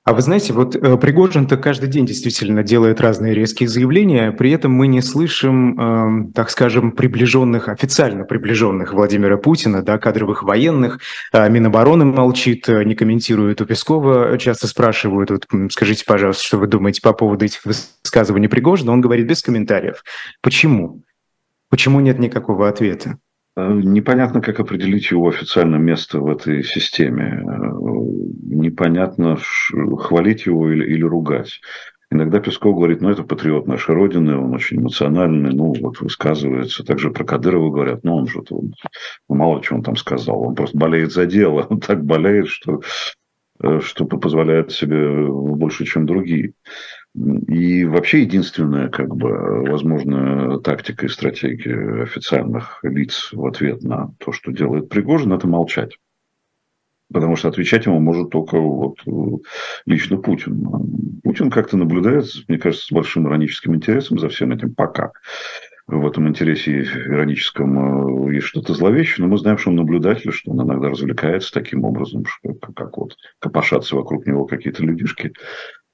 А 0.07 0.15
вы 0.15 0.23
знаете, 0.23 0.53
вот 0.53 0.77
э, 0.77 0.97
Пригожин-то 0.97 1.57
каждый 1.57 1.89
день 1.89 2.07
действительно 2.07 2.63
делает 2.63 3.01
разные 3.01 3.35
резкие 3.35 3.69
заявления, 3.69 4.31
при 4.31 4.53
этом 4.53 4.71
мы 4.71 4.87
не 4.87 5.03
слышим, 5.03 6.29
э, 6.29 6.33
так 6.33 6.49
скажем, 6.51 6.93
приближенных, 6.93 7.69
официально 7.69 8.23
приближенных 8.23 8.95
Владимира 8.95 9.37
Путина, 9.37 9.83
да, 9.83 9.99
кадровых 9.99 10.45
военных. 10.45 11.01
Э, 11.33 11.49
Минобороны 11.49 12.05
молчит, 12.05 12.69
э, 12.69 12.85
не 12.85 12.95
комментирует. 12.95 13.61
У 13.61 13.67
Пескова 13.67 14.39
часто 14.39 14.69
спрашивают, 14.69 15.33
вот, 15.33 15.49
скажите, 15.73 16.05
пожалуйста, 16.07 16.45
что 16.45 16.59
вы 16.59 16.69
думаете 16.69 17.03
по 17.03 17.13
поводу 17.13 17.45
этих 17.45 17.65
высказываний 17.65 18.47
Пригожина? 18.47 18.93
Он 18.93 19.01
говорит 19.01 19.27
без 19.27 19.43
комментариев. 19.43 20.05
Почему? 20.41 21.03
Почему 21.69 21.99
нет 21.99 22.21
никакого 22.21 22.69
ответа? 22.69 23.19
Э, 23.57 23.73
непонятно, 23.73 24.41
как 24.41 24.61
определить 24.61 25.11
его 25.11 25.29
официальное 25.29 25.79
место 25.79 26.21
в 26.21 26.29
этой 26.29 26.63
системе. 26.63 27.43
Э, 27.43 27.57
непонятно, 28.55 29.39
хвалить 29.99 30.47
его 30.47 30.71
или, 30.71 30.85
или 30.85 31.03
ругать. 31.03 31.61
Иногда 32.11 32.39
Песков 32.39 32.77
говорит, 32.77 33.01
ну, 33.01 33.11
это 33.11 33.25
патриот 33.25 33.67
нашей 33.67 33.95
Родины, 33.95 34.39
он 34.39 34.55
очень 34.55 34.79
эмоциональный, 34.79 35.53
ну, 35.53 35.75
вот 35.81 36.01
высказывается. 36.01 36.85
Также 36.85 37.11
про 37.11 37.25
Кадырова 37.25 37.71
говорят, 37.71 38.05
ну, 38.05 38.17
он 38.17 38.29
же, 38.29 38.41
он, 38.51 38.75
ну, 39.29 39.35
мало 39.35 39.61
чего 39.61 39.79
он 39.79 39.83
там 39.83 39.97
сказал, 39.97 40.41
он 40.43 40.55
просто 40.55 40.79
болеет 40.79 41.13
за 41.13 41.27
дело, 41.27 41.67
он 41.69 41.81
так 41.81 42.05
болеет, 42.05 42.47
что, 42.47 42.81
э, 43.61 43.81
что 43.81 44.05
позволяет 44.05 44.71
себе 44.71 45.27
больше, 45.27 45.85
чем 45.85 46.07
другие. 46.07 46.53
И 47.49 47.85
вообще 47.85 48.23
единственная, 48.23 48.89
как 48.89 49.17
бы, 49.17 49.63
возможная 49.63 50.59
тактика 50.59 51.07
и 51.07 51.09
стратегия 51.09 52.03
официальных 52.03 52.81
лиц 52.83 53.31
в 53.33 53.47
ответ 53.47 53.83
на 53.83 54.13
то, 54.19 54.33
что 54.33 54.53
делает 54.53 54.91
Пригожин, 54.91 55.33
это 55.33 55.49
молчать. 55.49 55.97
Потому 57.11 57.37
что 57.37 57.49
отвечать 57.49 57.87
ему 57.87 58.01
может 58.01 58.31
только 58.31 58.59
вот 58.59 58.99
лично 59.87 60.19
Путин. 60.19 61.21
Путин 61.23 61.51
как-то 61.51 61.77
наблюдает, 61.79 62.27
мне 62.49 62.59
кажется, 62.59 62.87
с 62.87 62.93
большим 62.93 63.27
ироническим 63.29 63.75
интересом 63.75 64.19
за 64.19 64.29
всем 64.29 64.53
этим 64.53 64.75
пока. 64.75 65.13
В 65.87 66.05
этом 66.05 66.27
интересе 66.27 66.83
ироническом 66.83 68.27
э, 68.29 68.35
есть 68.35 68.49
что-то 68.49 68.75
зловещее, 68.75 69.25
но 69.25 69.31
мы 69.31 69.39
знаем, 69.39 69.57
что 69.57 69.71
он 69.71 69.77
наблюдатель, 69.77 70.33
что 70.33 70.51
он 70.51 70.61
иногда 70.67 70.89
развлекается 70.89 71.53
таким 71.53 71.85
образом, 71.85 72.25
что, 72.27 72.55
как 72.55 72.97
вот 72.99 73.17
копошатся 73.39 73.95
вокруг 73.95 74.27
него 74.27 74.47
какие-то 74.47 74.83
людишки 74.83 75.33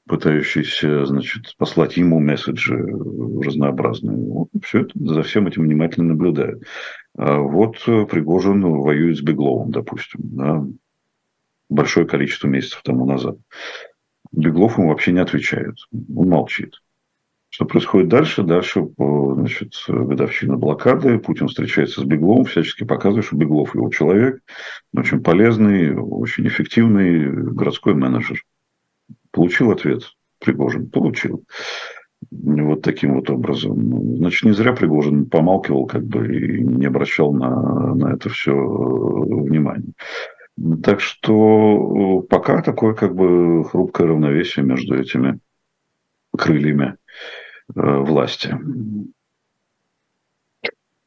пытающийся, 0.08 1.06
значит, 1.06 1.54
послать 1.56 1.96
ему 1.96 2.18
месседжи 2.18 2.76
разнообразные. 2.76 4.16
Вот, 4.16 4.48
все 4.62 4.80
это 4.80 4.92
за 4.94 5.22
всем 5.22 5.46
этим 5.46 5.62
внимательно 5.62 6.08
наблюдает. 6.08 6.62
А 7.16 7.38
вот 7.38 7.76
Пригожин 7.84 8.62
воюет 8.62 9.18
с 9.18 9.20
Бегловым, 9.20 9.70
допустим, 9.70 10.20
да, 10.22 10.64
большое 11.68 12.06
количество 12.06 12.48
месяцев 12.48 12.82
тому 12.82 13.06
назад. 13.06 13.36
Беглов 14.32 14.78
ему 14.78 14.88
вообще 14.88 15.12
не 15.12 15.20
отвечает, 15.20 15.76
он 15.92 16.28
молчит. 16.28 16.82
Что 17.50 17.66
происходит 17.66 18.08
дальше? 18.08 18.42
Дальше, 18.42 18.88
значит, 18.96 19.74
годовщина 19.86 20.56
блокады, 20.56 21.18
Путин 21.18 21.48
встречается 21.48 22.00
с 22.00 22.04
Бегловым, 22.04 22.46
всячески 22.46 22.84
показывает, 22.84 23.26
что 23.26 23.36
Беглов 23.36 23.74
его 23.74 23.90
человек, 23.90 24.40
очень 24.94 25.22
полезный, 25.22 25.94
очень 25.94 26.46
эффективный 26.48 27.30
городской 27.30 27.92
менеджер. 27.92 28.42
Получил 29.32 29.70
ответ 29.70 30.02
Пригожин? 30.38 30.88
Получил. 30.90 31.44
Вот 32.30 32.82
таким 32.82 33.16
вот 33.16 33.30
образом. 33.30 34.16
Значит, 34.18 34.44
не 34.44 34.52
зря 34.52 34.72
Пригожин 34.72 35.26
помалкивал 35.26 35.86
как 35.86 36.04
бы 36.04 36.36
и 36.36 36.62
не 36.62 36.86
обращал 36.86 37.32
на, 37.32 37.94
на 37.94 38.14
это 38.14 38.28
все 38.28 38.52
э, 38.52 38.54
внимания. 38.54 39.92
Так 40.82 41.00
что 41.00 42.22
э, 42.22 42.28
пока 42.28 42.62
такое 42.62 42.94
как 42.94 43.14
бы 43.14 43.64
хрупкое 43.64 44.08
равновесие 44.08 44.64
между 44.64 44.98
этими 44.98 45.40
крыльями 46.36 46.96
э, 47.74 47.80
власти. 47.80 48.56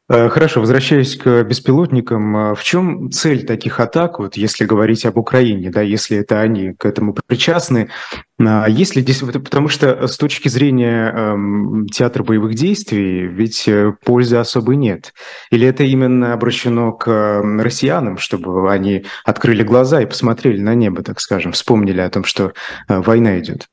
Э, 0.08 0.30
хорошо, 0.30 0.60
возвращаясь 0.60 1.16
к 1.16 1.44
беспилотникам, 1.44 2.38
э, 2.38 2.56
в 2.56 2.64
чем 2.64 3.10
цель 3.10 3.44
таких 3.44 3.80
атак, 3.80 4.20
вот 4.20 4.38
если 4.38 4.64
говорить 4.64 5.04
об 5.06 5.18
Украине, 5.18 5.72
да, 5.72 5.82
если 5.82 6.18
это 6.18 6.42
они 6.42 6.74
к 6.74 6.86
этому 6.86 7.16
причастны, 7.26 7.90
а 8.38 8.68
если 8.68 9.02
здесь, 9.02 9.22
потому 9.22 9.68
что 9.68 10.06
с 10.06 10.18
точки 10.18 10.48
зрения 10.48 11.12
эм, 11.12 11.88
театра 11.88 12.24
боевых 12.24 12.54
действий, 12.54 13.26
ведь 13.26 13.68
э, 13.68 13.94
пользы 14.04 14.38
особой 14.38 14.76
нет. 14.76 15.12
Или 15.50 15.66
это 15.68 15.84
именно 15.84 16.34
обращено 16.34 16.92
к 16.92 17.42
россиянам, 17.60 18.20
чтобы 18.20 18.72
они 18.72 19.06
открыли 19.24 19.64
глаза 19.64 20.02
и 20.02 20.06
посмотрели 20.06 20.62
на 20.62 20.76
небо, 20.76 21.02
так 21.02 21.20
скажем, 21.20 21.54
вспомнили 21.54 22.02
о 22.02 22.10
том, 22.12 22.26
что 22.26 22.54
война 22.88 23.40
идет? 23.40 23.70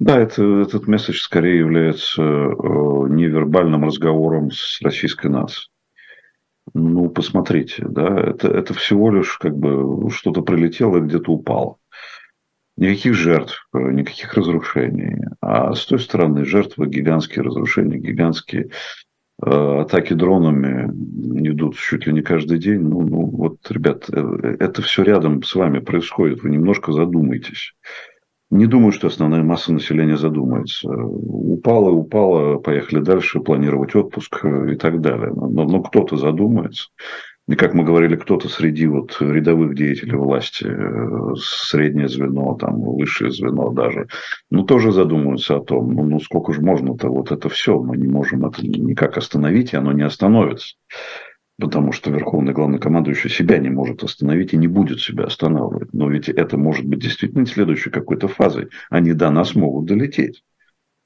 Да, 0.00 0.18
это, 0.18 0.42
этот 0.62 0.88
месседж 0.88 1.20
скорее 1.20 1.58
является 1.58 2.22
э, 2.22 2.24
невербальным 2.24 3.84
разговором 3.84 4.50
с 4.50 4.80
российской 4.80 5.26
нацией. 5.26 5.68
Ну, 6.72 7.10
посмотрите, 7.10 7.84
да, 7.86 8.18
это, 8.18 8.48
это 8.48 8.72
всего 8.72 9.10
лишь 9.10 9.36
как 9.36 9.54
бы 9.54 10.10
что-то 10.10 10.40
прилетело 10.40 10.96
и 10.96 11.00
где-то 11.02 11.32
упало. 11.32 11.76
Никаких 12.78 13.12
жертв, 13.12 13.68
э, 13.74 13.78
никаких 13.78 14.32
разрушений. 14.32 15.22
А 15.42 15.74
с 15.74 15.84
той 15.84 15.98
стороны 15.98 16.46
жертвы 16.46 16.86
гигантские 16.86 17.44
разрушения, 17.44 17.98
гигантские 17.98 18.70
э, 19.44 19.80
атаки 19.80 20.14
дронами 20.14 20.90
идут 21.46 21.76
чуть 21.76 22.06
ли 22.06 22.14
не 22.14 22.22
каждый 22.22 22.58
день. 22.58 22.80
Ну, 22.80 23.02
ну 23.02 23.26
вот, 23.26 23.70
ребят, 23.70 24.08
э, 24.10 24.56
это 24.60 24.80
все 24.80 25.02
рядом 25.02 25.42
с 25.42 25.54
вами 25.54 25.80
происходит. 25.80 26.42
Вы 26.42 26.48
немножко 26.48 26.90
задумайтесь. 26.92 27.74
Не 28.50 28.66
думаю, 28.66 28.90
что 28.90 29.06
основная 29.06 29.44
масса 29.44 29.72
населения 29.72 30.16
задумается. 30.16 30.90
Упало, 30.90 31.90
упало, 31.90 32.58
поехали 32.58 33.00
дальше, 33.00 33.40
планировать 33.40 33.94
отпуск 33.94 34.44
и 34.44 34.74
так 34.74 35.00
далее. 35.00 35.32
Но, 35.34 35.64
но 35.64 35.82
кто-то 35.82 36.16
задумается. 36.16 36.88
И, 37.48 37.54
как 37.54 37.74
мы 37.74 37.84
говорили, 37.84 38.16
кто-то 38.16 38.48
среди 38.48 38.86
вот 38.86 39.16
рядовых 39.20 39.74
деятелей 39.74 40.14
власти, 40.14 40.68
среднее 41.36 42.08
звено, 42.08 42.54
там, 42.54 42.80
высшее 42.80 43.32
звено 43.32 43.70
даже, 43.70 44.06
ну, 44.50 44.62
тоже 44.64 44.92
задумываются 44.92 45.56
о 45.56 45.60
том, 45.60 45.92
ну, 45.92 46.04
ну 46.04 46.20
сколько 46.20 46.52
же 46.52 46.60
можно-то 46.60 47.08
вот 47.08 47.32
это 47.32 47.48
все, 47.48 47.80
мы 47.80 47.96
не 47.96 48.06
можем 48.06 48.46
это 48.46 48.64
никак 48.64 49.16
остановить, 49.16 49.72
и 49.72 49.76
оно 49.76 49.90
не 49.92 50.02
остановится 50.02 50.76
потому 51.60 51.92
что 51.92 52.10
верховный 52.10 52.52
главнокомандующий 52.52 53.30
себя 53.30 53.58
не 53.58 53.70
может 53.70 54.02
остановить 54.02 54.52
и 54.52 54.56
не 54.56 54.66
будет 54.66 55.00
себя 55.00 55.24
останавливать. 55.24 55.92
Но 55.92 56.08
ведь 56.08 56.28
это 56.28 56.56
может 56.56 56.86
быть 56.86 57.00
действительно 57.00 57.46
следующей 57.46 57.90
какой-то 57.90 58.28
фазой. 58.28 58.68
Они 58.88 59.12
до 59.12 59.30
нас 59.30 59.54
могут 59.54 59.86
долететь. 59.86 60.42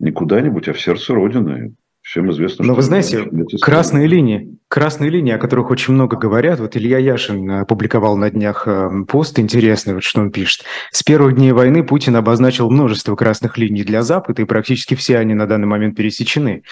Не 0.01 0.13
куда-нибудь, 0.13 0.69
а 0.69 0.73
в 0.73 0.81
сердце 0.81 1.15
Родины. 1.15 1.75
Всем 2.03 2.31
известно, 2.31 2.67
Но 2.67 2.75
что... 2.75 2.77
вы 2.77 2.83
знаете, 2.83 3.31
красные 3.63 4.07
линии, 4.07 4.59
красные 4.69 5.09
линии, 5.09 5.33
о 5.33 5.39
которых 5.39 5.71
очень 5.71 5.95
много 5.95 6.19
говорят. 6.19 6.61
Вот 6.61 6.77
Илья 6.77 6.99
Яшин 6.99 7.51
опубликовал 7.51 8.19
на 8.19 8.31
днях 8.31 8.69
э, 8.69 8.91
пост 9.09 9.39
интересный, 9.39 9.95
вот 9.95 10.05
что 10.05 10.21
он 10.21 10.31
пишет. 10.31 10.65
С 10.93 11.03
первых 11.03 11.35
дней 11.35 11.53
войны 11.53 11.83
Путин 11.83 12.15
обозначил 12.17 12.71
множество 12.71 13.17
красных 13.17 13.57
линий 13.57 13.85
для 13.85 14.03
Запада, 14.03 14.43
и 14.43 14.45
практически 14.45 14.95
все 14.95 15.17
они 15.17 15.33
на 15.33 15.47
данный 15.47 15.67
момент 15.67 15.97
пересечены. 15.97 16.65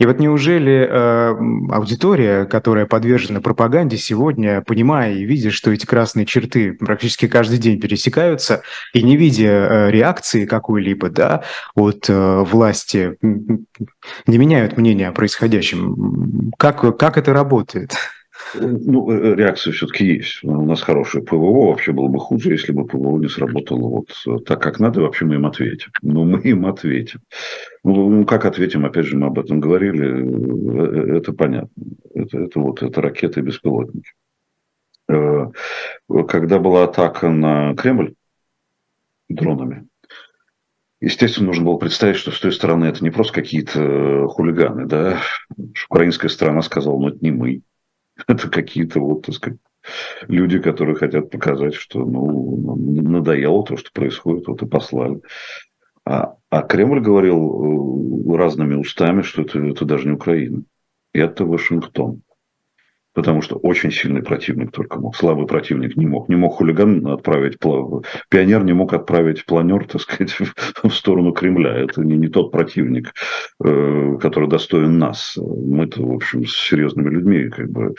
И 0.00 0.06
вот 0.06 0.18
неужели 0.18 0.88
э, 0.88 1.34
аудитория, 1.72 2.46
которая 2.46 2.84
подвержена 2.84 3.40
пропаганде 3.40 3.96
сегодня, 3.96 4.60
понимая 4.60 5.14
и 5.14 5.24
видя, 5.24 5.52
что 5.52 5.70
эти 5.70 5.86
красные 5.86 6.26
черты 6.26 6.72
практически 6.72 7.28
каждый 7.28 7.58
день 7.58 7.80
пересекаются, 7.80 8.62
и 8.92 9.02
не 9.02 9.16
видя 9.16 9.44
э, 9.44 9.90
реакции 9.92 10.46
какой-либо 10.46 11.10
да, 11.10 11.44
от 11.76 12.06
э, 12.08 12.40
власти, 12.40 13.16
не 13.22 14.38
меняют 14.38 14.76
мнение 14.76 15.08
о 15.08 15.12
происходящем? 15.12 16.52
Как, 16.58 16.98
как 16.98 17.16
это 17.16 17.32
работает? 17.32 17.92
Ну, 18.60 19.10
э, 19.10 19.34
реакция 19.34 19.72
все-таки 19.72 20.04
есть. 20.06 20.42
У 20.42 20.64
нас 20.64 20.82
хорошее 20.82 21.24
ПВО. 21.24 21.68
Вообще 21.70 21.92
было 21.92 22.08
бы 22.08 22.18
хуже, 22.18 22.52
если 22.52 22.72
бы 22.72 22.86
ПВО 22.86 23.18
не 23.18 23.28
сработало 23.28 23.88
вот 23.88 24.44
так, 24.44 24.62
как 24.62 24.80
надо. 24.80 25.00
Вообще 25.00 25.24
мы 25.24 25.34
им 25.36 25.46
ответим. 25.46 25.90
Но 26.02 26.24
мы 26.24 26.40
им 26.40 26.66
ответим. 26.66 27.20
Ну, 27.82 28.08
ну 28.08 28.24
как 28.24 28.44
ответим? 28.44 28.84
Опять 28.84 29.06
же, 29.06 29.16
мы 29.16 29.26
об 29.26 29.38
этом 29.38 29.60
говорили. 29.60 31.16
Это 31.16 31.32
понятно. 31.32 31.82
Это, 32.14 32.38
это 32.38 32.60
вот 32.60 32.82
это 32.82 33.00
ракеты 33.00 33.40
беспилотники. 33.40 34.12
Когда 35.06 36.58
была 36.58 36.84
атака 36.84 37.30
на 37.30 37.74
Кремль 37.74 38.14
дронами, 39.28 39.86
Естественно, 41.04 41.48
нужно 41.48 41.66
было 41.66 41.76
представить, 41.76 42.16
что 42.16 42.30
с 42.30 42.40
той 42.40 42.50
стороны 42.50 42.86
это 42.86 43.04
не 43.04 43.10
просто 43.10 43.34
какие-то 43.34 43.78
э, 43.78 44.26
хулиганы, 44.26 44.86
да. 44.86 45.20
Украинская 45.90 46.30
сторона 46.30 46.62
сказала, 46.62 46.98
ну, 46.98 47.08
это 47.08 47.18
не 47.20 47.30
мы. 47.30 47.60
Это 48.26 48.48
какие-то, 48.48 49.00
вот, 49.00 49.22
так 49.22 49.34
сказать, 49.34 49.58
люди, 50.28 50.58
которые 50.58 50.96
хотят 50.96 51.30
показать, 51.30 51.74
что, 51.74 52.04
ну, 52.04 52.76
надоело 52.76 53.64
то, 53.64 53.76
что 53.76 53.90
происходит, 53.92 54.46
вот 54.46 54.62
и 54.62 54.66
послали. 54.66 55.20
А, 56.06 56.36
а 56.50 56.62
Кремль 56.62 57.00
говорил 57.00 58.32
э, 58.32 58.36
разными 58.36 58.74
устами, 58.74 59.22
что 59.22 59.42
это, 59.42 59.58
это 59.58 59.84
даже 59.84 60.06
не 60.06 60.14
Украина. 60.14 60.62
Это 61.12 61.44
Вашингтон 61.44 62.22
потому 63.14 63.42
что 63.42 63.56
очень 63.56 63.90
сильный 63.90 64.22
противник 64.22 64.72
только 64.72 64.98
мог. 64.98 65.16
Слабый 65.16 65.46
противник 65.46 65.96
не 65.96 66.06
мог. 66.06 66.28
Не 66.28 66.36
мог 66.36 66.56
хулиган 66.56 67.06
отправить, 67.06 67.58
пионер 68.28 68.64
не 68.64 68.72
мог 68.72 68.92
отправить 68.92 69.46
планер, 69.46 69.86
так 69.86 70.00
сказать, 70.00 70.36
в 70.82 70.90
сторону 70.90 71.32
Кремля. 71.32 71.72
Это 71.74 72.02
не, 72.02 72.16
не 72.16 72.28
тот 72.28 72.50
противник, 72.50 73.14
э, 73.64 74.18
который 74.20 74.48
достоин 74.48 74.98
нас. 74.98 75.36
Мы-то, 75.36 76.02
в 76.02 76.12
общем, 76.12 76.44
с 76.44 76.54
серьезными 76.54 77.10
людьми 77.10 77.48
как 77.48 77.70
бы 77.70 77.94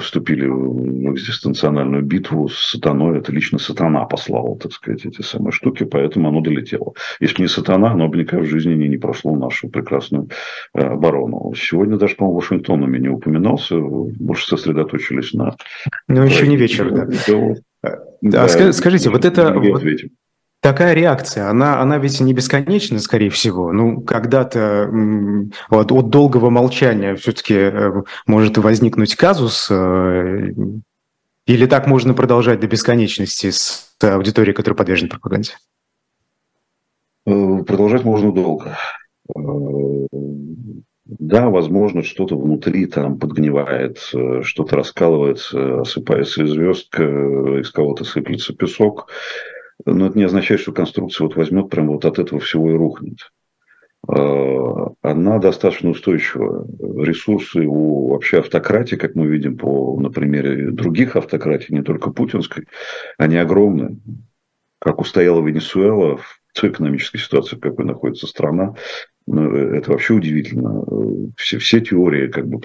вступили 0.00 0.46
в 0.46 1.12
экзистенциональную 1.12 2.02
битву 2.02 2.48
с 2.48 2.70
сатаной. 2.72 3.18
Это 3.18 3.32
лично 3.32 3.58
сатана 3.58 4.04
послал, 4.04 4.56
так 4.56 4.72
сказать, 4.72 5.06
эти 5.06 5.22
самые 5.22 5.52
штуки, 5.52 5.84
поэтому 5.84 6.28
оно 6.28 6.40
долетело. 6.40 6.94
Если 7.20 7.42
не 7.42 7.48
сатана, 7.48 7.92
оно 7.92 8.08
бы 8.08 8.18
никак 8.18 8.40
в 8.40 8.46
жизни 8.46 8.74
не, 8.74 8.88
не 8.88 8.98
прошло 8.98 9.36
нашу 9.36 9.68
прекрасную 9.68 10.28
э, 10.74 10.82
оборону. 10.82 11.52
Сегодня 11.56 11.96
даже, 11.96 12.16
по-моему, 12.16 12.40
Вашингтон 12.40 12.82
у 12.82 12.86
меня 12.86 12.98
не 12.98 13.08
упоминался, 13.08 13.76
больше 13.78 14.46
сосредоточились 14.46 15.32
на... 15.32 15.56
Ну, 16.08 16.24
еще 16.24 16.46
не 16.46 16.56
вечер, 16.56 16.90
да. 16.90 17.06
А 17.84 17.98
да, 18.20 18.72
скажите, 18.72 19.10
вот 19.10 19.24
это... 19.24 19.54
Вот, 19.54 19.82
такая 20.62 20.94
реакция, 20.94 21.50
она, 21.50 21.80
она 21.80 21.98
ведь 21.98 22.20
не 22.20 22.32
бесконечна, 22.32 23.00
скорее 23.00 23.30
всего. 23.30 23.72
Ну, 23.72 24.00
когда-то 24.00 24.88
вот, 25.68 25.92
от 25.92 26.08
долгого 26.08 26.48
молчания 26.50 27.16
все-таки 27.16 27.54
э, 27.54 28.02
может 28.26 28.56
возникнуть 28.56 29.16
казус, 29.16 29.68
э, 29.70 30.52
или 31.46 31.66
так 31.66 31.88
можно 31.88 32.14
продолжать 32.14 32.60
до 32.60 32.68
бесконечности 32.68 33.50
с 33.50 33.92
аудиторией, 34.00 34.54
которая 34.54 34.78
подвержена 34.78 35.10
пропаганде? 35.10 35.54
Э, 37.26 37.64
продолжать 37.66 38.04
можно 38.04 38.32
долго. 38.32 38.78
Да, 41.04 41.50
возможно, 41.50 42.04
что-то 42.04 42.38
внутри 42.38 42.86
там 42.86 43.18
подгнивает, 43.18 43.98
что-то 43.98 44.76
раскалывается, 44.76 45.80
осыпается 45.80 46.46
звездка, 46.46 47.02
из 47.58 47.70
кого-то 47.72 48.04
сыплется 48.04 48.54
песок. 48.54 49.08
Но 49.84 50.06
это 50.06 50.18
не 50.18 50.24
означает, 50.24 50.60
что 50.60 50.72
конструкция 50.72 51.26
вот 51.26 51.36
возьмет 51.36 51.68
прям 51.70 51.88
вот 51.88 52.04
от 52.04 52.18
этого 52.18 52.40
всего 52.40 52.70
и 52.70 52.74
рухнет. 52.74 53.18
А, 54.08 54.92
она 55.02 55.38
достаточно 55.38 55.90
устойчива. 55.90 56.66
Ресурсы 57.02 57.60
у 57.60 58.08
вообще 58.08 58.40
автократии, 58.40 58.96
как 58.96 59.14
мы 59.14 59.26
видим 59.26 59.56
по, 59.56 59.98
на 60.00 60.10
примере 60.10 60.70
других 60.70 61.16
автократий, 61.16 61.74
не 61.74 61.82
только 61.82 62.10
путинской, 62.10 62.66
они 63.18 63.36
огромны. 63.36 63.98
Как 64.78 65.00
устояла 65.00 65.44
Венесуэла 65.46 66.16
в 66.16 66.40
той 66.54 66.70
экономической 66.70 67.18
ситуации, 67.18 67.56
в 67.56 67.60
какой 67.60 67.84
находится 67.84 68.26
страна, 68.26 68.74
ну, 69.26 69.54
это 69.54 69.92
вообще 69.92 70.14
удивительно. 70.14 70.84
Все, 71.36 71.58
все 71.58 71.80
теории 71.80 72.26
как 72.26 72.48
бы, 72.48 72.58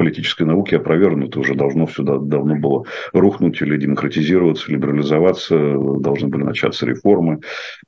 политической 0.00 0.44
науки 0.44 0.74
опровергнуто, 0.74 1.40
уже 1.40 1.54
должно 1.54 1.84
все 1.84 2.02
давно 2.02 2.56
было 2.56 2.86
рухнуть 3.12 3.60
или 3.60 3.76
демократизироваться, 3.76 4.72
либерализоваться, 4.72 5.76
должны 5.98 6.28
были 6.28 6.42
начаться 6.42 6.86
реформы, 6.86 7.40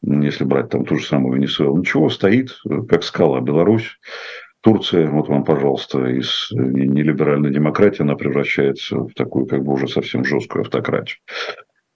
если 0.03 0.44
брать 0.44 0.68
там 0.68 0.85
ту 0.85 0.98
же 0.98 1.07
самую 1.07 1.37
Венесуэлу. 1.37 1.79
Ничего, 1.79 2.11
стоит, 2.11 2.51
как 2.90 3.03
скала 3.03 3.40
Беларусь, 3.40 3.98
Турция, 4.61 5.09
вот 5.09 5.29
вам, 5.29 5.42
пожалуйста, 5.42 6.05
из 6.05 6.48
нелиберальной 6.51 7.51
демократии 7.51 8.03
она 8.03 8.14
превращается 8.14 8.98
в 8.98 9.14
такую 9.14 9.46
как 9.46 9.64
бы 9.64 9.72
уже 9.72 9.88
совсем 9.88 10.22
жесткую 10.22 10.64
автократию. 10.64 11.16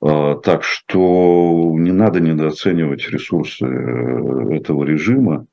А, 0.00 0.36
так 0.36 0.64
что 0.64 1.74
не 1.76 1.92
надо 1.92 2.20
недооценивать 2.20 3.06
ресурсы 3.10 3.66
э, 3.66 4.56
этого 4.56 4.82
режима 4.84 5.46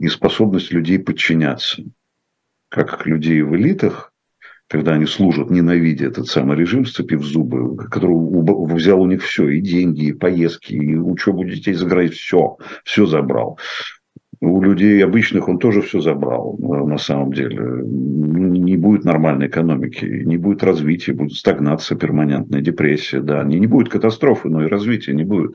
и 0.00 0.08
способность 0.08 0.72
людей 0.72 0.98
подчиняться 0.98 1.84
как 2.68 3.06
людей 3.06 3.42
в 3.42 3.54
элитах, 3.54 4.12
когда 4.68 4.94
они 4.94 5.06
служат, 5.06 5.50
ненавидя 5.50 6.06
этот 6.06 6.26
самый 6.26 6.56
режим, 6.56 6.86
сцепив 6.86 7.22
зубы, 7.22 7.76
который 7.76 8.16
взял 8.74 9.00
у 9.00 9.06
них 9.06 9.22
все, 9.22 9.48
и 9.48 9.60
деньги, 9.60 10.06
и 10.06 10.12
поездки, 10.12 10.72
и 10.72 10.96
учебу 10.96 11.44
детей 11.44 11.74
за 11.74 11.86
границей, 11.86 12.16
все, 12.16 12.56
все 12.84 13.06
забрал. 13.06 13.58
У 14.40 14.60
людей 14.60 15.02
обычных 15.04 15.48
он 15.48 15.58
тоже 15.58 15.80
все 15.80 16.00
забрал, 16.00 16.58
э, 16.58 16.86
на 16.86 16.98
самом 16.98 17.32
деле. 17.32 17.82
Не 17.84 18.76
будет 18.76 19.04
нормальной 19.04 19.46
экономики, 19.46 20.04
не 20.04 20.36
будет 20.36 20.62
развития, 20.62 21.12
будет 21.12 21.32
стагнация 21.32 21.96
перманентная, 21.96 22.60
депрессия, 22.60 23.20
да. 23.20 23.42
Не, 23.44 23.58
не 23.58 23.66
будет 23.66 23.88
катастрофы, 23.88 24.48
но 24.48 24.64
и 24.64 24.68
развития 24.68 25.14
не 25.14 25.24
будет. 25.24 25.54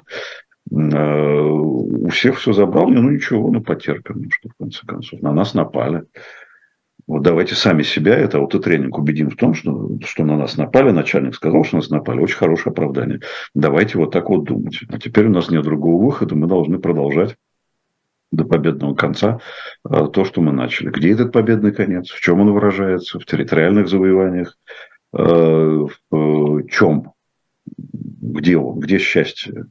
Э, 0.72 1.39
у 1.41 2.08
всех 2.10 2.39
все 2.39 2.54
забрал, 2.54 2.88
ну 2.89 3.10
ничего, 3.10 3.52
ну 3.52 3.62
потерпим, 3.62 4.24
ну 4.24 4.30
что 4.32 4.50
в 4.50 4.54
конце 4.58 4.86
концов. 4.86 5.22
На 5.22 5.34
нас 5.34 5.54
напали. 5.54 6.04
Вот 7.10 7.24
давайте 7.24 7.56
сами 7.56 7.82
себя, 7.82 8.13
это 8.13 8.38
аутотренинг, 8.38 8.95
убедим 8.95 9.32
в 9.32 9.36
том, 9.36 9.56
что, 9.56 9.98
что 10.06 10.24
на 10.24 10.38
нас 10.38 10.58
напали. 10.58 10.91
Начальник 10.91 11.34
сказал, 11.34 11.63
что 11.63 11.78
на 11.78 11.82
нас 11.82 11.89
напали. 11.89 12.19
Очень 12.19 12.38
хорошее 12.38 12.72
оправдание. 12.72 13.19
Давайте 13.56 13.98
вот 13.98 14.12
так 14.12 14.30
вот 14.30 14.43
думать. 14.43 14.82
А 14.89 15.00
теперь 15.00 15.26
у 15.26 15.32
нас 15.32 15.50
нет 15.50 15.63
другого 15.63 16.06
выхода. 16.06 16.36
Мы 16.36 16.45
должны 16.45 16.78
продолжать 16.78 17.36
до 18.32 18.45
победного 18.45 18.93
конца 18.93 19.39
э, 19.89 20.08
то, 20.13 20.24
что 20.24 20.41
мы 20.41 20.52
начали. 20.52 20.91
Где 20.91 21.13
этот 21.13 21.32
победный 21.32 21.72
конец? 21.72 22.12
В 22.12 22.22
чем 22.22 22.41
он 22.41 22.54
выражается? 22.54 23.19
В 23.19 23.26
территориальных 23.26 23.88
завоеваниях? 23.88 24.56
Э, 25.12 25.88
в 26.12 26.67
чем? 26.67 27.13
Где 27.65 28.56
он? 28.58 28.82
Где 28.82 29.00
счастье? 29.00 29.65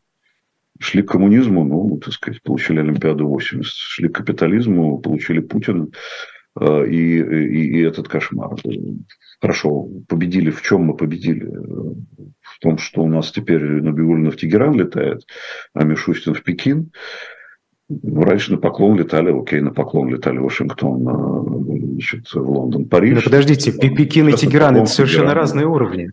Шли 0.80 1.02
к 1.02 1.12
коммунизму, 1.12 1.62
ну, 1.62 1.98
так 1.98 2.12
сказать, 2.12 2.42
получили 2.42 2.80
Олимпиаду 2.80 3.28
80. 3.28 3.72
Шли 3.72 4.08
к 4.08 4.16
капитализму, 4.16 4.98
получили 4.98 5.38
Путина. 5.38 5.86
Э, 6.60 6.86
и, 6.86 7.18
и, 7.20 7.78
и 7.78 7.82
этот 7.82 8.08
кошмар. 8.08 8.56
Хорошо, 9.40 9.88
победили. 10.08 10.50
В 10.50 10.62
чем 10.62 10.82
мы 10.82 10.96
победили? 10.96 11.46
В 11.46 12.58
том, 12.60 12.78
что 12.78 13.02
у 13.02 13.08
нас 13.08 13.30
теперь 13.30 13.62
Набиулина 13.62 14.30
в 14.30 14.36
Тегеран 14.36 14.74
летает, 14.74 15.22
а 15.74 15.84
Мишустин 15.84 16.34
в 16.34 16.42
Пекин. 16.42 16.90
Раньше 17.88 18.52
на 18.52 18.58
поклон 18.58 18.98
летали, 18.98 19.30
окей, 19.30 19.60
на 19.60 19.70
поклон 19.70 20.10
летали 20.10 20.38
в 20.38 20.42
Вашингтон, 20.42 21.08
э, 21.08 21.84
значит, 21.92 22.28
в 22.32 22.50
Лондон, 22.50 22.86
Париж. 22.86 23.16
Но 23.16 23.22
подождите, 23.22 23.72
Пекин 23.72 24.28
и 24.28 24.32
Тегеран– 24.32 24.76
это 24.76 24.86
совершенно 24.86 25.28
Тегеран. 25.28 25.38
разные 25.38 25.66
уровни. 25.66 26.10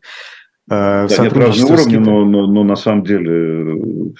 Э, 0.69 1.07
да, 1.07 1.17
нет, 1.19 1.33
разные 1.33 1.73
уровни, 1.73 1.97
но, 1.97 2.23
но, 2.23 2.47
но 2.47 2.63
на 2.63 2.75
самом 2.75 3.03
деле 3.03 4.13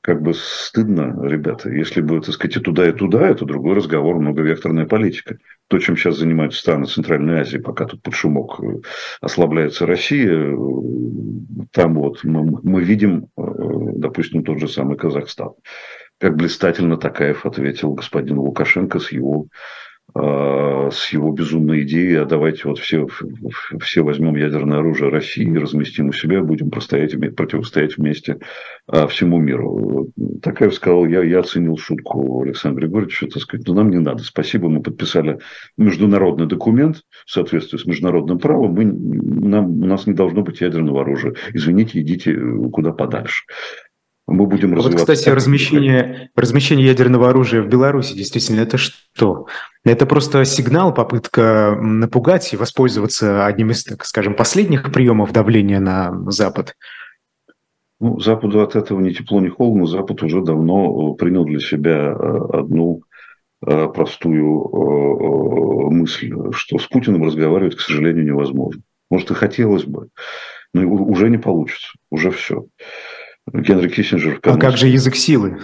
как 0.00 0.22
бы 0.22 0.32
стыдно, 0.34 1.18
ребята. 1.22 1.70
Если 1.70 2.00
бы, 2.00 2.20
так 2.20 2.34
сказать, 2.34 2.56
и 2.56 2.60
туда, 2.60 2.88
и 2.88 2.92
туда, 2.92 3.28
это 3.28 3.44
другой 3.44 3.74
разговор, 3.74 4.18
многовекторная 4.18 4.86
политика. 4.86 5.36
То, 5.68 5.78
чем 5.78 5.96
сейчас 5.96 6.16
занимаются 6.16 6.60
страны 6.60 6.86
Центральной 6.86 7.40
Азии, 7.40 7.58
пока 7.58 7.84
тут 7.84 8.02
под 8.02 8.14
шумок 8.14 8.58
э, 8.60 8.80
ослабляется 9.20 9.86
Россия, 9.86 10.32
э, 10.32 10.56
там 11.72 11.94
вот 11.94 12.24
мы, 12.24 12.58
мы 12.62 12.82
видим, 12.82 13.28
э, 13.36 13.42
допустим, 13.96 14.44
тот 14.44 14.60
же 14.60 14.68
самый 14.68 14.96
Казахстан. 14.96 15.52
Как 16.18 16.36
блистательно 16.36 16.96
Такаев 16.96 17.44
ответил 17.44 17.92
господин 17.92 18.38
Лукашенко 18.38 18.98
с 18.98 19.12
его 19.12 19.46
с 20.14 21.12
его 21.12 21.32
безумной 21.32 21.82
идеей, 21.82 22.16
а 22.16 22.24
давайте 22.24 22.66
вот 22.66 22.78
все, 22.78 23.06
все 23.80 24.02
возьмем 24.02 24.36
ядерное 24.36 24.78
оружие 24.78 25.10
России 25.10 25.44
и 25.44 25.58
разместим 25.58 26.08
у 26.08 26.12
себя, 26.12 26.42
будем 26.42 26.70
противостоять 26.70 27.96
вместе 27.98 28.38
а, 28.86 29.06
всему 29.06 29.38
миру. 29.38 30.08
Такая 30.42 30.70
сказал, 30.70 31.06
я, 31.06 31.22
я 31.22 31.40
оценил 31.40 31.76
шутку 31.76 32.42
Александра 32.42 32.80
Григорьевича, 32.80 33.26
так 33.26 33.42
сказать, 33.42 33.66
но 33.66 33.74
нам 33.74 33.90
не 33.90 33.98
надо, 33.98 34.22
спасибо, 34.22 34.68
мы 34.68 34.82
подписали 34.82 35.38
международный 35.76 36.46
документ 36.46 37.02
в 37.26 37.30
соответствии 37.30 37.78
с 37.78 37.86
международным 37.86 38.38
правом, 38.38 38.72
мы, 38.72 38.84
нам, 38.84 39.82
у 39.82 39.86
нас 39.86 40.06
не 40.06 40.14
должно 40.14 40.42
быть 40.42 40.60
ядерного 40.60 41.02
оружия. 41.02 41.34
Извините, 41.52 42.00
идите 42.00 42.34
куда 42.72 42.92
подальше. 42.92 43.44
Мы 44.28 44.46
будем 44.46 44.74
развиваться. 44.74 44.98
Вот, 44.98 45.16
кстати, 45.16 45.34
размещение, 45.34 46.30
размещение 46.36 46.86
ядерного 46.86 47.30
оружия 47.30 47.62
в 47.62 47.68
Беларуси, 47.68 48.14
действительно, 48.14 48.60
это 48.60 48.76
что? 48.76 49.46
Это 49.84 50.04
просто 50.04 50.44
сигнал, 50.44 50.92
попытка 50.92 51.76
напугать 51.80 52.52
и 52.52 52.56
воспользоваться 52.56 53.46
одним 53.46 53.70
из, 53.70 53.84
так 53.84 54.04
скажем, 54.04 54.34
последних 54.34 54.92
приемов 54.92 55.32
давления 55.32 55.80
на 55.80 56.12
Запад? 56.30 56.74
Ну, 58.00 58.20
Западу 58.20 58.60
от 58.60 58.76
этого 58.76 59.00
ни 59.00 59.10
тепло, 59.10 59.40
ни 59.40 59.48
холодно. 59.48 59.86
Запад 59.86 60.22
уже 60.22 60.42
давно 60.42 61.14
э, 61.14 61.16
принял 61.16 61.44
для 61.44 61.58
себя 61.58 62.12
э, 62.12 62.38
одну 62.52 63.02
э, 63.66 63.88
простую 63.88 65.90
мысль, 65.90 66.32
что 66.52 66.78
с 66.78 66.86
Путиным 66.86 67.24
разговаривать, 67.24 67.76
к 67.76 67.80
сожалению, 67.80 68.26
невозможно. 68.26 68.82
Может, 69.10 69.30
и 69.30 69.34
хотелось 69.34 69.84
бы, 69.84 70.08
но 70.74 70.86
уже 70.86 71.30
не 71.30 71.38
получится, 71.38 71.88
уже 72.10 72.30
все. 72.30 72.66
Генри 73.52 73.88
Киссинджер... 73.88 74.40
А 74.42 74.56
как 74.56 74.76
же 74.76 74.88
язык 74.88 75.14
силы? 75.16 75.58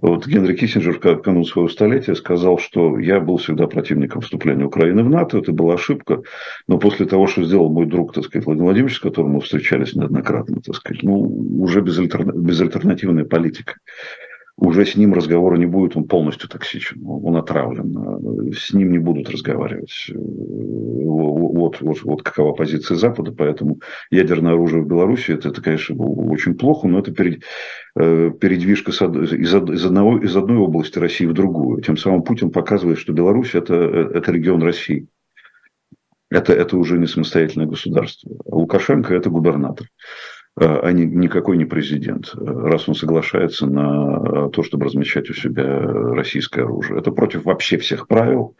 Вот 0.00 0.26
Генри 0.26 0.54
Киссинджер 0.54 0.98
в 1.00 1.22
канун 1.22 1.44
своего 1.44 1.70
столетия 1.70 2.14
сказал, 2.14 2.58
что 2.58 2.98
я 2.98 3.18
был 3.18 3.38
всегда 3.38 3.66
противником 3.66 4.20
вступления 4.20 4.66
Украины 4.66 5.02
в 5.02 5.08
НАТО, 5.08 5.38
это 5.38 5.52
была 5.52 5.74
ошибка, 5.74 6.22
но 6.68 6.78
после 6.78 7.06
того, 7.06 7.26
что 7.26 7.44
сделал 7.44 7.70
мой 7.70 7.86
друг, 7.86 8.12
так 8.12 8.24
сказать, 8.24 8.44
Владимир 8.44 8.66
Владимирович, 8.66 8.96
с 8.96 9.00
которым 9.00 9.32
мы 9.32 9.40
встречались 9.40 9.94
неоднократно, 9.94 10.60
так 10.60 10.74
сказать, 10.76 11.02
ну, 11.02 11.14
уже 11.62 11.80
безальтернативная 11.80 13.24
политика 13.24 13.76
уже 14.58 14.86
с 14.86 14.96
ним 14.96 15.12
разговора 15.12 15.56
не 15.56 15.66
будет, 15.66 15.96
он 15.96 16.04
полностью 16.04 16.48
токсичен, 16.48 17.02
он 17.04 17.36
отравлен, 17.36 18.52
с 18.54 18.72
ним 18.72 18.90
не 18.90 18.98
будут 18.98 19.28
разговаривать. 19.28 20.10
Вот, 20.14 21.80
вот, 21.80 22.02
вот 22.02 22.22
какова 22.22 22.52
позиция 22.52 22.96
Запада, 22.96 23.32
поэтому 23.32 23.80
ядерное 24.10 24.52
оружие 24.52 24.82
в 24.82 24.88
Беларуси, 24.88 25.32
это, 25.32 25.50
это 25.50 25.60
конечно, 25.60 25.94
очень 25.96 26.54
плохо, 26.54 26.88
но 26.88 27.00
это 27.00 27.12
э, 27.12 28.30
передвижка 28.40 28.92
из, 28.92 29.54
одного, 29.54 30.18
из 30.18 30.34
одной 30.34 30.58
области 30.58 30.98
России 30.98 31.26
в 31.26 31.34
другую. 31.34 31.82
Тем 31.82 31.98
самым 31.98 32.22
Путин 32.22 32.50
показывает, 32.50 32.98
что 32.98 33.12
Беларусь 33.12 33.54
это, 33.54 33.74
это 33.74 34.32
регион 34.32 34.62
России. 34.62 35.06
Это, 36.30 36.52
это 36.54 36.76
уже 36.76 36.98
не 36.98 37.06
самостоятельное 37.06 37.66
государство. 37.66 38.32
А 38.50 38.56
Лукашенко– 38.56 39.14
это 39.14 39.30
губернатор 39.30 39.86
а 40.58 40.90
не, 40.90 41.04
никакой 41.04 41.58
не 41.58 41.66
президент, 41.66 42.34
раз 42.34 42.88
он 42.88 42.94
соглашается 42.94 43.66
на 43.66 44.48
то, 44.48 44.62
чтобы 44.62 44.86
размещать 44.86 45.28
у 45.28 45.34
себя 45.34 45.64
российское 45.64 46.62
оружие. 46.62 46.98
Это 46.98 47.10
против 47.10 47.44
вообще 47.44 47.76
всех 47.76 48.08
правил. 48.08 48.56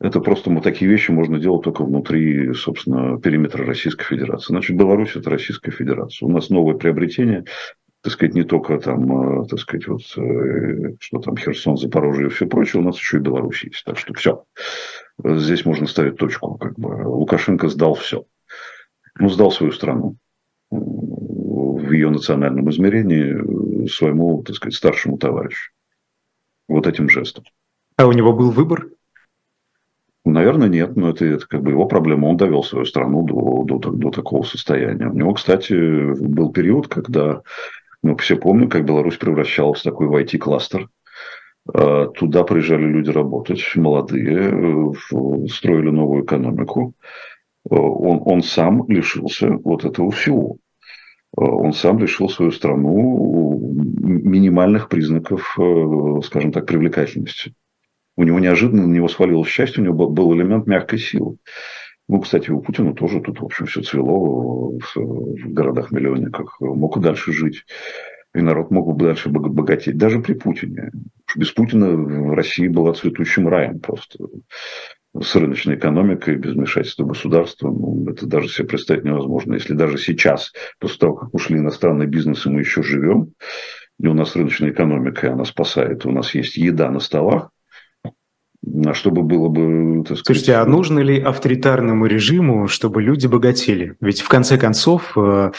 Это 0.00 0.20
просто 0.20 0.50
вот 0.50 0.62
такие 0.62 0.90
вещи 0.90 1.10
можно 1.10 1.38
делать 1.38 1.62
только 1.62 1.84
внутри, 1.84 2.52
собственно, 2.54 3.20
периметра 3.20 3.64
Российской 3.64 4.04
Федерации. 4.04 4.52
Значит, 4.52 4.76
Беларусь– 4.76 5.12
это 5.16 5.30
Российская 5.30 5.70
Федерация. 5.70 6.26
У 6.26 6.30
нас 6.30 6.50
новое 6.50 6.74
приобретение, 6.74 7.44
так 8.02 8.12
сказать, 8.12 8.34
не 8.34 8.42
только 8.42 8.78
там, 8.78 9.42
э, 9.42 9.46
так 9.46 9.58
сказать, 9.60 9.86
вот, 9.86 10.02
э, 10.16 10.94
что 11.00 11.18
там 11.20 11.36
Херсон, 11.36 11.76
Запорожье 11.76 12.26
и 12.26 12.30
все 12.30 12.46
прочее, 12.46 12.82
у 12.82 12.84
нас 12.84 12.98
еще 12.98 13.16
и 13.16 13.20
Беларусь 13.20 13.64
есть. 13.64 13.84
Так 13.84 13.98
что 13.98 14.14
все. 14.14 14.44
Здесь 15.24 15.64
можно 15.64 15.86
ставить 15.86 16.16
точку. 16.16 16.56
Как 16.58 16.74
бы. 16.78 16.88
Лукашенко 16.88 17.68
сдал 17.68 17.94
все. 17.94 18.24
Ну, 19.18 19.28
сдал 19.28 19.52
свою 19.52 19.72
страну 19.72 20.16
в 21.54 21.90
ее 21.92 22.10
национальном 22.10 22.70
измерении 22.70 23.86
своему, 23.88 24.42
так 24.42 24.56
сказать, 24.56 24.74
старшему 24.74 25.18
товарищу. 25.18 25.72
Вот 26.68 26.86
этим 26.86 27.08
жестом. 27.08 27.44
А 27.96 28.06
у 28.06 28.12
него 28.12 28.32
был 28.32 28.50
выбор? 28.50 28.88
Наверное, 30.24 30.68
нет, 30.68 30.96
но 30.96 31.10
это, 31.10 31.26
это 31.26 31.46
как 31.46 31.62
бы 31.62 31.70
его 31.70 31.84
проблема. 31.84 32.26
Он 32.26 32.36
довел 32.36 32.64
свою 32.64 32.86
страну 32.86 33.24
до, 33.24 33.78
до, 33.78 33.90
до 33.90 34.10
такого 34.10 34.42
состояния. 34.42 35.08
У 35.08 35.12
него, 35.12 35.34
кстати, 35.34 35.74
был 35.74 36.50
период, 36.50 36.88
когда, 36.88 37.42
мы 38.02 38.16
все 38.16 38.36
помним, 38.36 38.70
как 38.70 38.86
Беларусь 38.86 39.18
превращалась 39.18 39.80
в 39.80 39.84
такой 39.84 40.08
в 40.08 40.16
IT-кластер. 40.16 40.88
А, 41.72 42.06
туда 42.06 42.44
приезжали 42.44 42.84
люди 42.84 43.10
работать, 43.10 43.62
молодые, 43.74 44.94
строили 45.48 45.90
новую 45.90 46.24
экономику. 46.24 46.94
А, 47.70 47.74
он, 47.74 48.22
он 48.24 48.42
сам 48.42 48.86
лишился 48.88 49.50
вот 49.62 49.84
этого 49.84 50.10
всего. 50.10 50.56
Э, 51.36 51.44
он 51.44 51.72
сам 51.72 51.98
лишил 51.98 52.28
свою 52.28 52.50
страну 52.50 53.58
минимальных 54.00 54.88
признаков, 54.88 55.56
э, 55.58 56.20
скажем 56.24 56.52
так, 56.52 56.66
привлекательности. 56.66 57.54
У 58.16 58.22
него 58.22 58.38
неожиданно 58.38 58.86
на 58.86 58.92
него 58.92 59.08
свалилось 59.08 59.48
счастье, 59.48 59.82
у 59.82 59.86
него 59.86 60.08
был 60.08 60.34
элемент 60.34 60.66
мягкой 60.66 60.98
силы. 60.98 61.36
Ну, 62.06 62.20
кстати, 62.20 62.50
у 62.50 62.60
Путина 62.60 62.94
тоже 62.94 63.20
тут, 63.20 63.40
в 63.40 63.44
общем, 63.44 63.66
все 63.66 63.80
цвело 63.80 64.78
в 64.94 65.52
городах-миллионниках. 65.52 66.60
Мог 66.60 66.98
и 66.98 67.00
дальше 67.00 67.32
жить. 67.32 67.64
И 68.34 68.40
народ 68.40 68.70
мог 68.70 68.94
бы 68.94 69.06
дальше 69.06 69.30
богатеть. 69.30 69.96
Даже 69.96 70.20
при 70.20 70.34
Путине. 70.34 70.90
Без 71.34 71.50
Путина 71.50 71.90
в 71.92 72.34
России 72.34 72.68
была 72.68 72.92
цветущим 72.92 73.48
раем 73.48 73.80
просто 73.80 74.18
с 75.20 75.34
рыночной 75.36 75.76
экономикой, 75.76 76.36
без 76.36 76.54
вмешательства 76.54 77.04
государства, 77.04 77.68
ну, 77.68 78.06
это 78.08 78.26
даже 78.26 78.48
себе 78.48 78.68
представить 78.68 79.04
невозможно. 79.04 79.54
Если 79.54 79.74
даже 79.74 79.98
сейчас, 79.98 80.52
после 80.80 80.98
того, 80.98 81.14
как 81.14 81.34
ушли 81.34 81.58
иностранные 81.58 82.08
бизнесы, 82.08 82.50
мы 82.50 82.60
еще 82.60 82.82
живем, 82.82 83.32
и 84.00 84.06
у 84.08 84.14
нас 84.14 84.34
рыночная 84.34 84.70
экономика, 84.70 85.26
и 85.26 85.30
она 85.30 85.44
спасает, 85.44 86.04
у 86.04 86.10
нас 86.10 86.34
есть 86.34 86.56
еда 86.56 86.90
на 86.90 86.98
столах, 86.98 87.50
а 88.86 88.94
чтобы 88.94 89.22
было 89.22 89.48
бы, 89.48 90.04
так 90.04 90.18
сказать... 90.18 90.26
Слушайте, 90.26 90.54
а 90.54 90.64
нужно 90.64 90.98
ли 91.00 91.20
авторитарному 91.20 92.06
режиму, 92.06 92.66
чтобы 92.66 93.02
люди 93.02 93.26
богатели? 93.26 93.94
Ведь 94.00 94.20
в 94.20 94.28
конце 94.28 94.58
концов 94.58 95.12
э, 95.16 95.52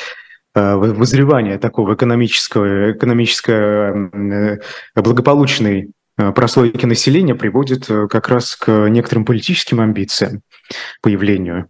э, 0.56 0.76
возревание 0.76 1.60
такого 1.60 1.94
экономического, 1.94 2.92
экономического 2.92 4.10
э, 4.12 4.58
благополучной 4.96 5.92
прослойки 6.18 6.86
населения 6.86 7.36
приводит 7.36 7.90
э, 7.90 8.08
как 8.08 8.30
раз 8.30 8.56
к 8.56 8.88
некоторым 8.90 9.26
политическим 9.26 9.82
амбициям 9.82 10.42
появлению? 11.02 11.68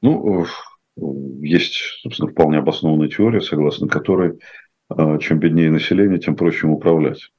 Ну, 0.00 0.46
есть, 1.40 1.74
собственно, 2.02 2.30
вполне 2.30 2.58
обоснованная 2.58 3.08
теория, 3.08 3.40
согласно 3.40 3.88
которой 3.88 4.38
э, 4.90 5.18
чем 5.20 5.38
беднее 5.38 5.70
население, 5.70 6.18
тем 6.18 6.34
проще 6.34 6.66
им 6.66 6.72
управлять. 6.72 7.30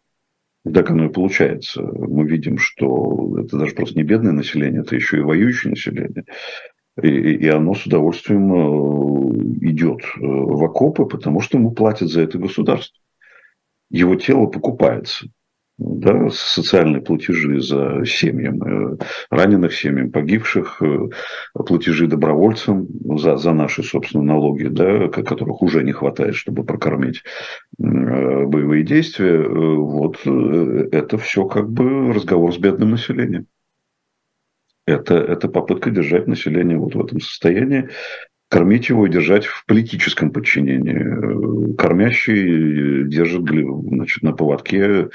Так 0.72 0.90
оно 0.92 1.06
и 1.06 1.10
получается. 1.10 1.82
Мы 1.82 2.28
видим, 2.28 2.58
что 2.58 3.40
это 3.40 3.58
даже 3.58 3.74
просто 3.74 3.96
не 3.96 4.04
бедное 4.04 4.34
население, 4.34 4.82
это 4.82 4.96
еще 4.96 5.18
и 5.18 5.22
воюющее 5.22 5.72
население. 5.72 6.26
И, 7.02 7.08
и 7.08 7.48
оно 7.48 7.74
с 7.74 7.86
удовольствием 7.86 8.52
идет 9.60 10.02
в 10.16 10.64
окопы, 10.64 11.06
потому 11.06 11.42
что 11.42 11.58
ему 11.58 11.72
платят 11.72 12.10
за 12.10 12.22
это 12.22 12.38
государство. 12.38 13.00
Его 13.92 14.16
тело 14.16 14.48
покупается 14.48 15.28
да, 15.78 16.30
социальные 16.30 17.02
платежи 17.02 17.60
за 17.60 18.06
семьям, 18.06 18.64
э, 18.64 18.98
раненых 19.30 19.74
семьям, 19.74 20.12
погибших, 20.12 20.82
э, 20.82 21.10
платежи 21.54 22.08
добровольцам 22.08 22.88
за, 23.18 23.36
за 23.36 23.52
наши, 23.54 23.84
собственно, 23.84 24.24
налоги, 24.24 24.68
да, 24.68 25.10
которых 25.10 25.62
уже 25.62 25.84
не 25.84 25.92
хватает, 25.92 26.36
чтобы 26.36 26.64
прокормить 26.64 27.24
э, 27.78 27.84
боевые 28.46 28.84
действия. 28.84 29.44
Вот 29.46 30.26
это 30.26 31.18
все 31.18 31.46
как 31.46 31.70
бы 31.70 32.14
разговор 32.14 32.54
с 32.54 32.58
бедным 32.58 32.92
населением. 32.92 33.48
Это, 34.88 35.16
это 35.16 35.50
попытка 35.50 35.90
держать 35.90 36.28
население 36.28 36.78
вот 36.78 36.96
в 36.96 37.04
этом 37.04 37.20
состоянии 37.20 37.90
кормить 38.50 38.90
его 38.90 39.06
и 39.08 39.12
держать 39.12 39.46
в 39.46 39.66
политическом 39.66 40.32
подчинении. 40.32 41.76
Кормящий 41.76 43.08
держит 43.08 43.44
значит, 43.50 44.24
на 44.24 44.34
поводке, 44.34 45.10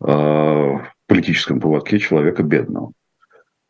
в 0.00 0.88
политическом 1.06 1.60
поводке 1.60 1.98
человека 1.98 2.42
бедного. 2.42 2.92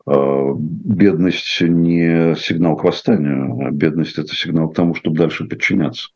Бедность 0.05 1.61
не 1.61 2.35
сигнал 2.37 2.77
к 2.77 2.85
восстанию, 2.85 3.67
а 3.67 3.71
бедность– 3.71 4.19
это 4.19 4.35
сигнал 4.35 4.71
к 4.71 4.75
тому, 4.75 4.95
чтобы 4.95 5.17
дальше 5.17 5.45
подчиняться. 5.45 6.09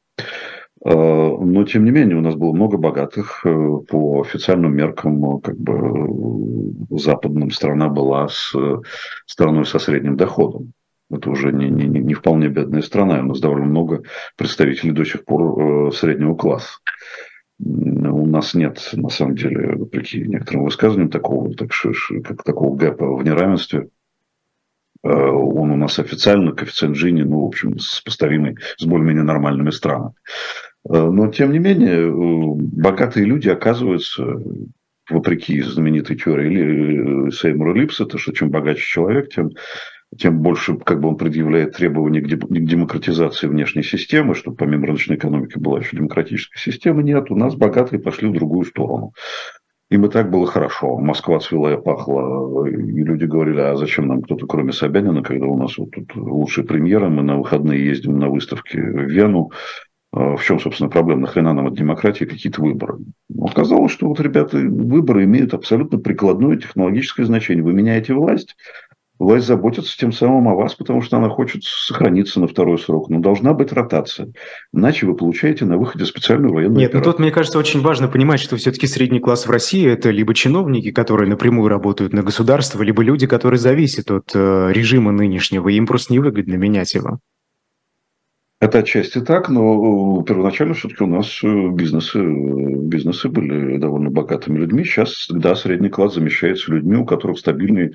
Но, 0.85 1.65
тем 1.65 1.85
не 1.85 1.91
менее, 1.91 2.17
у 2.17 2.21
нас 2.21 2.35
было 2.35 2.53
много 2.53 2.77
богатых. 2.77 3.41
Э, 3.45 3.79
по 3.89 4.21
официальным 4.21 4.77
меркам, 4.77 5.41
как 5.41 5.59
бы, 5.59 6.75
западным 6.91 7.51
страна 7.51 7.89
была 7.89 8.29
с 8.29 8.55
страной 9.27 9.65
со 9.67 9.79
средним 9.79 10.17
доходом. 10.17 10.73
Это 11.11 11.31
уже 11.31 11.53
не, 11.53 11.69
не, 11.69 11.87
не 11.87 12.15
вполне 12.15 12.49
бедная 12.49 12.83
страна. 12.83 13.21
У 13.21 13.27
нас 13.27 13.41
довольно 13.41 13.67
много 13.67 14.03
представителей 14.37 14.93
до 14.93 15.05
сих 15.05 15.25
пор 15.25 15.89
э, 15.89 15.93
среднего 15.93 16.35
класса. 16.35 16.79
У 17.59 18.27
нас 18.27 18.55
нет, 18.55 18.91
на 18.93 19.09
самом 19.09 19.35
деле, 19.35 19.77
вопреки 19.77 20.21
некоторым 20.21 20.65
высказываниям, 20.65 21.11
такого, 21.11 21.55
так, 21.55 21.71
как 22.25 22.43
такого 22.43 22.77
гэпа 22.77 23.17
в 23.17 23.25
неравенстве. 23.25 23.89
Э, 25.05 25.09
он 25.09 25.71
у 25.71 25.77
нас 25.77 25.99
официально, 25.99 26.53
коэффициент 26.53 26.97
Джини, 26.97 27.23
ну, 27.23 27.45
в 27.45 27.47
общем, 27.47 27.79
сопоставимый 27.79 28.57
с 28.77 28.85
более-менее 28.85 29.25
нормальными 29.25 29.71
странами. 29.71 30.15
Э, 30.89 31.09
но, 31.09 31.29
тем 31.29 31.53
не 31.53 31.61
менее, 31.61 32.11
богатые 32.13 33.27
люди 33.27 33.49
оказываются 33.49 34.25
вопреки 35.09 35.63
знаменитой 35.63 36.17
теории 36.17 37.31
Сеймура 37.31 37.73
Липса, 37.75 38.07
то, 38.07 38.19
что 38.19 38.33
чем 38.33 38.51
богаче 38.51 38.83
человек, 38.83 39.31
тем 39.31 39.53
тем 40.19 40.41
больше 40.41 40.77
как 40.77 41.01
бы 41.01 41.09
он 41.09 41.17
предъявляет 41.17 41.77
требования 41.77 42.21
к 42.21 42.27
демократизации 42.27 43.47
внешней 43.47 43.83
системы, 43.83 44.35
чтобы 44.35 44.57
помимо 44.57 44.87
рыночной 44.87 45.17
экономики 45.17 45.59
была 45.59 45.79
еще 45.81 45.97
демократическая 45.97 46.59
система. 46.59 47.03
Нет, 47.03 47.31
у 47.31 47.37
нас 47.37 47.55
богатые 47.55 48.01
пошли 48.01 48.29
в 48.29 48.33
другую 48.33 48.65
сторону. 48.65 49.13
Им 49.89 50.05
и 50.05 50.09
так 50.09 50.31
было 50.31 50.47
хорошо. 50.47 50.99
Москва 50.99 51.39
цвела 51.39 51.75
и 51.75 51.81
пахла. 51.81 52.67
И 52.67 52.75
люди 52.75 53.25
говорили, 53.25 53.61
а 53.61 53.77
зачем 53.77 54.09
нам 54.09 54.23
кто-то, 54.23 54.47
кроме 54.47 54.73
Собянина, 54.73 55.23
когда 55.23 55.47
у 55.47 55.57
нас 55.57 55.79
вот 55.79 55.93
тут 55.93 56.17
лучшая 56.17 56.67
премьера, 56.67 57.09
мы 57.09 57.23
на 57.23 57.39
выходные 57.39 57.87
ездим 57.87 58.19
на 58.19 58.29
выставки 58.29 58.77
в 58.77 59.09
Вену. 59.09 59.53
А 60.13 60.37
в 60.37 60.43
чем, 60.43 60.59
собственно, 60.59 60.89
проблема? 60.89 61.23
Нахрена 61.23 61.53
нам 61.53 61.69
от 61.69 61.75
демократии 61.77 62.25
какие-то 62.25 62.63
выборы? 62.63 62.99
Оказалось, 63.41 63.93
что 63.93 64.09
вот, 64.09 64.19
ребята, 64.19 64.57
выборы 64.57 65.25
имеют 65.25 65.55
абсолютно 65.55 65.99
прикладное 65.99 66.57
технологическое 66.57 67.27
значение. 67.27 67.63
Вы 67.63 67.73
меняете 67.73 68.15
власть, 68.15 68.57
власть 69.19 69.47
заботится 69.47 69.97
тем 69.97 70.13
самым 70.13 70.49
о 70.49 70.55
вас, 70.55 70.75
потому 70.75 71.03
что 71.03 71.17
она 71.17 71.29
хочет 71.29 71.65
сохраниться 71.65 72.41
на 72.41 72.47
второй 72.47 72.79
срок. 72.79 73.09
Но 73.09 73.21
должна 73.21 73.53
быть 73.53 73.73
ротация. 73.73 74.29
Иначе 74.73 75.07
вы 75.07 75.15
получаете 75.15 75.65
на 75.65 75.79
выходе 75.79 76.05
специальную 76.05 76.53
военную 76.53 76.79
Нет, 76.79 76.91
операцию. 76.91 77.07
ну 77.09 77.13
тут, 77.13 77.21
мне 77.21 77.31
кажется, 77.31 77.59
очень 77.59 77.81
важно 77.81 78.09
понимать, 78.09 78.41
что 78.41 78.57
все-таки 78.57 78.87
средний 78.87 79.21
класс 79.21 79.47
в 79.47 79.51
России– 79.51 79.87
это 79.91 80.11
либо 80.11 80.35
чиновники, 80.35 80.91
которые 80.91 81.29
напрямую 81.29 81.69
работают 81.69 82.13
на 82.13 82.23
государство, 82.23 82.83
либо 82.83 83.03
люди, 83.03 83.27
которые 83.27 83.59
зависят 83.59 84.11
от 84.11 84.31
э, 84.35 84.73
режима 84.73 85.13
нынешнего, 85.13 85.69
и 85.69 85.77
им 85.77 85.87
просто 85.87 86.13
невыгодно 86.13 86.55
менять 86.55 86.95
его. 86.95 87.21
Это 88.59 88.79
отчасти 88.79 89.21
так, 89.21 89.51
но 89.51 90.23
первоначально 90.23 90.73
все-таки 90.73 91.05
у 91.05 91.07
нас 91.07 91.41
э, 91.45 91.69
бизнесы, 91.69 92.19
бизнесы 92.25 93.29
были 93.29 93.77
довольно 93.77 94.09
богатыми 94.09 94.59
людьми. 94.59 94.83
Сейчас, 94.83 95.27
да, 95.29 95.55
средний 95.55 95.91
класс 95.91 96.15
замещается 96.15 96.73
людьми, 96.73 96.97
у 96.97 97.05
которых 97.05 97.39
стабильные 97.39 97.93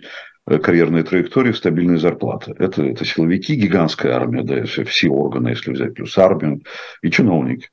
э, 0.48 0.58
карьерные 0.60 1.04
траектории, 1.04 1.52
стабильные 1.52 1.98
зарплаты. 1.98 2.56
Это, 2.58 2.84
это 2.84 3.06
силовики, 3.06 3.56
гигантская 3.56 4.14
армия, 4.14 4.44
да, 4.44 4.64
все, 4.64 4.84
все 4.84 5.10
органы, 5.10 5.50
если 5.50 5.72
взять, 5.72 5.94
плюс 5.94 6.18
армию, 6.18 6.62
и 7.02 7.10
чиновники. 7.12 7.70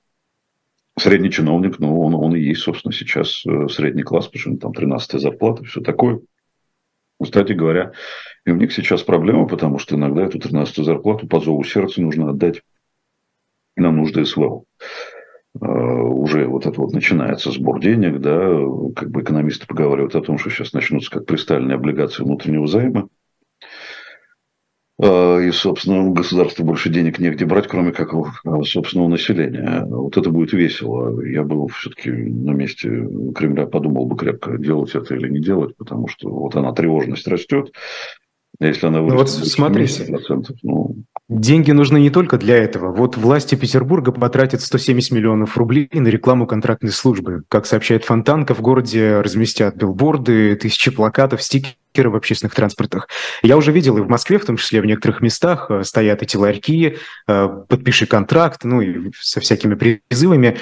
Средний 0.99 1.31
чиновник, 1.31 1.79
ну, 1.79 2.01
он, 2.01 2.15
он 2.15 2.35
и 2.35 2.41
есть, 2.41 2.63
собственно, 2.63 2.93
сейчас 2.93 3.45
э, 3.47 3.69
средний 3.69 4.03
класс, 4.03 4.27
потому 4.27 4.57
что 4.57 4.57
там 4.57 4.75
13 4.75 5.21
зарплата, 5.21 5.65
все 5.65 5.81
такое. 5.81 6.21
Кстати 7.23 7.53
говоря, 7.53 7.93
и 8.47 8.51
у 8.51 8.57
них 8.57 8.73
сейчас 8.73 9.03
проблема, 9.03 9.47
потому 9.47 9.79
что 9.79 9.97
иногда 9.97 10.25
эту 10.25 10.39
13 10.39 10.85
зарплату 10.85 11.27
по 11.27 11.41
зову 11.41 11.65
сердца 11.65 12.01
нужно 12.01 12.31
отдать 12.31 12.63
на 13.77 13.91
нужды 13.91 14.25
СВО. 14.25 14.65
А, 15.61 15.67
уже 15.67 16.47
вот 16.47 16.67
это 16.67 16.81
вот 16.81 16.93
начинается 16.93 17.51
сбор 17.51 17.81
денег, 17.81 18.21
да, 18.21 18.51
как 18.95 19.11
бы 19.11 19.23
экономисты 19.23 19.67
поговаривают 19.67 20.15
о 20.15 20.21
том, 20.21 20.39
что 20.39 20.51
сейчас 20.51 20.73
начнутся 20.73 21.11
как 21.11 21.27
пристальные 21.27 21.77
облигации 21.77 22.23
внутреннего 22.23 22.67
займа. 22.67 23.09
А, 25.01 25.39
и, 25.39 25.51
собственно, 25.53 26.11
государству 26.11 26.65
больше 26.65 26.91
денег 26.91 27.19
негде 27.19 27.47
брать, 27.47 27.69
кроме 27.69 27.93
как 27.93 28.15
у 28.15 28.27
собственного 28.65 29.09
населения. 29.09 29.85
Вот 29.87 30.17
это 30.17 30.31
будет 30.31 30.53
весело. 30.53 31.23
Я 31.23 31.45
был 31.45 31.69
все-таки 31.69 32.11
на 32.11 32.51
месте 32.51 32.89
Кремля, 33.35 33.67
подумал 33.67 34.07
бы 34.07 34.17
крепко, 34.17 34.59
делать 34.59 34.95
это 34.95 35.15
или 35.15 35.29
не 35.29 35.41
делать, 35.41 35.77
потому 35.77 36.09
что 36.09 36.29
вот 36.29 36.57
она, 36.57 36.73
тревожность 36.73 37.29
растет. 37.29 37.73
Если 38.61 38.87
она 38.87 38.99
ну 38.99 39.15
вот 39.15 39.31
смотрите, 39.31 40.13
ну... 40.65 40.97
деньги 41.29 41.71
нужны 41.71 41.99
не 41.99 42.11
только 42.11 42.39
для 42.39 42.57
этого. 42.57 42.93
Вот 42.93 43.17
власти 43.17 43.55
Петербурга 43.55 44.11
потратят 44.11 44.63
170 44.63 45.13
миллионов 45.13 45.57
рублей 45.57 45.89
на 45.93 46.09
рекламу 46.09 46.47
контрактной 46.49 46.91
службы. 46.91 47.45
Как 47.49 47.67
сообщает 47.67 48.05
Фонтанка, 48.05 48.55
в 48.55 48.61
городе 48.61 49.21
разместят 49.21 49.77
билборды, 49.77 50.57
тысячи 50.57 50.91
плакатов, 50.91 51.41
стикеры 51.41 52.11
в 52.11 52.17
общественных 52.17 52.57
транспортах. 52.57 53.09
Я 53.43 53.57
уже 53.57 53.71
видел 53.71 53.97
и 53.97 54.01
в 54.01 54.09
Москве, 54.09 54.41
в 54.41 54.45
том 54.45 54.57
числе 54.57 54.81
в 54.81 54.87
некоторых 54.87 55.21
местах, 55.21 55.71
э, 55.71 55.85
стоят 55.85 56.23
эти 56.23 56.37
ларьки, 56.37 56.97
э, 57.29 57.49
подпиши 57.69 58.07
контракт, 58.07 58.65
ну 58.65 58.81
и 58.81 59.13
со 59.21 59.41
всякими 59.41 59.77
призывами. 59.77 60.59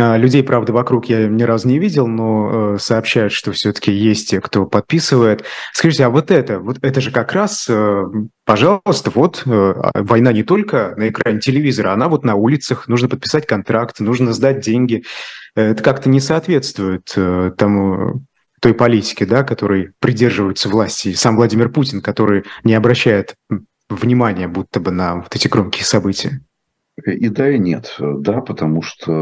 А, 0.00 0.16
людей, 0.16 0.44
правда, 0.44 0.72
вокруг 0.72 1.06
я 1.06 1.26
ни 1.26 1.42
разу 1.42 1.66
не 1.66 1.80
видел, 1.80 2.06
но 2.06 2.74
э, 2.74 2.78
сообщают, 2.78 3.32
что 3.32 3.50
все-таки 3.50 3.90
есть 3.90 4.30
те, 4.30 4.40
кто 4.40 4.64
подписывает. 4.64 5.44
Скажите, 5.72 6.04
а 6.04 6.10
вот 6.10 6.30
это, 6.30 6.60
вот 6.60 6.78
это 6.82 7.00
же 7.00 7.10
как 7.10 7.32
раз, 7.32 7.66
э, 7.68 8.04
пожалуйста, 8.44 9.10
вот 9.12 9.42
э, 9.44 9.50
а, 9.50 9.90
война 9.94 10.32
не 10.32 10.44
только 10.44 10.94
на 10.96 11.08
экране 11.08 11.40
телевизора, 11.40 11.92
она 11.92 12.08
вот 12.08 12.24
на 12.24 12.36
улицах, 12.36 12.86
нужно 12.86 13.08
подписать 13.08 13.46
контракт, 13.46 13.98
нужно 13.98 14.32
сдать 14.32 14.60
деньги. 14.60 15.02
Это 15.56 15.82
как-то 15.82 16.08
не 16.08 16.20
соответствует 16.20 17.12
тому 17.56 18.24
той 18.60 18.74
политике, 18.74 19.26
да, 19.26 19.42
которой 19.42 19.90
придерживаются 19.98 20.68
власти. 20.68 21.14
Сам 21.14 21.36
Владимир 21.36 21.70
Путин, 21.70 22.00
который 22.00 22.44
не 22.62 22.74
обращает 22.74 23.34
внимания 23.88 24.48
будто 24.48 24.80
бы 24.80 24.90
на 24.90 25.16
вот 25.16 25.34
эти 25.34 25.48
громкие 25.48 25.84
события. 25.84 26.40
И 27.06 27.28
да, 27.28 27.50
и 27.50 27.58
нет. 27.58 27.96
Да, 27.98 28.40
потому 28.40 28.82
что 28.82 29.12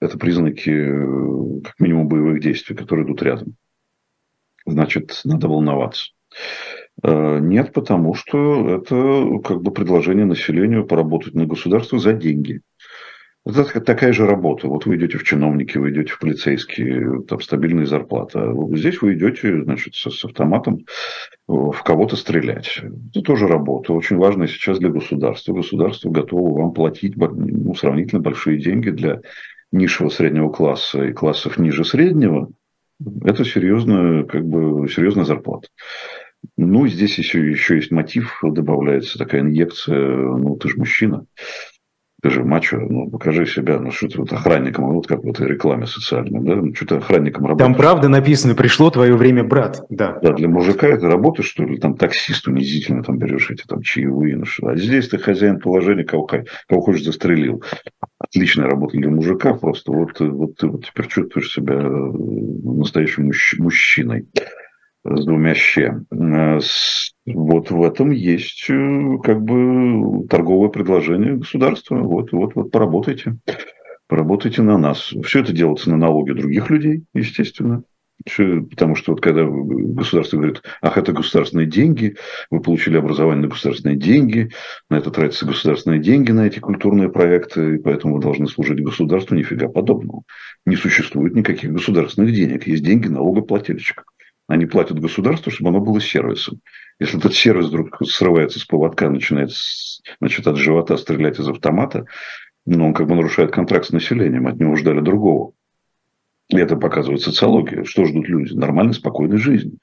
э, 0.00 0.06
это 0.06 0.18
признаки, 0.18 0.70
э, 0.70 1.60
как 1.62 1.78
минимум, 1.78 2.08
боевых 2.08 2.40
действий, 2.40 2.74
которые 2.74 3.06
идут 3.06 3.22
рядом. 3.22 3.56
Значит, 4.66 5.20
надо 5.24 5.48
волноваться. 5.48 6.12
Э, 7.02 7.38
нет, 7.40 7.72
потому 7.72 8.14
что 8.14 8.76
это 8.76 9.40
как 9.44 9.62
бы 9.62 9.72
предложение 9.72 10.24
населению 10.24 10.86
поработать 10.86 11.34
на 11.34 11.46
государство 11.46 11.98
за 11.98 12.14
деньги. 12.14 12.62
Это 13.46 13.80
такая 13.80 14.12
же 14.12 14.26
работа. 14.26 14.68
Вот 14.68 14.84
вы 14.84 14.96
идете 14.96 15.16
в 15.16 15.24
чиновники, 15.24 15.78
вы 15.78 15.90
идете 15.90 16.12
в 16.12 16.18
полицейские, 16.18 17.22
там 17.22 17.40
стабильные 17.40 17.86
зарплаты. 17.86 18.38
А 18.38 18.54
здесь 18.76 19.00
вы 19.00 19.14
идете, 19.14 19.62
значит, 19.62 19.94
с, 19.94 20.10
с 20.10 20.24
автоматом 20.24 20.84
в 21.48 21.82
кого-то 21.82 22.16
стрелять. 22.16 22.80
Это 23.10 23.22
тоже 23.22 23.46
работа. 23.46 23.94
Очень 23.94 24.18
важная 24.18 24.46
сейчас 24.46 24.78
для 24.78 24.90
государства. 24.90 25.54
Государство 25.54 26.10
готово 26.10 26.60
вам 26.60 26.72
платить 26.74 27.16
ну, 27.16 27.74
сравнительно 27.74 28.20
большие 28.20 28.58
деньги 28.58 28.90
для 28.90 29.22
низшего 29.72 30.10
среднего 30.10 30.50
класса 30.50 31.04
и 31.04 31.12
классов 31.12 31.58
ниже 31.58 31.84
среднего. 31.84 32.50
Это 33.24 33.46
серьезная, 33.46 34.24
как 34.24 34.44
бы, 34.44 34.86
серьезная 34.88 35.24
зарплата. 35.24 35.68
Ну, 36.56 36.86
здесь 36.86 37.18
еще, 37.18 37.50
еще 37.50 37.76
есть 37.76 37.90
мотив, 37.90 38.40
добавляется 38.42 39.18
такая 39.18 39.42
инъекция, 39.42 40.16
ну, 40.16 40.56
ты 40.56 40.68
же 40.68 40.76
мужчина. 40.76 41.26
Ты 42.22 42.30
же 42.30 42.44
мачо, 42.44 42.78
ну, 42.78 43.08
покажи 43.10 43.46
себя, 43.46 43.78
ну, 43.78 43.90
что 43.90 44.08
ты 44.08 44.18
вот 44.18 44.32
охранником, 44.32 44.92
вот 44.92 45.06
как 45.06 45.24
в 45.24 45.28
этой 45.30 45.46
рекламе 45.46 45.86
социальной, 45.86 46.40
да, 46.40 46.56
ну, 46.56 46.74
что 46.74 46.86
ты 46.86 46.94
охранником 46.96 47.46
работаешь. 47.46 47.66
Там 47.66 47.74
правда 47.74 48.08
написано, 48.08 48.54
пришло 48.54 48.90
твое 48.90 49.14
время, 49.16 49.42
брат, 49.42 49.86
да. 49.88 50.18
Да, 50.22 50.32
для 50.32 50.48
мужика 50.48 50.86
это 50.86 51.08
работа, 51.08 51.42
что 51.42 51.64
ли, 51.64 51.78
там 51.78 51.96
таксист 51.96 52.46
унизительно 52.46 53.02
там 53.02 53.16
берешь 53.16 53.50
эти 53.50 53.64
там 53.66 53.80
чаевые, 53.82 54.36
ну, 54.36 54.44
что. 54.44 54.68
А 54.68 54.76
здесь 54.76 55.08
ты 55.08 55.18
хозяин 55.18 55.60
положения, 55.60 56.04
кого, 56.04 56.24
кого 56.24 56.80
хочешь 56.82 57.04
застрелил. 57.04 57.62
Отличная 58.18 58.66
работа 58.66 58.98
для 58.98 59.08
мужика, 59.08 59.54
просто 59.54 59.92
вот, 59.92 60.20
вот 60.20 60.56
ты 60.56 60.66
вот 60.66 60.84
теперь 60.84 61.06
чувствуешь 61.06 61.50
себя 61.50 61.74
э, 61.74 61.88
настоящим 61.88 63.30
мужч- 63.30 63.56
мужчиной 63.58 64.26
с 65.04 65.24
двумя 65.24 65.54
щ. 65.54 65.94
Э, 66.10 66.58
вот 67.26 67.70
в 67.70 67.82
этом 67.82 68.10
есть 68.10 68.66
э, 68.68 69.18
как 69.22 69.42
бы 69.42 70.26
торговое 70.28 70.68
предложение 70.68 71.36
государства. 71.36 71.96
Вот, 71.96 72.32
вот, 72.32 72.54
вот 72.54 72.70
поработайте. 72.70 73.36
Поработайте 74.08 74.62
на 74.62 74.76
нас. 74.76 75.12
Все 75.24 75.40
это 75.40 75.52
делается 75.52 75.90
на 75.90 75.96
налоги 75.96 76.32
других 76.32 76.68
людей, 76.70 77.04
естественно. 77.14 77.84
Потому 78.26 78.96
что 78.96 79.12
вот 79.12 79.22
когда 79.22 79.46
государство 79.46 80.36
говорит, 80.36 80.62
ах, 80.82 80.98
это 80.98 81.12
государственные 81.12 81.66
деньги, 81.66 82.16
вы 82.50 82.60
получили 82.60 82.98
образование 82.98 83.44
на 83.44 83.48
государственные 83.48 83.96
деньги, 83.96 84.50
на 84.90 84.98
это 84.98 85.10
тратятся 85.10 85.46
государственные 85.46 86.00
деньги, 86.00 86.30
на 86.30 86.46
эти 86.46 86.58
культурные 86.58 87.08
проекты, 87.08 87.76
и 87.76 87.78
поэтому 87.78 88.16
вы 88.16 88.20
должны 88.20 88.46
служить 88.46 88.82
государству, 88.82 89.36
нифига 89.36 89.68
подобного. 89.68 90.24
Не 90.66 90.76
существует 90.76 91.34
никаких 91.34 91.72
государственных 91.72 92.34
денег, 92.34 92.66
есть 92.66 92.84
деньги 92.84 93.08
налогоплательщиков. 93.08 94.04
Они 94.50 94.66
платят 94.66 94.98
государству, 94.98 95.52
чтобы 95.52 95.70
оно 95.70 95.80
было 95.80 96.00
сервисом. 96.00 96.60
Если 96.98 97.16
этот 97.20 97.34
сервис 97.34 97.66
вдруг 97.66 97.96
срывается 98.04 98.58
с 98.58 98.64
поводка, 98.64 99.08
начинает 99.08 99.52
значит, 100.18 100.44
от 100.48 100.56
живота 100.56 100.96
стрелять 100.96 101.38
из 101.38 101.48
автомата, 101.48 102.06
ну, 102.66 102.88
он 102.88 102.92
как 102.92 103.06
бы 103.06 103.14
нарушает 103.14 103.52
контракт 103.52 103.86
с 103.86 103.92
населением, 103.92 104.48
от 104.48 104.56
него 104.56 104.74
ждали 104.74 105.02
другого. 105.02 105.52
И 106.48 106.56
это 106.56 106.74
показывает 106.74 107.20
социология. 107.20 107.84
Что 107.84 108.04
ждут 108.04 108.28
люди? 108.28 108.52
Нормальной, 108.52 108.94
спокойной 108.94 109.38
жизни, 109.38 109.78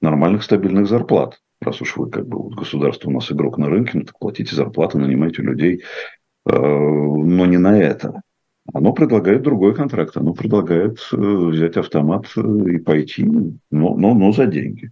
нормальных, 0.00 0.44
стабильных 0.44 0.86
зарплат. 0.86 1.40
Раз 1.60 1.82
уж 1.82 1.96
вы 1.96 2.08
как 2.08 2.28
бы 2.28 2.40
вот 2.40 2.54
государство 2.54 3.08
у 3.08 3.12
нас 3.12 3.32
игрок 3.32 3.58
на 3.58 3.68
рынке, 3.68 3.98
ну 3.98 4.04
так 4.04 4.16
платите 4.20 4.54
зарплаты, 4.54 4.98
нанимайте 4.98 5.42
людей, 5.42 5.82
э, 6.48 6.52
но 6.52 7.44
не 7.46 7.58
на 7.58 7.76
это. 7.76 8.22
Оно 8.72 8.92
предлагает 8.92 9.42
другой 9.42 9.74
контракт, 9.74 10.16
оно 10.16 10.34
предлагает 10.34 10.98
э, 11.12 11.16
взять 11.16 11.76
автомат 11.76 12.26
э, 12.36 12.40
и 12.40 12.78
пойти, 12.78 13.24
но, 13.24 13.54
но, 13.70 14.14
но 14.14 14.32
за 14.32 14.46
деньги. 14.46 14.90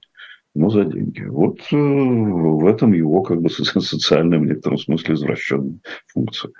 Но 0.55 0.71
за 0.71 0.85
деньги. 0.85 1.23
Вот 1.23 1.61
э, 1.71 1.77
в 1.77 2.66
этом 2.66 2.93
его 2.93 3.23
как 3.23 3.41
бы 3.41 3.49
социальная, 3.49 4.41
в 4.41 4.47
некотором 4.47 4.77
смысле, 4.77 5.14
извращенная 5.14 5.79
функция. 6.09 6.51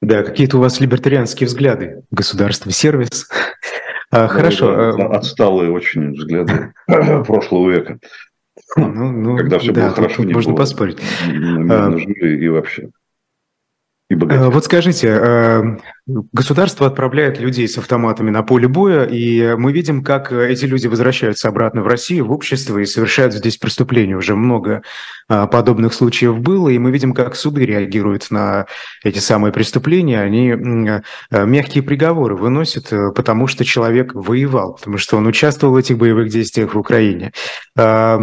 Да, 0.00 0.24
какие-то 0.24 0.58
у 0.58 0.60
вас 0.60 0.80
либертарианские 0.80 1.46
взгляды. 1.46 2.02
Государство, 2.10 2.72
сервис. 2.72 3.28
А, 4.10 4.26
хорошо. 4.26 4.96
Да, 4.96 5.06
отсталые 5.06 5.70
очень 5.70 6.12
взгляды 6.12 6.74
прошлого 7.24 7.70
века. 7.70 7.98
Ну, 8.76 9.12
ну, 9.12 9.38
Когда 9.38 9.58
все 9.60 9.72
да, 9.72 9.86
было 9.86 9.90
хорошо, 9.94 10.24
не 10.24 10.34
можно 10.34 10.52
было 10.52 10.58
поспорить. 10.58 10.98
На, 11.28 11.96
и 11.96 12.48
вообще. 12.48 12.90
И 14.12 14.14
вот 14.14 14.64
скажите, 14.64 15.78
Государство 16.06 16.88
отправляет 16.88 17.38
людей 17.38 17.68
с 17.68 17.78
автоматами 17.78 18.30
на 18.30 18.42
поле 18.42 18.66
боя, 18.66 19.04
и 19.04 19.54
мы 19.54 19.72
видим, 19.72 20.02
как 20.02 20.32
эти 20.32 20.64
люди 20.64 20.88
возвращаются 20.88 21.46
обратно 21.46 21.82
в 21.82 21.86
Россию, 21.86 22.26
в 22.26 22.32
общество 22.32 22.78
и 22.78 22.86
совершают 22.86 23.34
здесь 23.34 23.56
преступления. 23.56 24.16
Уже 24.16 24.34
много 24.34 24.82
а, 25.28 25.46
подобных 25.46 25.94
случаев 25.94 26.40
было, 26.40 26.70
и 26.70 26.78
мы 26.78 26.90
видим, 26.90 27.14
как 27.14 27.36
суды 27.36 27.64
реагируют 27.64 28.32
на 28.32 28.66
эти 29.04 29.20
самые 29.20 29.52
преступления. 29.52 30.20
Они 30.20 30.50
а, 30.50 31.02
мягкие 31.44 31.84
приговоры 31.84 32.34
выносят, 32.34 32.92
э, 32.92 33.12
потому 33.14 33.46
что 33.46 33.64
человек 33.64 34.12
воевал, 34.12 34.74
потому 34.74 34.98
что 34.98 35.16
он 35.16 35.28
участвовал 35.28 35.74
в 35.74 35.76
этих 35.76 35.98
боевых 35.98 36.30
действиях 36.30 36.74
в 36.74 36.78
Украине. 36.78 37.32
А, 37.78 38.20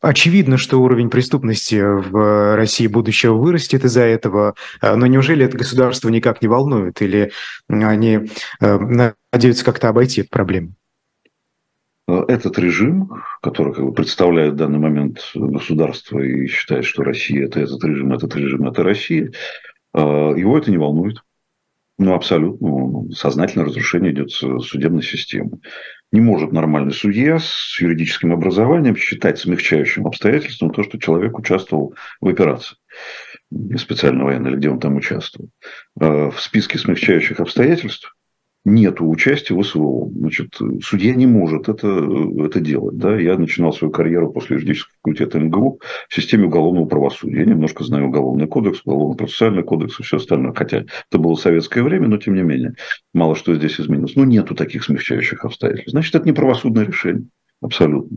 очевидно, 0.00 0.56
что 0.56 0.80
уровень 0.80 1.10
преступности 1.10 1.82
в 1.82 2.56
России 2.56 2.86
будущего 2.86 3.34
вырастет 3.34 3.84
из-за 3.84 4.02
этого, 4.02 4.54
но 4.80 5.06
неужели 5.06 5.44
это 5.44 5.58
государство 5.58 6.08
никак 6.08 6.40
не 6.40 6.48
волнует? 6.48 6.93
Делают, 6.94 7.02
или 7.02 7.32
они 7.68 8.20
э, 8.60 9.10
надеются 9.32 9.64
как-то 9.64 9.88
обойти 9.88 10.22
эту 10.22 10.30
проблему? 10.30 10.74
Этот 12.06 12.58
режим, 12.58 13.10
который 13.40 13.72
как 13.72 13.84
бы 13.84 13.94
представляет 13.94 14.54
в 14.54 14.56
данный 14.56 14.78
момент 14.78 15.20
государство 15.34 16.18
и 16.20 16.46
считает, 16.46 16.84
что 16.84 17.02
Россия 17.02 17.46
это 17.46 17.60
этот 17.60 17.82
режим, 17.82 18.12
этот 18.12 18.36
режим 18.36 18.68
это 18.68 18.82
Россия, 18.82 19.32
э, 19.94 19.98
его 19.98 20.58
это 20.58 20.70
не 20.70 20.76
волнует. 20.78 21.22
Ну, 21.96 22.12
абсолютно. 22.12 23.08
Сознательное 23.12 23.66
разрушение 23.66 24.12
идет 24.12 24.32
судебной 24.32 25.04
системы. 25.04 25.60
Не 26.10 26.20
может 26.20 26.52
нормальный 26.52 26.92
судья 26.92 27.38
с 27.38 27.78
юридическим 27.80 28.32
образованием 28.32 28.96
считать 28.96 29.38
смягчающим 29.38 30.06
обстоятельством 30.06 30.70
то, 30.70 30.82
что 30.82 30.98
человек 30.98 31.38
участвовал 31.38 31.94
в 32.20 32.28
операции 32.28 32.76
специальной 33.78 34.24
военной, 34.24 34.50
или 34.50 34.56
где 34.58 34.70
он 34.70 34.80
там 34.80 34.96
участвовал. 34.96 35.50
В 35.96 36.34
списке 36.38 36.78
смягчающих 36.78 37.40
обстоятельств 37.40 38.14
нет 38.66 38.96
участия 39.00 39.54
в 39.54 39.62
СВО. 39.62 40.10
Значит, 40.16 40.58
судья 40.82 41.14
не 41.14 41.26
может 41.26 41.68
это, 41.68 41.86
это 42.38 42.60
делать. 42.60 42.96
Да? 42.96 43.14
Я 43.14 43.36
начинал 43.36 43.74
свою 43.74 43.92
карьеру 43.92 44.32
после 44.32 44.56
юридического 44.56 44.94
факультета 45.02 45.38
МГУ 45.38 45.80
в 46.08 46.14
системе 46.14 46.46
уголовного 46.46 46.86
правосудия. 46.86 47.40
Я 47.40 47.44
немножко 47.44 47.84
знаю 47.84 48.06
уголовный 48.06 48.46
кодекс, 48.46 48.80
уголовно-процессуальный 48.86 49.64
кодекс 49.64 50.00
и 50.00 50.02
все 50.02 50.16
остальное. 50.16 50.54
Хотя 50.54 50.78
это 51.10 51.18
было 51.18 51.34
советское 51.34 51.82
время, 51.82 52.08
но 52.08 52.16
тем 52.16 52.36
не 52.36 52.42
менее, 52.42 52.72
мало 53.12 53.36
что 53.36 53.54
здесь 53.54 53.78
изменилось. 53.78 54.16
Но 54.16 54.24
нету 54.24 54.54
таких 54.54 54.82
смягчающих 54.82 55.44
обстоятельств. 55.44 55.90
Значит, 55.90 56.14
это 56.14 56.24
не 56.24 56.32
правосудное 56.32 56.86
решение. 56.86 57.26
Абсолютно. 57.60 58.16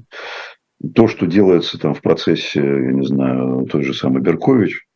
То, 0.96 1.10
что 1.10 1.26
делается 1.26 1.78
там 1.78 1.94
в 1.94 2.02
процессе, 2.02 2.62
я 2.62 2.92
не 2.94 3.06
знаю, 3.06 3.66
той 3.66 3.84
же 3.84 3.94
самой 3.94 4.22
Беркович, 4.22 4.87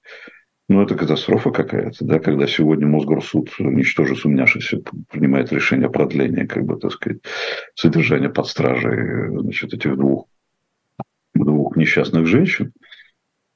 ну, 0.71 0.81
это 0.81 0.95
катастрофа 0.95 1.51
какая-то, 1.51 2.05
да, 2.05 2.19
когда 2.19 2.47
сегодня 2.47 2.87
Мосгорсуд, 2.87 3.49
ничтоже 3.59 4.15
сумняшися, 4.15 4.81
принимает 5.09 5.51
решение 5.51 5.87
о 5.87 5.91
продлении, 5.91 6.45
как 6.45 6.63
бы, 6.63 6.77
так 6.77 6.93
сказать, 6.93 7.19
содержания 7.75 8.29
под 8.29 8.47
стражей, 8.47 9.29
значит, 9.37 9.73
этих 9.73 9.97
двух, 9.97 10.27
двух 11.33 11.75
несчастных 11.75 12.25
женщин. 12.25 12.71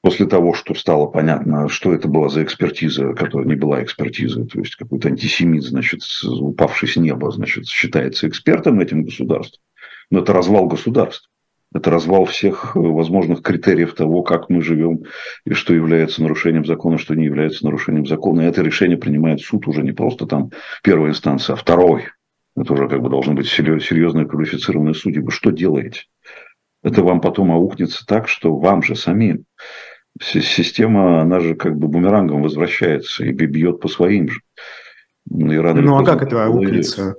После 0.02 0.26
того, 0.26 0.52
что 0.52 0.74
стало 0.74 1.06
понятно, 1.06 1.68
что 1.68 1.94
это 1.94 2.06
была 2.06 2.28
за 2.28 2.44
экспертиза, 2.44 3.14
которая 3.14 3.48
не 3.48 3.56
была 3.56 3.82
экспертизой, 3.82 4.46
то 4.46 4.60
есть 4.60 4.76
какой-то 4.76 5.08
антисемит, 5.08 5.64
значит, 5.64 6.00
упавший 6.22 6.88
с 6.88 6.96
неба, 6.96 7.30
значит, 7.30 7.66
считается 7.66 8.28
экспертом 8.28 8.78
этим 8.78 9.04
государством, 9.04 9.62
но 10.10 10.20
это 10.20 10.34
развал 10.34 10.66
государства. 10.66 11.30
Это 11.76 11.90
развал 11.90 12.24
всех 12.24 12.74
э, 12.74 12.78
возможных 12.78 13.42
критериев 13.42 13.94
того, 13.94 14.22
как 14.22 14.48
мы 14.48 14.62
живем 14.62 15.02
и 15.44 15.52
что 15.52 15.74
является 15.74 16.22
нарушением 16.22 16.64
закона, 16.64 16.96
что 16.96 17.14
не 17.14 17.26
является 17.26 17.66
нарушением 17.66 18.06
закона. 18.06 18.40
И 18.40 18.44
это 18.46 18.62
решение 18.62 18.96
принимает 18.96 19.42
суд 19.42 19.68
уже 19.68 19.82
не 19.82 19.92
просто 19.92 20.26
там 20.26 20.52
первой 20.82 21.10
инстанции, 21.10 21.52
а 21.52 21.56
второй. 21.56 22.04
Это 22.56 22.72
уже 22.72 22.88
как 22.88 23.02
бы 23.02 23.10
должны 23.10 23.34
быть 23.34 23.48
серьезные 23.48 24.26
квалифицированные 24.26 24.94
судьи. 24.94 25.20
Вы 25.20 25.30
что 25.30 25.50
делаете? 25.50 26.04
Это 26.82 27.02
вам 27.02 27.20
потом 27.20 27.52
аукнется 27.52 28.06
так, 28.06 28.26
что 28.26 28.56
вам 28.56 28.82
же 28.82 28.96
самим 28.96 29.44
система, 30.18 31.20
она 31.20 31.40
же 31.40 31.54
как 31.54 31.76
бы 31.76 31.88
бумерангом 31.88 32.42
возвращается 32.42 33.22
и 33.22 33.32
бьет 33.32 33.80
по 33.80 33.88
своим 33.88 34.30
же. 34.30 34.40
Ну, 35.28 35.52
и 35.52 35.58
рано 35.58 35.82
ну 35.82 35.98
а 35.98 36.06
как 36.06 36.22
это 36.22 36.42
аукнется? 36.46 37.16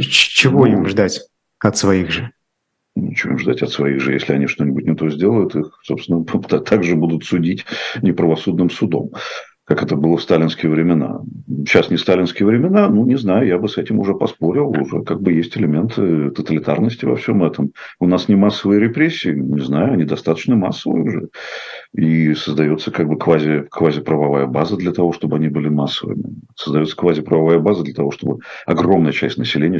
Чего 0.00 0.64
ну, 0.64 0.78
им 0.78 0.86
ждать 0.86 1.20
от 1.58 1.76
своих 1.76 2.10
же? 2.10 2.32
Ничего 3.00 3.38
ждать 3.38 3.62
от 3.62 3.70
своих 3.70 4.00
же, 4.00 4.12
если 4.12 4.32
они 4.32 4.46
что-нибудь 4.46 4.86
не 4.86 4.94
то 4.94 5.08
сделают, 5.10 5.54
их, 5.54 5.78
собственно, 5.82 6.24
также 6.64 6.96
будут 6.96 7.24
судить 7.24 7.64
неправосудным 8.02 8.70
судом 8.70 9.12
как 9.68 9.82
это 9.82 9.96
было 9.96 10.16
в 10.16 10.22
сталинские 10.22 10.72
времена. 10.72 11.20
Сейчас 11.66 11.90
не 11.90 11.98
сталинские 11.98 12.46
времена, 12.46 12.88
ну, 12.88 13.04
не 13.04 13.18
знаю, 13.18 13.46
я 13.46 13.58
бы 13.58 13.68
с 13.68 13.76
этим 13.76 14.00
уже 14.00 14.14
поспорил, 14.14 14.70
уже 14.70 15.02
как 15.02 15.20
бы 15.20 15.30
есть 15.32 15.58
элементы 15.58 16.30
тоталитарности 16.30 17.04
во 17.04 17.16
всем 17.16 17.44
этом. 17.44 17.72
У 18.00 18.06
нас 18.06 18.28
не 18.28 18.34
массовые 18.34 18.80
репрессии, 18.80 19.28
не 19.28 19.60
знаю, 19.60 19.92
они 19.92 20.04
достаточно 20.04 20.56
массовые 20.56 21.04
уже. 21.04 21.28
И 21.92 22.32
создается 22.32 22.90
как 22.90 23.08
бы 23.08 23.18
квази, 23.18 23.66
квазиправовая 23.70 24.46
база 24.46 24.78
для 24.78 24.92
того, 24.92 25.12
чтобы 25.12 25.36
они 25.36 25.48
были 25.48 25.68
массовыми. 25.68 26.24
Создается 26.56 26.96
квазиправовая 26.96 27.58
база 27.58 27.82
для 27.82 27.92
того, 27.92 28.10
чтобы 28.10 28.38
огромная 28.64 29.12
часть 29.12 29.36
населения 29.36 29.78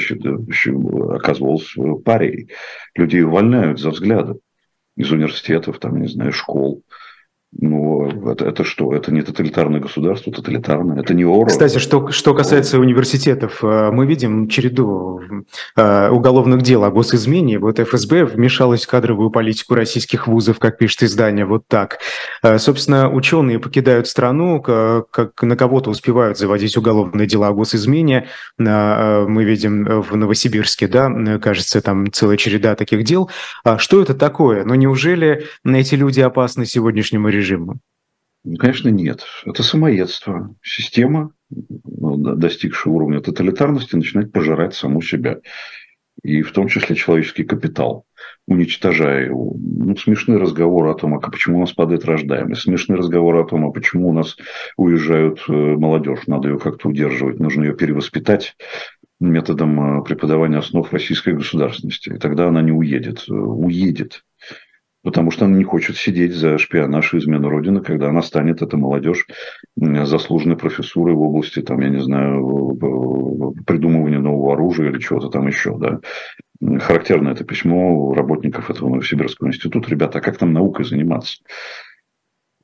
оказывалась 1.14 1.74
парией. 2.04 2.50
Людей 2.94 3.22
увольняют 3.22 3.80
за 3.80 3.88
взгляды 3.88 4.34
из 4.98 5.10
университетов, 5.10 5.78
там, 5.78 5.98
не 6.02 6.08
знаю, 6.08 6.32
школ. 6.32 6.82
Ну, 7.52 8.30
это, 8.30 8.44
это 8.44 8.62
что? 8.62 8.94
Это 8.94 9.12
не 9.12 9.22
тоталитарное 9.22 9.80
государство, 9.80 10.30
тоталитарное. 10.30 11.00
Это 11.00 11.14
не 11.14 11.24
ОРО. 11.24 11.46
Кстати, 11.46 11.78
что, 11.78 12.10
что 12.10 12.34
касается 12.34 12.78
университетов, 12.78 13.64
э, 13.64 13.90
мы 13.90 14.06
видим 14.06 14.48
череду 14.48 15.22
э, 15.74 16.08
уголовных 16.10 16.60
дел 16.60 16.84
о 16.84 16.90
госизмене. 16.90 17.58
Вот 17.58 17.78
ФСБ 17.78 18.26
вмешалась 18.26 18.84
в 18.84 18.88
кадровую 18.88 19.30
политику 19.30 19.74
российских 19.74 20.26
вузов, 20.26 20.58
как 20.58 20.76
пишет 20.76 21.04
издание, 21.04 21.46
вот 21.46 21.66
так. 21.68 22.00
Э, 22.42 22.58
собственно, 22.58 23.10
ученые 23.10 23.58
покидают 23.58 24.08
страну, 24.08 24.60
как 24.60 25.42
на 25.42 25.56
кого-то 25.56 25.88
успевают 25.88 26.36
заводить 26.36 26.76
уголовные 26.76 27.26
дела 27.26 27.48
о 27.48 27.52
госизмене. 27.52 28.26
Мы 28.58 29.44
видим 29.44 30.02
в 30.02 30.14
Новосибирске, 30.16 30.86
да, 30.86 31.10
кажется, 31.38 31.80
там 31.80 32.12
целая 32.12 32.36
череда 32.36 32.74
таких 32.74 33.04
дел. 33.04 33.30
А 33.64 33.78
что 33.78 34.02
это 34.02 34.14
такое? 34.14 34.64
Но 34.64 34.74
неужели 34.74 35.46
эти 35.64 35.94
люди 35.94 36.20
опасны 36.20 36.66
сегодняшнему 36.66 37.28
режиму? 37.28 37.37
Режима? 37.38 37.78
Конечно, 38.58 38.88
нет. 38.88 39.24
Это 39.44 39.62
самоедство. 39.62 40.54
Система, 40.62 41.32
ну, 41.50 42.16
достигшая 42.16 42.92
уровня 42.92 43.20
тоталитарности, 43.20 43.96
начинает 43.96 44.32
пожирать 44.32 44.74
саму 44.74 45.02
себя. 45.02 45.38
И 46.22 46.42
в 46.42 46.50
том 46.52 46.66
числе 46.66 46.96
человеческий 46.96 47.44
капитал, 47.44 48.04
уничтожая 48.46 49.26
его. 49.26 49.54
Ну, 49.56 49.96
смешные 49.96 50.38
разговоры 50.38 50.90
о 50.90 50.94
том, 50.94 51.14
а 51.14 51.20
почему 51.20 51.58
у 51.58 51.60
нас 51.60 51.72
падает 51.72 52.04
рождаемость, 52.04 52.62
смешные 52.62 52.96
разговоры 52.96 53.40
о 53.40 53.44
том, 53.44 53.66
а 53.66 53.70
почему 53.70 54.08
у 54.08 54.12
нас 54.12 54.36
уезжают 54.76 55.44
э, 55.48 55.52
молодежь, 55.52 56.26
надо 56.26 56.48
ее 56.48 56.58
как-то 56.58 56.88
удерживать, 56.88 57.38
нужно 57.38 57.64
ее 57.64 57.74
перевоспитать 57.74 58.56
методом 59.20 60.00
э, 60.00 60.04
преподавания 60.04 60.58
основ 60.58 60.92
российской 60.92 61.34
государственности. 61.34 62.08
И 62.08 62.18
тогда 62.18 62.48
она 62.48 62.62
не 62.62 62.72
уедет. 62.72 63.24
Э, 63.28 63.32
уедет 63.32 64.24
потому 65.08 65.30
что 65.30 65.46
она 65.46 65.56
не 65.56 65.64
хочет 65.64 65.96
сидеть 65.96 66.34
за 66.34 66.58
шпионаж 66.58 67.14
и 67.14 67.16
измену 67.16 67.48
Родины, 67.48 67.80
когда 67.80 68.10
она 68.10 68.20
станет, 68.20 68.60
эта 68.60 68.76
молодежь, 68.76 69.26
заслуженной 69.74 70.58
профессурой 70.58 71.14
в 71.14 71.22
области, 71.22 71.62
там, 71.62 71.80
я 71.80 71.88
не 71.88 72.02
знаю, 72.02 72.76
придумывания 73.66 74.18
нового 74.18 74.52
оружия 74.52 74.90
или 74.90 74.98
чего-то 74.98 75.30
там 75.30 75.46
еще, 75.46 75.78
да. 75.78 76.00
Характерно 76.80 77.30
это 77.30 77.42
письмо 77.42 78.12
работников 78.12 78.70
этого 78.70 78.90
Новосибирского 78.90 79.48
института. 79.48 79.88
Ребята, 79.88 80.18
а 80.18 80.20
как 80.20 80.36
там 80.36 80.52
наукой 80.52 80.84
заниматься? 80.84 81.38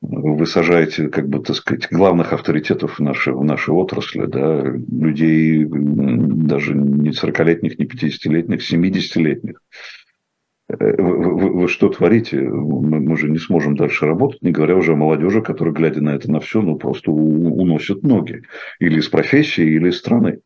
Вы 0.01 0.45
сажаете, 0.45 1.07
как 1.07 1.27
бы, 1.27 1.39
так 1.39 1.55
сказать, 1.55 1.87
главных 1.89 2.31
авторитетов 2.31 2.99
в 2.99 3.01
нашей, 3.01 3.33
в 3.33 3.43
нашей 3.43 3.73
отрасли, 3.73 4.27
да, 4.27 4.61
людей 4.65 5.65
даже 5.67 6.75
не 6.75 7.09
40-летних, 7.09 7.79
не 7.79 7.85
50-летних, 7.85 8.59
70-летних 8.71 9.61
вы, 10.67 11.35
вы, 11.35 11.53
вы 11.53 11.67
что 11.67 11.89
творите? 11.89 12.41
Мы, 12.41 12.99
мы 12.99 13.17
же 13.17 13.29
не 13.29 13.37
сможем 13.37 13.75
дальше 13.75 14.05
работать, 14.05 14.41
не 14.41 14.51
говоря 14.51 14.75
уже 14.75 14.93
о 14.93 14.95
молодежи, 14.95 15.41
которая, 15.41 15.73
глядя 15.73 16.01
на 16.01 16.15
это 16.15 16.31
на 16.31 16.39
все, 16.39 16.61
ну 16.61 16.75
просто 16.75 17.11
уносит 17.11 18.03
ноги. 18.03 18.41
Или 18.79 18.99
из 18.99 19.09
профессии, 19.09 19.63
или 19.63 19.89
из 19.89 19.97
страны. 19.97 20.39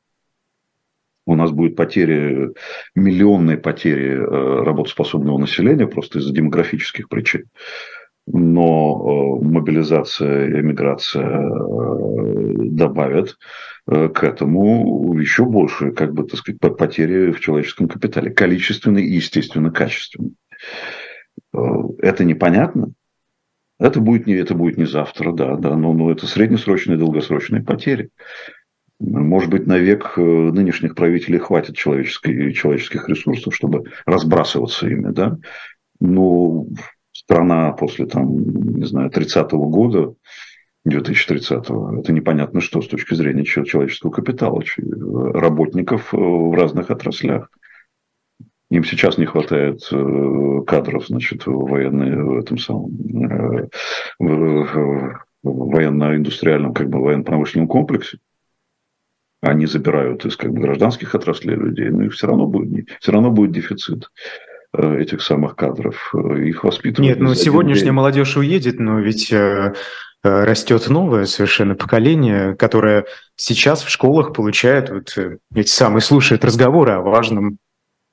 У 1.26 1.36
нас 1.36 1.51
будет 1.51 1.76
потери, 1.76 2.49
миллионные 2.95 3.57
потери 3.57 4.13
э, 4.13 4.63
работоспособного 4.63 5.38
населения 5.38 5.86
просто 5.86 6.20
из-за 6.20 6.34
демографических 6.34 7.07
причин. 7.07 7.45
Но 8.26 9.39
э, 9.41 9.45
мобилизация, 9.45 10.59
эмиграция 10.59 11.28
э, 11.28 12.53
добавят 12.65 13.38
к 13.90 14.24
этому 14.24 15.18
еще 15.18 15.46
больше, 15.46 15.92
как 15.92 16.14
бы, 16.14 16.24
так 16.24 16.40
сказать, 16.40 16.60
потери 16.60 17.32
в 17.32 17.40
человеческом 17.40 17.88
капитале. 17.88 18.32
Количественной 18.32 19.04
и, 19.04 19.16
естественно, 19.16 19.72
качественной. 19.72 20.34
Это 21.54 22.24
непонятно. 22.24 22.92
Это 23.80 24.02
будет 24.02 24.28
не, 24.28 24.34
это 24.34 24.54
будет 24.54 24.78
не 24.78 24.86
завтра, 24.86 25.32
да, 25.32 25.56
да, 25.56 25.76
но, 25.76 25.94
но 25.94 26.12
это 26.12 26.28
среднесрочные 26.28 26.98
и 26.98 27.00
долгосрочные 27.00 27.64
потери. 27.64 28.10
Может 29.00 29.50
быть, 29.50 29.66
на 29.66 29.78
век 29.78 30.14
э, 30.18 30.22
нынешних 30.22 30.96
правителей 30.96 31.40
хватит 31.40 31.78
человеческой, 31.78 32.52
человеческих 32.52 33.08
ресурсов, 33.08 33.56
чтобы 33.56 33.86
разбрасываться 34.06 34.90
ими, 34.90 35.14
да. 35.14 35.38
Но 36.02 36.66
страна 37.14 37.72
после, 37.72 38.06
там, 38.08 38.76
не 38.76 38.86
знаю, 38.86 39.10
30-го 39.10 39.70
года, 39.70 40.14
2030-го, 40.88 41.99
это 41.99 42.13
непонятно 42.13 42.61
что 42.61 42.82
с 42.82 42.88
точки 42.88 43.13
зрения 43.13 43.43
человеческого 43.43 44.11
капитала, 44.11 44.63
работников 44.77 46.13
э, 46.13 46.17
в 46.17 46.53
разных 46.53 46.89
отраслях. 46.89 47.49
Им 48.69 48.84
сейчас 48.84 49.17
не 49.17 49.25
хватает 49.25 49.82
э, 49.91 50.61
кадров, 50.65 51.07
значит, 51.07 51.43
военной, 51.45 52.15
в 52.23 52.38
этом 52.38 52.57
самом 52.57 52.91
в 54.19 55.25
военно-индустриальном, 55.43 56.73
как 56.73 56.89
бы 56.89 57.01
военно-промышленном 57.01 57.67
комплексе 57.67 58.19
они 59.41 59.65
забирают 59.65 60.25
из 60.25 60.36
как 60.36 60.51
бы, 60.51 60.61
гражданских 60.61 61.15
отраслей 61.15 61.55
людей, 61.55 61.89
но 61.89 62.05
их 62.05 62.13
все 62.13 62.27
равно 62.27 62.45
будет, 62.45 62.89
все 62.99 63.11
равно 63.11 63.32
будет 63.32 63.51
дефицит 63.51 64.09
э, 64.73 64.99
этих 64.99 65.21
самых 65.21 65.55
кадров. 65.55 66.13
Э, 66.13 66.43
их 66.43 66.63
воспитывают. 66.63 66.99
Нет, 66.99 67.19
ну 67.19 67.34
сегодняшняя 67.36 67.86
день. 67.86 67.93
молодежь 67.93 68.36
уедет, 68.36 68.80
но 68.80 68.99
ведь 68.99 69.32
э, 69.32 69.73
растет 70.24 70.89
новое 70.89 71.26
совершенно 71.26 71.76
поколение, 71.76 72.55
которое 72.55 73.05
сейчас 73.36 73.84
в 73.84 73.89
школах 73.89 74.34
получает 74.34 74.89
вот 74.89 75.15
эти 75.55 75.70
самые, 75.70 76.01
слушает 76.01 76.43
разговоры 76.43 76.93
о 76.93 77.01
важном, 77.01 77.57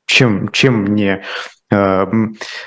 чем, 0.06 0.48
чем 0.50 0.94
не 0.94 1.22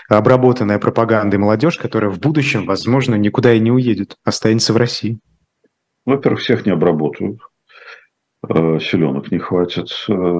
обработанная 0.09 0.77
пропагандой 0.77 1.37
молодежь, 1.37 1.77
которая 1.77 2.11
в 2.11 2.19
будущем, 2.19 2.65
возможно, 2.65 3.15
никуда 3.15 3.53
и 3.53 3.59
не 3.59 3.71
уедет, 3.71 4.17
останется 4.25 4.73
в 4.73 4.77
России. 4.77 5.19
Во-первых, 6.05 6.41
всех 6.41 6.65
не 6.65 6.73
обработают. 6.73 7.39
Э, 8.47 8.79
селенок 8.79 9.31
не 9.31 9.39
хватит. 9.39 9.89
Э, 10.07 10.39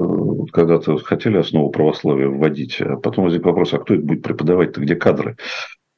когда-то 0.52 0.98
хотели 0.98 1.38
основу 1.38 1.70
православия 1.70 2.28
вводить, 2.28 2.82
а 2.82 2.96
потом 2.96 3.26
возник 3.26 3.46
вопрос, 3.46 3.74
а 3.74 3.80
кто 3.80 3.94
это 3.94 4.04
будет 4.04 4.24
преподавать-то, 4.24 4.82
где 4.82 4.96
кадры 4.96 5.38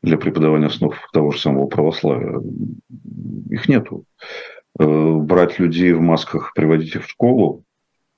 для 0.02 0.18
преподавания 0.18 0.68
основ 0.68 0.96
того 1.14 1.32
же 1.32 1.40
самого 1.40 1.68
православия? 1.68 2.42
Их 3.50 3.68
нету. 3.68 4.06
Э, 4.80 5.16
брать 5.16 5.60
людей 5.60 5.94
в 5.94 6.02
масках, 6.02 6.54
приводить 6.54 6.96
их 6.96 7.06
в 7.06 7.10
школу, 7.10 7.64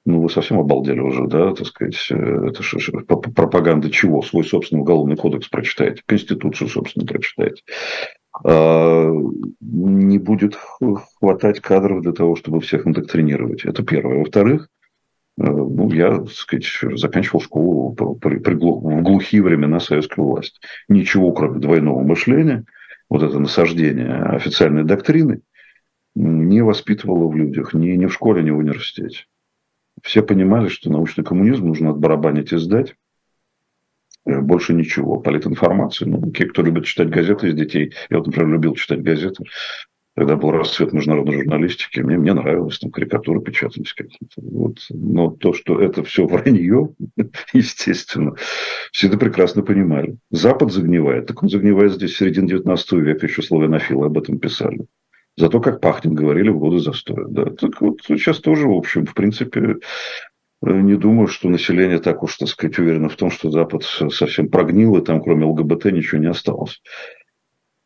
ну, 0.06 0.22
вы 0.22 0.30
совсем 0.30 0.60
обалдели 0.60 1.00
уже, 1.00 1.28
да, 1.28 1.54
так 1.54 1.66
сказать, 1.66 1.96
это 2.10 2.62
же 2.62 2.92
пропаганда 3.06 3.90
чего? 3.90 4.22
Свой 4.22 4.44
собственный 4.44 4.82
уголовный 4.82 5.16
кодекс 5.16 5.48
прочитаете, 5.48 6.04
Конституцию, 6.06 6.68
собственно, 6.68 7.06
прочитаете. 7.06 7.64
А, 8.44 9.10
не 9.62 10.18
будет 10.18 10.56
хватать 10.56 11.62
кадров 11.62 12.02
для 12.02 12.12
того, 12.12 12.36
чтобы 12.36 12.60
всех 12.60 12.86
индоктринировать. 12.86 13.64
Это 13.64 13.84
первое. 13.84 14.20
Во-вторых, 14.20 14.68
э, 14.82 14.83
ну, 15.38 15.92
я, 15.92 16.20
так 16.20 16.32
сказать, 16.32 16.66
заканчивал 17.00 17.42
школу 17.42 17.94
при, 18.22 18.38
при, 18.38 18.56
в 18.56 19.02
глухие 19.02 19.42
времена 19.42 19.80
советской 19.80 20.22
власти. 20.22 20.60
Ничего, 20.88 21.32
кроме 21.32 21.60
двойного 21.60 22.02
мышления, 22.02 22.66
вот 23.10 23.24
это 23.24 23.40
насаждение 23.40 24.16
официальной 24.16 24.84
доктрины, 24.84 25.42
не 26.16 26.64
воспитывало 26.64 27.28
в 27.28 27.36
людях 27.36 27.74
ни, 27.74 27.90
ни 27.92 28.06
в 28.06 28.14
школе, 28.14 28.44
ни 28.44 28.52
в 28.52 28.58
университете. 28.58 29.26
Все 30.04 30.22
понимали, 30.22 30.68
что 30.68 30.92
научный 30.92 31.24
коммунизм 31.24 31.68
нужно 31.68 31.92
отбарабанить 31.92 32.52
и 32.52 32.58
сдать, 32.58 32.96
Э, 34.26 34.40
больше 34.40 34.74
ничего. 34.74 35.20
Политинформацию. 35.20 36.10
Ну, 36.10 36.32
те, 36.32 36.46
кто 36.46 36.62
любит 36.62 36.86
читать 36.86 37.10
газеты 37.10 37.50
из 37.50 37.56
детей. 37.56 37.94
Я 38.10 38.18
вот, 38.18 38.28
например, 38.28 38.50
любил 38.54 38.76
читать 38.76 39.04
газеты. 39.04 39.44
Когда 40.16 40.36
был 40.36 40.52
расцвет 40.52 40.94
международной 40.94 41.38
журналистики, 41.38 42.00
мне, 42.02 42.18
мне 42.18 42.34
нравилось, 42.34 42.78
там 42.78 42.92
карикатуры 42.92 43.42
печатались 43.42 43.94
какие-то. 43.94 44.42
Вот. 44.42 44.78
Но 44.92 45.32
то, 45.32 45.54
что 45.54 45.82
это 45.82 46.04
все 46.04 46.28
вранье, 46.28 46.94
естественно, 47.54 48.36
все 48.92 49.08
это 49.08 49.18
прекрасно 49.18 49.64
понимали. 49.64 50.18
Запад 50.30 50.72
загнивает. 50.72 51.26
Так 51.26 51.42
он 51.42 51.50
загнивает 51.50 51.94
здесь 51.94 52.12
в 52.12 52.18
середине 52.18 52.48
19 52.50 52.92
века, 52.94 53.26
еще 53.26 53.42
славянофилы 53.42 54.06
об 54.06 54.18
этом 54.18 54.38
писали. 54.38 54.86
Зато 55.36 55.60
как 55.60 55.82
пахнет, 55.82 56.14
говорили 56.14 56.50
в 56.50 56.60
годы 56.60 56.78
застоя. 56.78 57.26
Да. 57.28 57.46
Так 57.46 57.82
вот 57.82 58.02
сейчас 58.06 58.40
тоже, 58.40 58.68
в 58.68 58.74
общем, 58.74 59.08
в 59.08 59.16
принципе, 59.16 59.78
не 60.62 60.96
думаю, 60.96 61.28
что 61.28 61.50
население 61.50 62.00
так 62.00 62.24
уж, 62.24 62.38
так 62.38 62.48
сказать, 62.48 62.78
уверено 62.78 63.10
в 63.10 63.16
том, 63.16 63.32
что 63.32 63.50
Запад 63.50 63.84
совсем 63.84 64.48
прогнил, 64.48 64.96
и 64.96 65.04
там 65.04 65.22
кроме 65.22 65.46
ЛГБТ 65.46 65.86
ничего 65.86 66.22
не 66.22 66.28
осталось. 66.28 66.82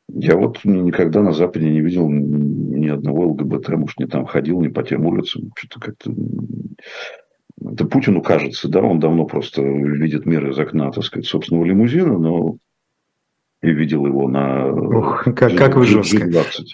Я 0.09 0.37
вот 0.37 0.63
никогда 0.63 1.21
на 1.21 1.33
Западе 1.33 1.69
не 1.69 1.81
видел 1.81 2.07
ни 2.09 2.87
одного 2.87 3.27
ЛГБТ, 3.27 3.69
может, 3.69 3.99
не 3.99 4.07
там 4.07 4.25
ходил, 4.25 4.61
не 4.61 4.69
по 4.69 4.83
тем 4.83 5.05
улицам. 5.05 5.51
Что-то 5.55 5.79
как-то... 5.79 6.13
Это 7.59 7.85
Путину 7.85 8.21
кажется, 8.21 8.69
да, 8.69 8.81
он 8.81 8.99
давно 8.99 9.25
просто 9.25 9.61
видит 9.61 10.25
мир 10.25 10.49
из 10.49 10.59
окна, 10.59 10.91
так 10.91 11.03
сказать, 11.03 11.25
собственного 11.25 11.65
лимузина, 11.65 12.17
но 12.17 12.57
и 13.61 13.71
видел 13.71 14.05
его 14.05 14.29
на... 14.29 14.67
Ох, 14.67 15.23
как, 15.35 15.55
как 15.55 15.75
вы 15.75 15.85
жестко. 15.85 16.29
20 16.29 16.73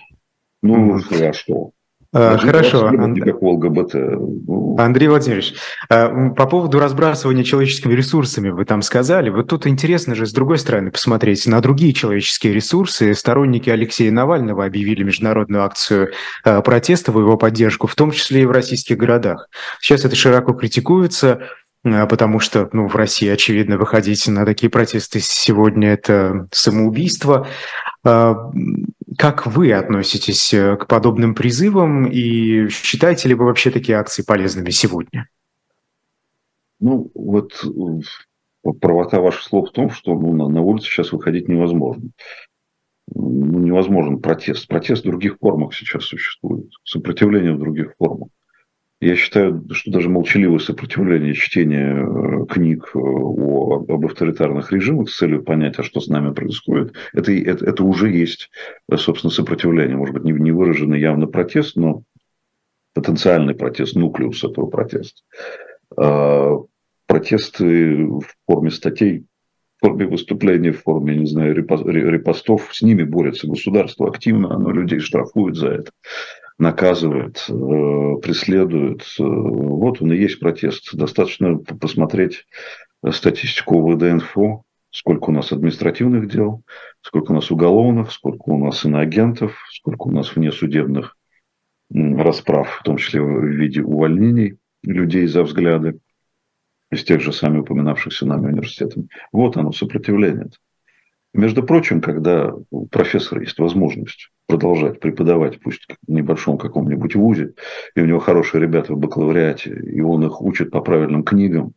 Ну, 0.62 0.98
mm. 0.98 1.30
а 1.30 1.34
что? 1.34 1.72
А, 2.14 2.38
хорошо. 2.38 2.92
Никакого 2.92 3.54
ЛГБТ. 3.54 3.94
Ну. 3.96 4.76
Андрей 4.78 5.08
Владимирович, 5.08 5.56
а, 5.90 6.30
по 6.30 6.46
поводу 6.46 6.80
разбрасывания 6.80 7.44
человеческими 7.44 7.94
ресурсами 7.94 8.50
вы 8.50 8.66
там 8.66 8.84
сказали. 8.84 9.30
Вот 9.30 9.48
тут 9.48 9.66
интересно 9.66 10.14
же 10.14 10.28
с 10.28 10.32
другой 10.32 10.60
стороны 10.60 10.92
посмотреть 10.92 11.48
на 11.48 11.60
другие 11.60 11.92
человеческие 11.92 12.54
ресурсы. 12.54 13.16
Сторонники 13.16 13.70
Алексея 13.70 14.12
Навального 14.12 14.64
объявили 14.64 15.04
международную 15.04 15.64
акцию 15.64 16.12
а, 16.44 16.62
протеста 16.62 17.12
в 17.12 17.20
его 17.20 17.36
поддержку, 17.36 17.88
в 17.88 17.96
том 17.96 18.12
числе 18.12 18.44
и 18.44 18.46
в 18.46 18.52
российских 18.52 18.98
городах. 18.98 19.50
Сейчас 19.82 20.06
это 20.06 20.16
широко 20.16 20.54
критикуется 20.54 21.40
потому 21.84 22.40
что 22.40 22.70
ну, 22.72 22.88
в 22.88 22.96
России, 22.96 23.28
очевидно, 23.28 23.78
выходить 23.78 24.26
на 24.30 24.46
такие 24.46 24.70
протесты 24.70 25.20
сегодня– 25.20 25.90
это 25.94 26.48
самоубийство. 26.54 27.46
А, 28.04 28.52
как 29.18 29.46
вы 29.48 29.72
относитесь 29.72 30.54
э, 30.54 30.76
к 30.76 30.88
подобным 30.88 31.36
призывам 31.36 32.06
и 32.06 32.68
считаете 32.70 33.30
ли 33.30 33.36
вы 33.36 33.46
вообще 33.46 33.72
такие 33.72 33.98
акции 33.98 34.24
полезными 34.24 34.72
сегодня? 34.72 35.30
Ну, 36.80 37.10
вот 37.14 37.64
э, 37.64 38.72
правота 38.82 39.22
ваших 39.22 39.44
слов 39.44 39.70
в 39.70 39.72
том, 39.72 39.90
что 39.90 40.14
ну, 40.20 40.50
на, 40.50 40.62
улицу 40.62 40.88
сейчас 40.88 41.12
выходить 41.12 41.48
невозможно. 41.48 42.10
Ну, 43.14 43.60
невозможен 43.60 44.20
протест. 44.20 44.68
Протест 44.68 45.04
в 45.04 45.08
других 45.08 45.38
формах 45.40 45.74
сейчас 45.74 46.04
существует. 46.04 46.70
Сопротивление 46.84 47.54
в 47.54 47.60
других 47.60 47.94
формах. 47.98 48.30
Я 49.04 49.18
считаю, 49.18 49.66
что 49.72 49.92
даже 49.92 50.08
молчаливое 50.08 50.60
сопротивление 50.60 51.34
чтения 51.34 51.94
э, 51.94 52.46
книг 52.46 52.92
э, 52.96 53.00
о, 53.00 53.86
об 53.90 54.06
авторитарных 54.06 54.72
режимах 54.72 55.10
с 55.10 55.18
целью 55.18 55.44
понять, 55.44 55.78
а 55.78 55.84
что 55.84 56.00
с 56.00 56.08
нами 56.08 56.34
происходит, 56.34 56.94
это, 57.12 57.34
это, 57.34 57.66
это 57.66 57.84
уже 57.84 58.10
есть, 58.10 58.50
э, 58.90 58.96
собственно, 58.96 59.30
сопротивление. 59.30 59.98
Может 59.98 60.14
быть, 60.14 60.24
не, 60.24 60.32
не 60.32 60.54
выраженный 60.54 61.02
явно 61.02 61.28
протест, 61.28 61.76
но 61.76 62.04
потенциальный 62.94 63.56
протест, 63.56 63.96
нуклеус 63.96 64.42
этого 64.46 64.68
протеста. 64.68 65.22
Протесты 67.06 68.06
в 68.06 68.24
форме 68.48 68.72
статей, 68.72 69.26
в 69.82 69.86
форме 69.86 70.06
выступлений, 70.08 70.72
в 70.72 70.82
форме, 70.82 71.18
не 71.18 71.26
знаю, 71.26 71.54
репостов, 71.56 72.70
с 72.72 72.82
ними 72.82 73.04
борется 73.04 73.48
государство 73.48 74.08
активно, 74.08 74.56
оно 74.56 74.72
людей 74.72 75.00
штрафует 75.00 75.58
за 75.58 75.68
это 75.68 75.92
наказывает, 76.58 77.46
э, 77.50 78.22
преследует. 78.22 79.02
Э, 79.20 79.24
вот 79.24 80.02
он 80.02 80.12
и 80.14 80.18
есть 80.18 80.40
протест. 80.40 80.96
Достаточно 80.96 81.58
посмотреть 81.58 82.46
статистику 83.12 83.82
ВД-инфо, 83.82 84.64
сколько 84.92 85.30
у 85.30 85.34
нас 85.34 85.52
административных 85.52 86.30
дел, 86.30 86.64
сколько 87.02 87.32
у 87.32 87.36
нас 87.36 87.52
уголовных, 87.52 88.12
сколько 88.12 88.50
у 88.50 88.64
нас 88.64 88.86
иноагентов, 88.86 89.58
сколько 89.72 90.04
у 90.08 90.12
нас 90.12 90.36
внесудебных 90.36 91.18
расправ, 91.90 92.80
в 92.80 92.84
том 92.84 92.98
числе 92.98 93.22
в 93.22 93.44
виде 93.44 93.82
увольнений 93.82 94.58
людей 94.84 95.28
за 95.28 95.44
взгляды 95.44 96.00
из 96.92 97.04
тех 97.04 97.22
же 97.22 97.34
самых 97.34 97.64
упоминавшихся 97.64 98.26
нами 98.26 98.48
университетов. 98.48 99.04
Вот 99.32 99.58
оно, 99.58 99.72
сопротивление. 99.72 100.50
Между 101.34 101.64
прочим, 101.64 102.00
когда 102.00 102.54
у 102.70 102.86
профессора 102.86 103.42
есть 103.42 103.58
возможность 103.58 104.30
продолжать 104.48 105.00
преподавать, 105.00 105.60
пусть 105.62 105.88
в 106.08 106.12
небольшом 106.12 106.58
каком-нибудь 106.58 107.16
вузе, 107.16 107.54
и 107.96 108.02
у 108.02 108.06
него 108.06 108.20
хорошие 108.20 108.62
ребята 108.62 108.94
в 108.94 108.98
бакалавриате, 108.98 109.72
и 109.72 110.02
он 110.02 110.26
их 110.26 110.42
учит 110.42 110.72
по 110.72 110.82
правильным 110.82 111.24
книгам, 111.24 111.74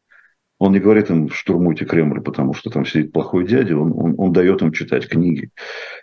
Он 0.58 0.72
не 0.72 0.80
говорит 0.80 1.10
им, 1.10 1.28
штурмуйте 1.28 1.84
Кремль, 1.84 2.22
потому 2.22 2.54
что 2.54 2.70
там 2.70 2.86
сидит 2.86 3.12
плохой 3.12 3.46
дядя. 3.46 3.76
Он, 3.76 3.92
он, 3.92 4.14
он 4.16 4.32
дает 4.32 4.62
им 4.62 4.72
читать 4.72 5.06
книги. 5.06 5.50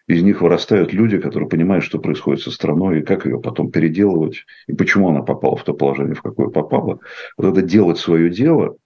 Из 0.08 0.22
них 0.22 0.42
вырастают 0.42 0.94
люди, 0.94 1.18
которые 1.18 1.50
понимают, 1.50 1.84
что 1.84 2.00
происходит 2.00 2.44
со 2.44 2.52
страной, 2.52 3.00
и 3.00 3.04
как 3.04 3.26
ее 3.26 3.42
потом 3.42 3.72
переделывать, 3.72 4.46
и 4.68 4.74
почему 4.74 5.10
она 5.10 5.24
попала 5.24 5.56
в 5.56 5.64
то 5.64 5.74
положение, 5.74 6.14
в 6.14 6.22
какое 6.22 6.50
попала. 6.50 7.00
Вот 7.38 7.52
это 7.52 7.62
делать 7.66 7.98
свое 7.98 8.30
дело 8.30 8.78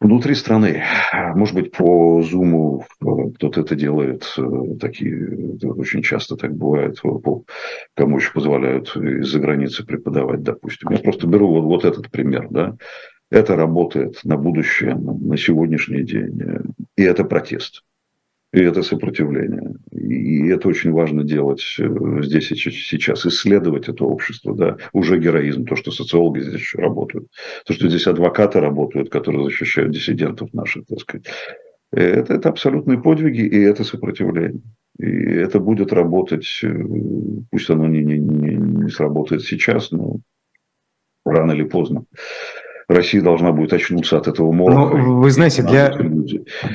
внутри 0.00 0.34
страны. 0.34 0.82
Может 1.34 1.54
быть, 1.54 1.72
по 1.72 2.20
Zoom 2.20 2.82
кто-то 3.34 3.60
это 3.60 3.74
делает. 3.74 4.32
Э, 4.38 4.42
такие, 4.80 5.58
очень 5.62 6.02
часто 6.02 6.36
так 6.36 6.54
бывает. 6.54 7.00
Кому 7.94 8.16
еще 8.16 8.32
позволяют 8.32 8.96
из-за 8.96 9.38
границы 9.38 9.84
преподавать, 9.84 10.42
допустим. 10.42 10.90
Я 10.90 10.98
просто 10.98 11.26
беру 11.26 11.48
вот, 11.48 11.64
вот 11.64 11.84
этот 11.84 12.10
пример. 12.10 12.48
Да? 12.50 12.76
Это 13.30 13.56
работает 13.56 14.20
на 14.24 14.36
будущее, 14.36 14.94
на 14.94 15.36
сегодняшний 15.36 16.02
день. 16.02 16.40
И 16.96 17.02
это 17.02 17.24
протест. 17.24 17.82
И 18.52 18.60
это 18.60 18.82
сопротивление. 18.82 19.74
И 19.92 20.48
это 20.48 20.68
очень 20.68 20.90
важно 20.90 21.22
делать 21.22 21.62
э, 21.78 22.22
здесь 22.22 22.50
и 22.50 22.56
сейчас. 22.56 23.24
Исследовать 23.24 23.88
это 23.88 24.04
общество. 24.04 24.56
Да? 24.56 24.76
Уже 24.92 25.18
героизм. 25.18 25.64
То, 25.66 25.76
что 25.76 25.92
социологи 25.92 26.40
здесь 26.40 26.60
еще 26.60 26.78
работают. 26.78 27.28
То, 27.64 27.74
что 27.74 27.88
здесь 27.88 28.08
адвокаты 28.08 28.58
работают, 28.58 29.08
которые 29.08 29.44
защищают 29.44 29.92
диссидентов 29.92 30.52
наших, 30.52 30.86
так 30.86 30.98
сказать. 31.00 31.26
Это, 31.92 32.34
это 32.34 32.48
абсолютные 32.48 33.00
подвиги, 33.00 33.40
и 33.40 33.60
это 33.60 33.84
сопротивление. 33.84 34.62
И 34.98 35.06
это 35.06 35.60
будет 35.60 35.92
работать, 35.92 36.60
э, 36.62 36.84
пусть 37.50 37.70
оно 37.70 37.86
не, 37.86 38.02
не, 38.02 38.18
не, 38.18 38.56
не 38.56 38.90
сработает 38.90 39.42
сейчас, 39.42 39.92
но 39.92 40.16
рано 41.24 41.52
или 41.52 41.64
поздно. 41.64 42.04
Россия 42.90 43.22
должна 43.22 43.52
будет 43.52 43.72
очнуться 43.72 44.16
от 44.16 44.26
этого 44.26 44.50
морока. 44.52 44.96
Ну, 44.96 45.20
вы 45.20 45.30
знаете, 45.30 45.62
для, 45.62 45.96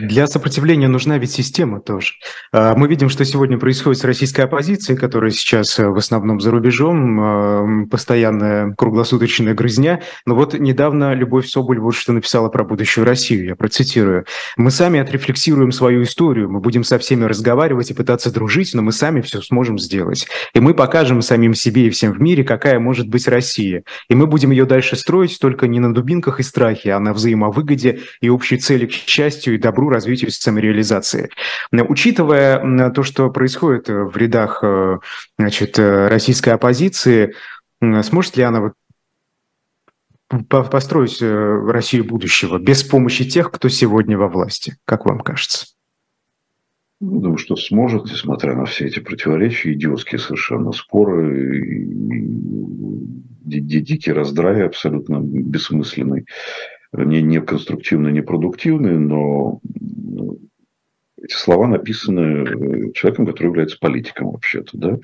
для 0.02 0.28
сопротивления 0.28 0.88
нужна 0.88 1.18
ведь 1.18 1.32
система 1.32 1.82
тоже. 1.82 2.14
А, 2.54 2.74
мы 2.76 2.88
видим, 2.88 3.10
что 3.10 3.26
сегодня 3.26 3.58
происходит 3.58 4.00
с 4.00 4.04
российской 4.06 4.42
оппозицией, 4.42 4.98
которая 4.98 5.32
сейчас 5.32 5.78
э, 5.78 5.88
в 5.90 5.98
основном 5.98 6.40
за 6.40 6.52
рубежом, 6.52 7.20
а, 7.20 7.86
постоянная 7.92 8.74
круглосуточная 8.74 9.54
грызня. 9.54 10.02
Но 10.26 10.36
вот 10.36 10.58
недавно 10.58 11.14
Любовь 11.14 11.48
Соболь 11.48 11.80
вот 11.80 11.96
что 11.96 12.14
написала 12.14 12.50
про 12.50 12.64
будущую 12.64 13.06
Россию, 13.06 13.46
я 13.46 13.56
процитирую. 13.56 14.26
«Мы 14.56 14.72
сами 14.72 15.00
отрефлексируем 15.00 15.72
свою 15.72 16.04
историю, 16.04 16.50
мы 16.50 16.62
будем 16.62 16.84
со 16.84 16.98
всеми 16.98 17.26
разговаривать 17.26 17.92
и 17.92 17.94
пытаться 17.94 18.32
дружить, 18.32 18.74
но 18.74 18.82
мы 18.82 18.94
сами 18.94 19.22
все 19.22 19.42
сможем 19.42 19.78
сделать. 19.78 20.28
И 20.54 20.60
мы 20.60 20.74
покажем 20.74 21.22
самим 21.22 21.54
себе 21.54 21.88
и 21.88 21.90
всем 21.90 22.14
в 22.14 22.22
мире, 22.22 22.44
какая 22.44 22.80
может 22.80 23.10
быть 23.10 23.28
Россия. 23.28 23.84
И 24.10 24.16
мы 24.16 24.28
будем 24.28 24.52
ее 24.52 24.66
дальше 24.66 24.96
строить, 24.96 25.38
только 25.40 25.68
не 25.68 25.80
на 25.80 25.94
дубинках 26.06 26.40
и 26.40 26.44
страхе, 26.44 26.92
а 26.92 27.00
на 27.00 27.14
взаимовыгоде 27.14 28.02
и 28.22 28.30
общей 28.30 28.58
цели 28.58 28.86
к 28.86 28.92
счастью 28.92 29.56
и 29.56 29.58
добру, 29.58 29.90
развитию 29.90 30.32
самореализации. 30.32 31.30
Учитывая 31.72 32.92
то, 32.92 33.04
что 33.04 33.30
происходит 33.32 33.90
в 33.90 34.16
рядах 34.16 34.60
э, 34.62 35.00
значит, 35.40 35.80
э, 35.80 36.08
российской 36.08 36.52
оппозиции, 36.52 37.34
сможет 37.82 38.38
ли 38.38 38.44
она 38.44 38.74
построить 40.50 41.22
э, 41.22 41.62
Россию 41.68 42.06
будущего 42.06 42.58
без 42.60 42.84
помощи 42.84 43.28
тех, 43.30 43.52
кто 43.52 43.70
сегодня 43.70 44.18
во 44.18 44.28
власти, 44.28 44.78
как 44.86 45.06
вам 45.06 45.20
кажется? 45.20 45.75
Ну, 47.08 47.20
думаю, 47.20 47.38
что 47.38 47.56
сможет, 47.56 48.06
несмотря 48.06 48.56
на 48.56 48.66
все 48.66 48.88
эти 48.88 49.00
противоречия, 49.00 49.74
идиотские 49.74 50.18
совершенно 50.18 50.72
споры, 50.72 51.60
и, 51.60 51.84
и, 53.58 53.60
дикий 53.60 54.12
раздрай 54.12 54.66
абсолютно 54.66 55.20
бессмысленный, 55.22 56.26
не, 56.94 57.22
не 57.22 57.42
конструктивный, 57.42 58.12
не 58.12 58.22
продуктивный, 58.22 58.98
но 58.98 59.60
эти 61.26 61.34
слова 61.34 61.68
написаны 61.68 62.20
э, 62.20 62.92
человеком, 62.94 63.26
который 63.26 63.48
является 63.48 63.78
политиком 63.80 64.32
вообще-то. 64.32 64.78
Да? 64.78 65.00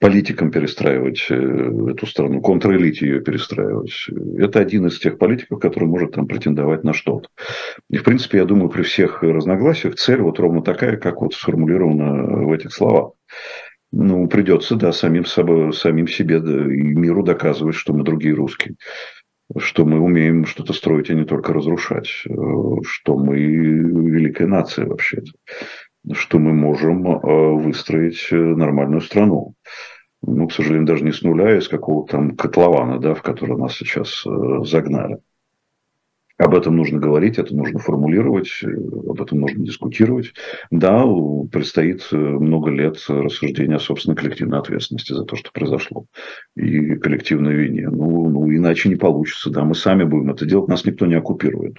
Политиком 0.00 0.50
перестраивать 0.50 1.26
э, 1.28 1.34
эту 1.34 2.06
страну, 2.06 2.40
контрэлите 2.40 3.06
ее 3.06 3.20
перестраивать. 3.20 3.92
Это 4.38 4.60
один 4.60 4.86
из 4.86 4.98
тех 4.98 5.18
политиков, 5.18 5.60
который 5.60 5.86
может 5.86 6.12
там 6.12 6.26
претендовать 6.26 6.82
на 6.82 6.92
что-то. 6.92 7.28
И, 7.90 7.98
в 7.98 8.04
принципе, 8.04 8.38
я 8.38 8.44
думаю, 8.44 8.70
при 8.70 8.82
всех 8.82 9.22
разногласиях 9.22 9.96
цель 9.96 10.20
вот 10.20 10.38
ровно 10.38 10.62
такая, 10.62 10.96
как 10.96 11.20
вот 11.20 11.34
сформулирована 11.34 12.46
в 12.46 12.52
этих 12.52 12.72
словах. 12.72 13.12
Ну, 13.92 14.26
придется, 14.26 14.74
да, 14.74 14.92
самим, 14.92 15.24
собой, 15.24 15.72
самим 15.72 16.08
себе 16.08 16.40
да, 16.40 16.52
и 16.52 16.82
миру 16.82 17.22
доказывать, 17.22 17.76
что 17.76 17.92
мы 17.92 18.02
другие 18.02 18.34
русские 18.34 18.74
что 19.56 19.84
мы 19.84 20.00
умеем 20.00 20.44
что-то 20.44 20.72
строить, 20.72 21.10
а 21.10 21.14
не 21.14 21.24
только 21.24 21.52
разрушать, 21.52 22.08
э, 22.28 22.30
что 22.82 23.16
мы 23.16 23.38
великая 23.38 24.46
нация 24.46 24.86
вообще-то, 24.86 25.30
что 26.12 26.38
мы 26.38 26.52
можем 26.52 27.06
э, 27.06 27.52
выстроить 27.54 28.26
э, 28.30 28.36
нормальную 28.36 29.00
страну. 29.00 29.54
Ну, 30.22 30.48
к 30.48 30.52
сожалению, 30.52 30.86
даже 30.86 31.04
не 31.04 31.12
с 31.12 31.22
нуля, 31.22 31.46
а 31.48 31.58
из 31.58 31.68
какого-то 31.68 32.12
там 32.12 32.36
котлована, 32.36 32.98
да, 32.98 33.14
в 33.14 33.22
который 33.22 33.56
нас 33.56 33.76
сейчас 33.76 34.24
загнали. 34.62 35.18
Об 36.38 36.54
этом 36.54 36.76
нужно 36.76 36.98
говорить, 36.98 37.38
это 37.38 37.54
нужно 37.56 37.78
формулировать, 37.78 38.50
э, 38.62 38.66
об 38.66 39.22
этом 39.22 39.40
нужно 39.40 39.64
дискутировать. 39.64 40.34
Да, 40.70 41.02
предстоит 41.50 42.06
э, 42.12 42.16
много 42.16 42.70
лет 42.70 43.02
рассуждения 43.08 43.76
о 43.76 43.80
собственной 43.80 44.16
коллективной 44.16 44.58
ответственности 44.58 45.14
за 45.14 45.24
то, 45.24 45.34
что 45.34 45.50
произошло, 45.50 46.06
и 46.54 46.96
коллективной 46.96 47.54
вине. 47.54 47.88
Ну, 47.88 48.28
ну 48.28 48.50
иначе 48.54 48.90
не 48.90 48.96
получится. 48.96 49.50
Да, 49.50 49.64
мы 49.64 49.74
сами 49.74 50.04
будем 50.04 50.30
это 50.30 50.44
делать, 50.44 50.68
нас 50.68 50.84
никто 50.84 51.06
не 51.06 51.14
оккупирует. 51.14 51.78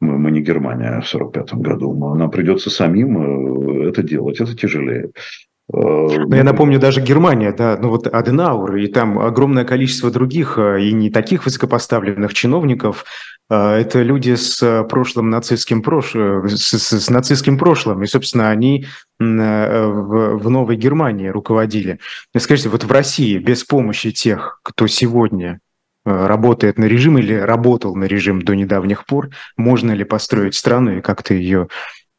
Мы, 0.00 0.18
мы 0.18 0.32
не 0.32 0.40
Германия 0.40 1.00
в 1.00 1.06
1945 1.12 1.54
году. 1.54 1.94
Нам 2.16 2.30
придется 2.30 2.70
самим 2.70 3.84
э, 3.84 3.88
это 3.88 4.02
делать. 4.02 4.40
Это 4.40 4.56
тяжелее. 4.56 5.10
Но 5.70 6.34
я 6.34 6.44
напомню, 6.44 6.78
даже 6.78 7.02
Германия, 7.02 7.52
да, 7.52 7.76
ну 7.78 7.90
вот 7.90 8.06
Аденауэр, 8.06 8.76
и 8.76 8.86
там 8.86 9.18
огромное 9.18 9.64
количество 9.64 10.10
других, 10.10 10.58
и 10.58 10.92
не 10.92 11.10
таких 11.10 11.44
высокопоставленных 11.44 12.32
чиновников, 12.32 13.04
а, 13.50 13.78
это 13.78 14.02
люди 14.02 14.34
с 14.34 14.62
э, 14.62 14.84
прошлым 14.84 15.30
нацистским 15.30 15.82
прошлым, 15.82 16.48
с, 16.48 16.70
с, 16.70 17.00
с 17.00 17.10
нацистским 17.10 17.56
прошлым, 17.56 18.02
и, 18.02 18.06
собственно, 18.06 18.50
они 18.50 18.84
э, 18.84 19.24
в, 19.24 20.36
в 20.36 20.50
Новой 20.50 20.76
Германии 20.76 21.28
руководили. 21.28 21.98
Скажите, 22.36 22.68
вот 22.68 22.84
в 22.84 22.92
России 22.92 23.38
без 23.38 23.64
помощи 23.64 24.10
тех, 24.10 24.60
кто 24.62 24.86
сегодня 24.86 25.60
э, 26.04 26.26
работает 26.26 26.78
на 26.78 26.84
режим 26.84 27.16
или 27.16 27.34
работал 27.34 27.96
на 27.96 28.04
режим 28.04 28.42
до 28.42 28.54
недавних 28.54 29.06
пор, 29.06 29.30
можно 29.56 29.92
ли 29.92 30.04
построить 30.04 30.54
страну 30.54 30.98
и 30.98 31.00
как-то 31.00 31.32
ее 31.32 31.68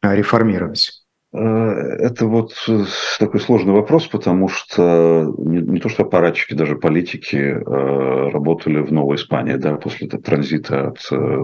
реформировать? 0.02 0.99
Э, 1.32 1.38
это 1.38 2.26
вот 2.26 2.52
э, 2.68 2.84
такой 3.20 3.40
сложный 3.40 3.72
вопрос, 3.72 4.08
потому 4.08 4.48
что 4.48 5.32
не, 5.38 5.78
то, 5.78 5.88
что 5.88 6.02
аппаратчики, 6.02 6.54
даже 6.54 6.76
политики 6.76 7.36
э, 7.36 8.30
работали 8.30 8.80
в 8.80 8.92
Новой 8.92 9.16
Испании, 9.16 9.54
да, 9.54 9.76
после 9.76 10.08
транзита 10.08 10.88
от 10.88 10.98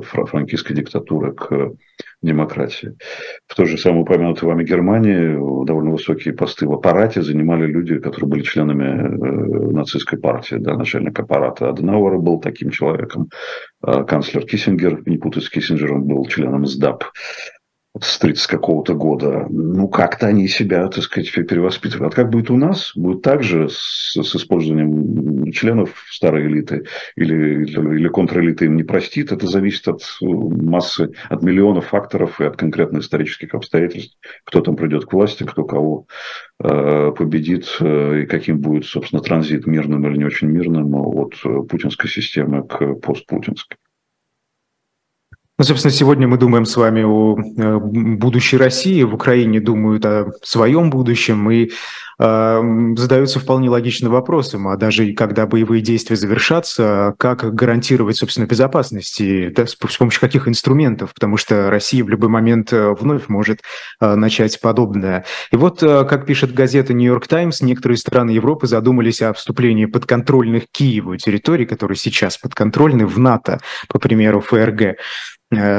франкистской 0.05 0.75
диктатуры 0.75 1.35
к 1.35 1.73
демократии. 2.21 2.97
В 3.47 3.55
той 3.55 3.67
же 3.67 3.79
самой 3.79 4.03
упомянутой 4.03 4.49
вами 4.49 4.65
Германии 4.65 5.65
довольно 5.65 5.93
высокие 5.93 6.35
посты 6.35 6.67
в 6.67 6.73
аппарате 6.73 7.23
занимали 7.23 7.67
люди, 7.67 7.99
которые 7.99 8.29
были 8.29 8.43
членами 8.43 9.73
нацистской 9.73 10.19
партии, 10.19 10.57
да, 10.57 10.77
начальник 10.77 11.19
аппарата 11.19 11.69
Аденауэра 11.69 12.19
был 12.19 12.41
таким 12.41 12.71
человеком, 12.71 13.29
канцлер 13.81 14.45
Киссингер, 14.45 15.03
не 15.07 15.19
путать 15.19 15.45
с 15.45 15.51
Киссинджером, 15.51 16.05
был 16.05 16.27
членом 16.27 16.67
СДАП 16.67 17.05
с 18.01 18.19
30 18.19 18.47
какого-то 18.47 18.95
года, 18.95 19.47
ну, 19.49 19.89
как-то 19.89 20.27
они 20.27 20.49
себя, 20.49 20.89
так 20.89 21.05
сказать, 21.05 21.33
перевоспитывают. 21.33 22.13
А 22.13 22.17
как 22.17 22.31
будет 22.31 22.51
у 22.51 22.57
нас? 22.57 22.93
Будет 22.95 23.23
так 23.23 23.43
же 23.43 23.69
с, 23.69 24.13
с 24.15 24.37
использованием 24.37 25.51
членов 25.53 26.05
старой 26.11 26.47
элиты 26.47 26.85
или, 27.17 27.65
или 27.65 28.09
контрэлиты 28.09 28.67
им 28.67 28.77
не 28.77 28.83
простит. 28.83 29.33
Это 29.33 29.47
зависит 29.47 29.89
от 29.89 30.03
э, 30.03 30.27
массы, 30.27 31.11
от 31.29 31.43
миллионов 31.43 31.87
факторов 31.87 32.41
и 32.41 32.45
от 32.45 32.57
конкретных 32.57 33.03
исторических 33.03 33.55
обстоятельств. 33.55 34.17
Кто 34.45 34.61
там 34.61 34.77
придет 34.77 35.07
к 35.07 35.13
власти, 35.13 35.45
кто 35.45 35.65
кого 35.65 36.07
э, 36.63 37.13
победит 37.17 37.77
э, 37.81 38.23
и 38.23 38.27
каким 38.27 38.61
будет, 38.61 38.87
собственно, 38.87 39.23
транзит 39.23 39.67
мирным 39.67 40.07
или 40.07 40.19
не 40.19 40.25
очень 40.25 40.49
мирным 40.49 40.95
от 40.95 41.35
э, 41.45 41.63
путинской 41.69 42.11
системы 42.11 42.67
к 42.67 42.95
постпутинской. 42.97 43.79
Ну, 45.59 45.65
собственно, 45.65 45.93
сегодня 45.93 46.29
мы 46.29 46.37
думаем 46.37 46.67
с 46.67 46.77
вами 46.77 47.03
о 47.03 47.35
э, 47.39 47.79
будущей 47.79 48.59
России, 48.59 49.03
в 49.05 49.15
Украине 49.15 49.59
думают 49.59 50.05
о 50.05 50.33
своем 50.43 50.91
будущем, 50.91 51.51
и 51.51 51.71
задаются 52.19 53.41
вполне 53.41 53.69
логичным 53.69 54.11
вопросом, 54.11 54.69
а 54.69 54.77
даже 54.77 55.13
когда 55.13 55.47
боевые 55.47 55.83
действия 55.83 56.17
завершатся, 56.17 57.15
как 57.19 57.55
гарантировать, 57.55 58.17
собственно, 58.17 58.47
безопасность 58.47 59.21
и 59.21 59.49
да, 59.49 59.67
с 59.67 59.75
помощью 59.75 60.21
каких 60.21 60.49
инструментов, 60.49 61.13
потому 61.13 61.37
что 61.37 61.69
Россия 61.69 62.03
в 62.03 62.09
любой 62.09 62.31
момент 62.31 62.73
вновь 62.73 63.29
может 63.29 63.61
начать 64.01 64.59
подобное. 64.61 65.25
И 65.51 65.57
вот, 65.57 65.81
как 65.81 66.25
пишет 66.25 66.55
газета 66.55 66.95
«Нью-Йорк 66.95 67.27
Таймс», 67.27 67.61
некоторые 67.61 67.99
страны 67.99 68.31
Европы 68.31 68.67
задумались 68.67 69.21
о 69.21 69.35
вступлении 69.35 69.85
подконтрольных 69.85 70.65
Киеву 70.73 71.17
территорий, 71.17 71.67
которые 71.67 71.97
сейчас 71.97 72.39
подконтрольны 72.39 73.07
в 73.07 73.19
НАТО, 73.19 73.61
по 73.89 73.99
примеру 73.99 74.41
ФРГ. 74.41 74.97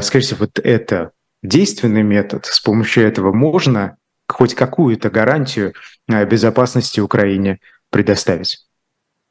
Скажите, 0.01 0.35
вот 0.39 0.59
это 0.63 1.11
действенный 1.41 2.03
метод? 2.03 2.45
С 2.45 2.59
помощью 2.59 3.05
этого 3.05 3.33
можно 3.33 3.97
хоть 4.27 4.55
какую-то 4.55 5.09
гарантию 5.09 5.73
э, 6.07 6.25
безопасности 6.25 6.99
Украине 6.99 7.59
предоставить? 7.89 8.67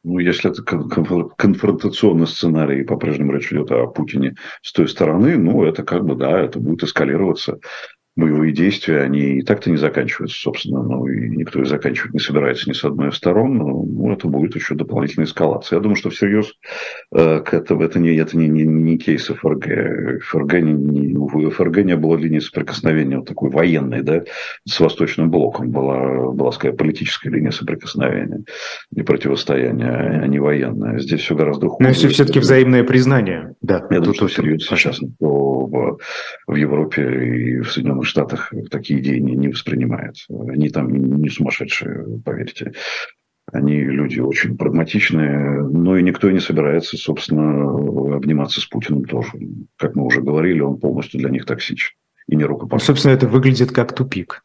Ну, 0.04 0.20
если 0.20 0.52
это 0.52 0.62
конфронтационный 0.62 2.28
сценарий, 2.28 2.84
по-прежнему 2.84 3.32
речь 3.32 3.52
идет 3.52 3.72
о 3.72 3.88
Путине 3.88 4.36
с 4.62 4.72
той 4.72 4.88
стороны, 4.88 5.36
ну, 5.36 5.64
это 5.64 5.82
как 5.82 6.04
бы, 6.04 6.14
да, 6.14 6.40
это 6.40 6.60
будет 6.60 6.84
эскалироваться 6.84 7.58
боевые 8.16 8.52
действия, 8.52 9.02
они 9.02 9.38
и 9.38 9.42
так-то 9.42 9.70
не 9.70 9.76
заканчиваются, 9.76 10.38
собственно, 10.38 10.82
ну, 10.82 11.06
и 11.06 11.28
никто 11.28 11.60
их 11.60 11.66
заканчивать 11.66 12.14
не 12.14 12.20
собирается 12.20 12.68
ни 12.68 12.72
с 12.72 12.82
одной 12.82 13.10
из 13.10 13.14
сторон, 13.14 13.58
но 13.58 13.82
ну, 13.82 14.12
это 14.12 14.26
будет 14.26 14.54
еще 14.54 14.74
дополнительная 14.74 15.26
эскалация. 15.26 15.76
Я 15.76 15.82
думаю, 15.82 15.96
что 15.96 16.08
всерьез 16.08 16.54
э, 17.14 17.42
это, 17.52 17.74
это, 17.74 17.98
не, 17.98 18.16
это 18.16 18.38
не, 18.38 18.48
не, 18.48 18.64
не 18.64 18.96
кейс 18.96 19.26
ФРГ. 19.26 20.22
ФРГ 20.22 20.54
не, 20.54 20.72
не, 20.72 21.16
у 21.16 21.50
ФРГ 21.50 21.78
не 21.84 21.96
было 21.96 22.16
линии 22.16 22.38
соприкосновения 22.38 23.18
вот 23.18 23.28
такой 23.28 23.50
военной, 23.50 24.02
да, 24.02 24.22
с 24.66 24.80
Восточным 24.80 25.30
блоком. 25.30 25.70
Была, 25.70 26.32
была 26.32 26.52
скорее, 26.52 26.74
политическая 26.74 27.28
линия 27.28 27.50
соприкосновения 27.50 28.44
и 28.94 29.02
противостояния, 29.02 30.22
а 30.22 30.26
не 30.26 30.38
военная. 30.38 30.98
Здесь 31.00 31.20
все 31.20 31.34
гораздо 31.34 31.68
хуже. 31.68 31.82
Но 31.82 31.88
если 31.90 32.08
все-таки 32.08 32.38
взаимное 32.38 32.82
признание, 32.82 33.54
да. 33.60 33.86
Я 33.90 34.00
думаю, 34.00 34.14
что 34.14 34.28
всерьез 34.28 34.66
сейчас 34.66 35.00
в, 35.20 35.98
в 36.46 36.54
Европе 36.54 37.02
и 37.02 37.60
в 37.60 37.70
Соединенных 37.70 38.05
Штатах 38.06 38.52
такие 38.70 39.00
идеи 39.00 39.18
не, 39.18 39.36
не 39.36 39.48
воспринимают. 39.48 40.16
Они 40.28 40.70
там 40.70 40.90
не 40.92 41.28
сумасшедшие, 41.28 42.20
поверьте. 42.24 42.72
Они 43.52 43.76
люди 43.76 44.18
очень 44.18 44.56
прагматичные, 44.56 45.62
но 45.62 45.96
и 45.96 46.02
никто 46.02 46.30
не 46.30 46.40
собирается, 46.40 46.96
собственно, 46.96 48.16
обниматься 48.16 48.60
с 48.60 48.66
Путиным 48.66 49.04
тоже. 49.04 49.30
Как 49.76 49.94
мы 49.94 50.04
уже 50.04 50.20
говорили, 50.20 50.60
он 50.60 50.80
полностью 50.80 51.20
для 51.20 51.30
них 51.30 51.46
токсичен 51.46 51.94
и 52.26 52.34
не 52.34 52.44
рукопожатный. 52.44 52.86
Собственно, 52.86 53.12
это 53.12 53.28
выглядит 53.28 53.70
как 53.70 53.94
тупик. 53.94 54.42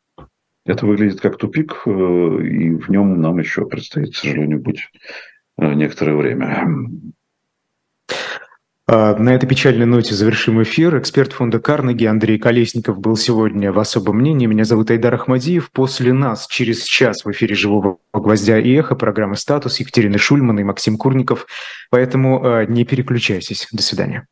Это 0.66 0.86
выглядит 0.86 1.20
как 1.20 1.38
тупик, 1.38 1.82
э, 1.86 1.90
и 1.90 2.70
в 2.76 2.90
нем 2.90 3.20
нам 3.20 3.40
еще 3.40 3.66
предстоит, 3.66 4.14
к 4.14 4.18
сожалению, 4.18 4.60
быть 4.62 4.82
э, 5.58 5.74
некоторое 5.74 6.16
время. 6.16 6.68
А, 8.94 9.16
на 9.16 9.30
этой 9.30 9.48
печальной 9.48 9.86
ноте 9.86 10.14
завершим 10.14 10.62
эфир. 10.64 11.00
Эксперт 11.00 11.32
фонда 11.32 11.60
Карнеги 11.60 12.04
Андрей 12.04 12.38
Колесников 12.38 13.00
был 13.00 13.16
сегодня 13.16 13.72
в 13.72 13.80
особом 13.80 14.18
мнении. 14.18 14.48
Меня 14.48 14.66
зовут 14.66 14.92
Айдар 14.92 15.14
Ахмадиев. 15.14 15.72
После 15.72 16.12
нас 16.12 16.46
через 16.48 16.84
час 16.84 17.24
в 17.24 17.32
эфире 17.32 17.56
«Живого 17.56 18.00
гвоздя» 18.14 18.60
и 18.60 18.70
«Эхо» 18.74 18.96
программы 18.96 19.38
«Статус» 19.38 19.80
Екатерины 19.80 20.18
Шульман 20.18 20.60
и 20.60 20.66
Максим 20.66 20.98
Курников. 20.98 21.48
Поэтому 21.90 22.44
а, 22.44 22.66
не 22.66 22.84
переключайтесь. 22.84 23.70
До 23.72 23.82
свидания. 23.82 24.28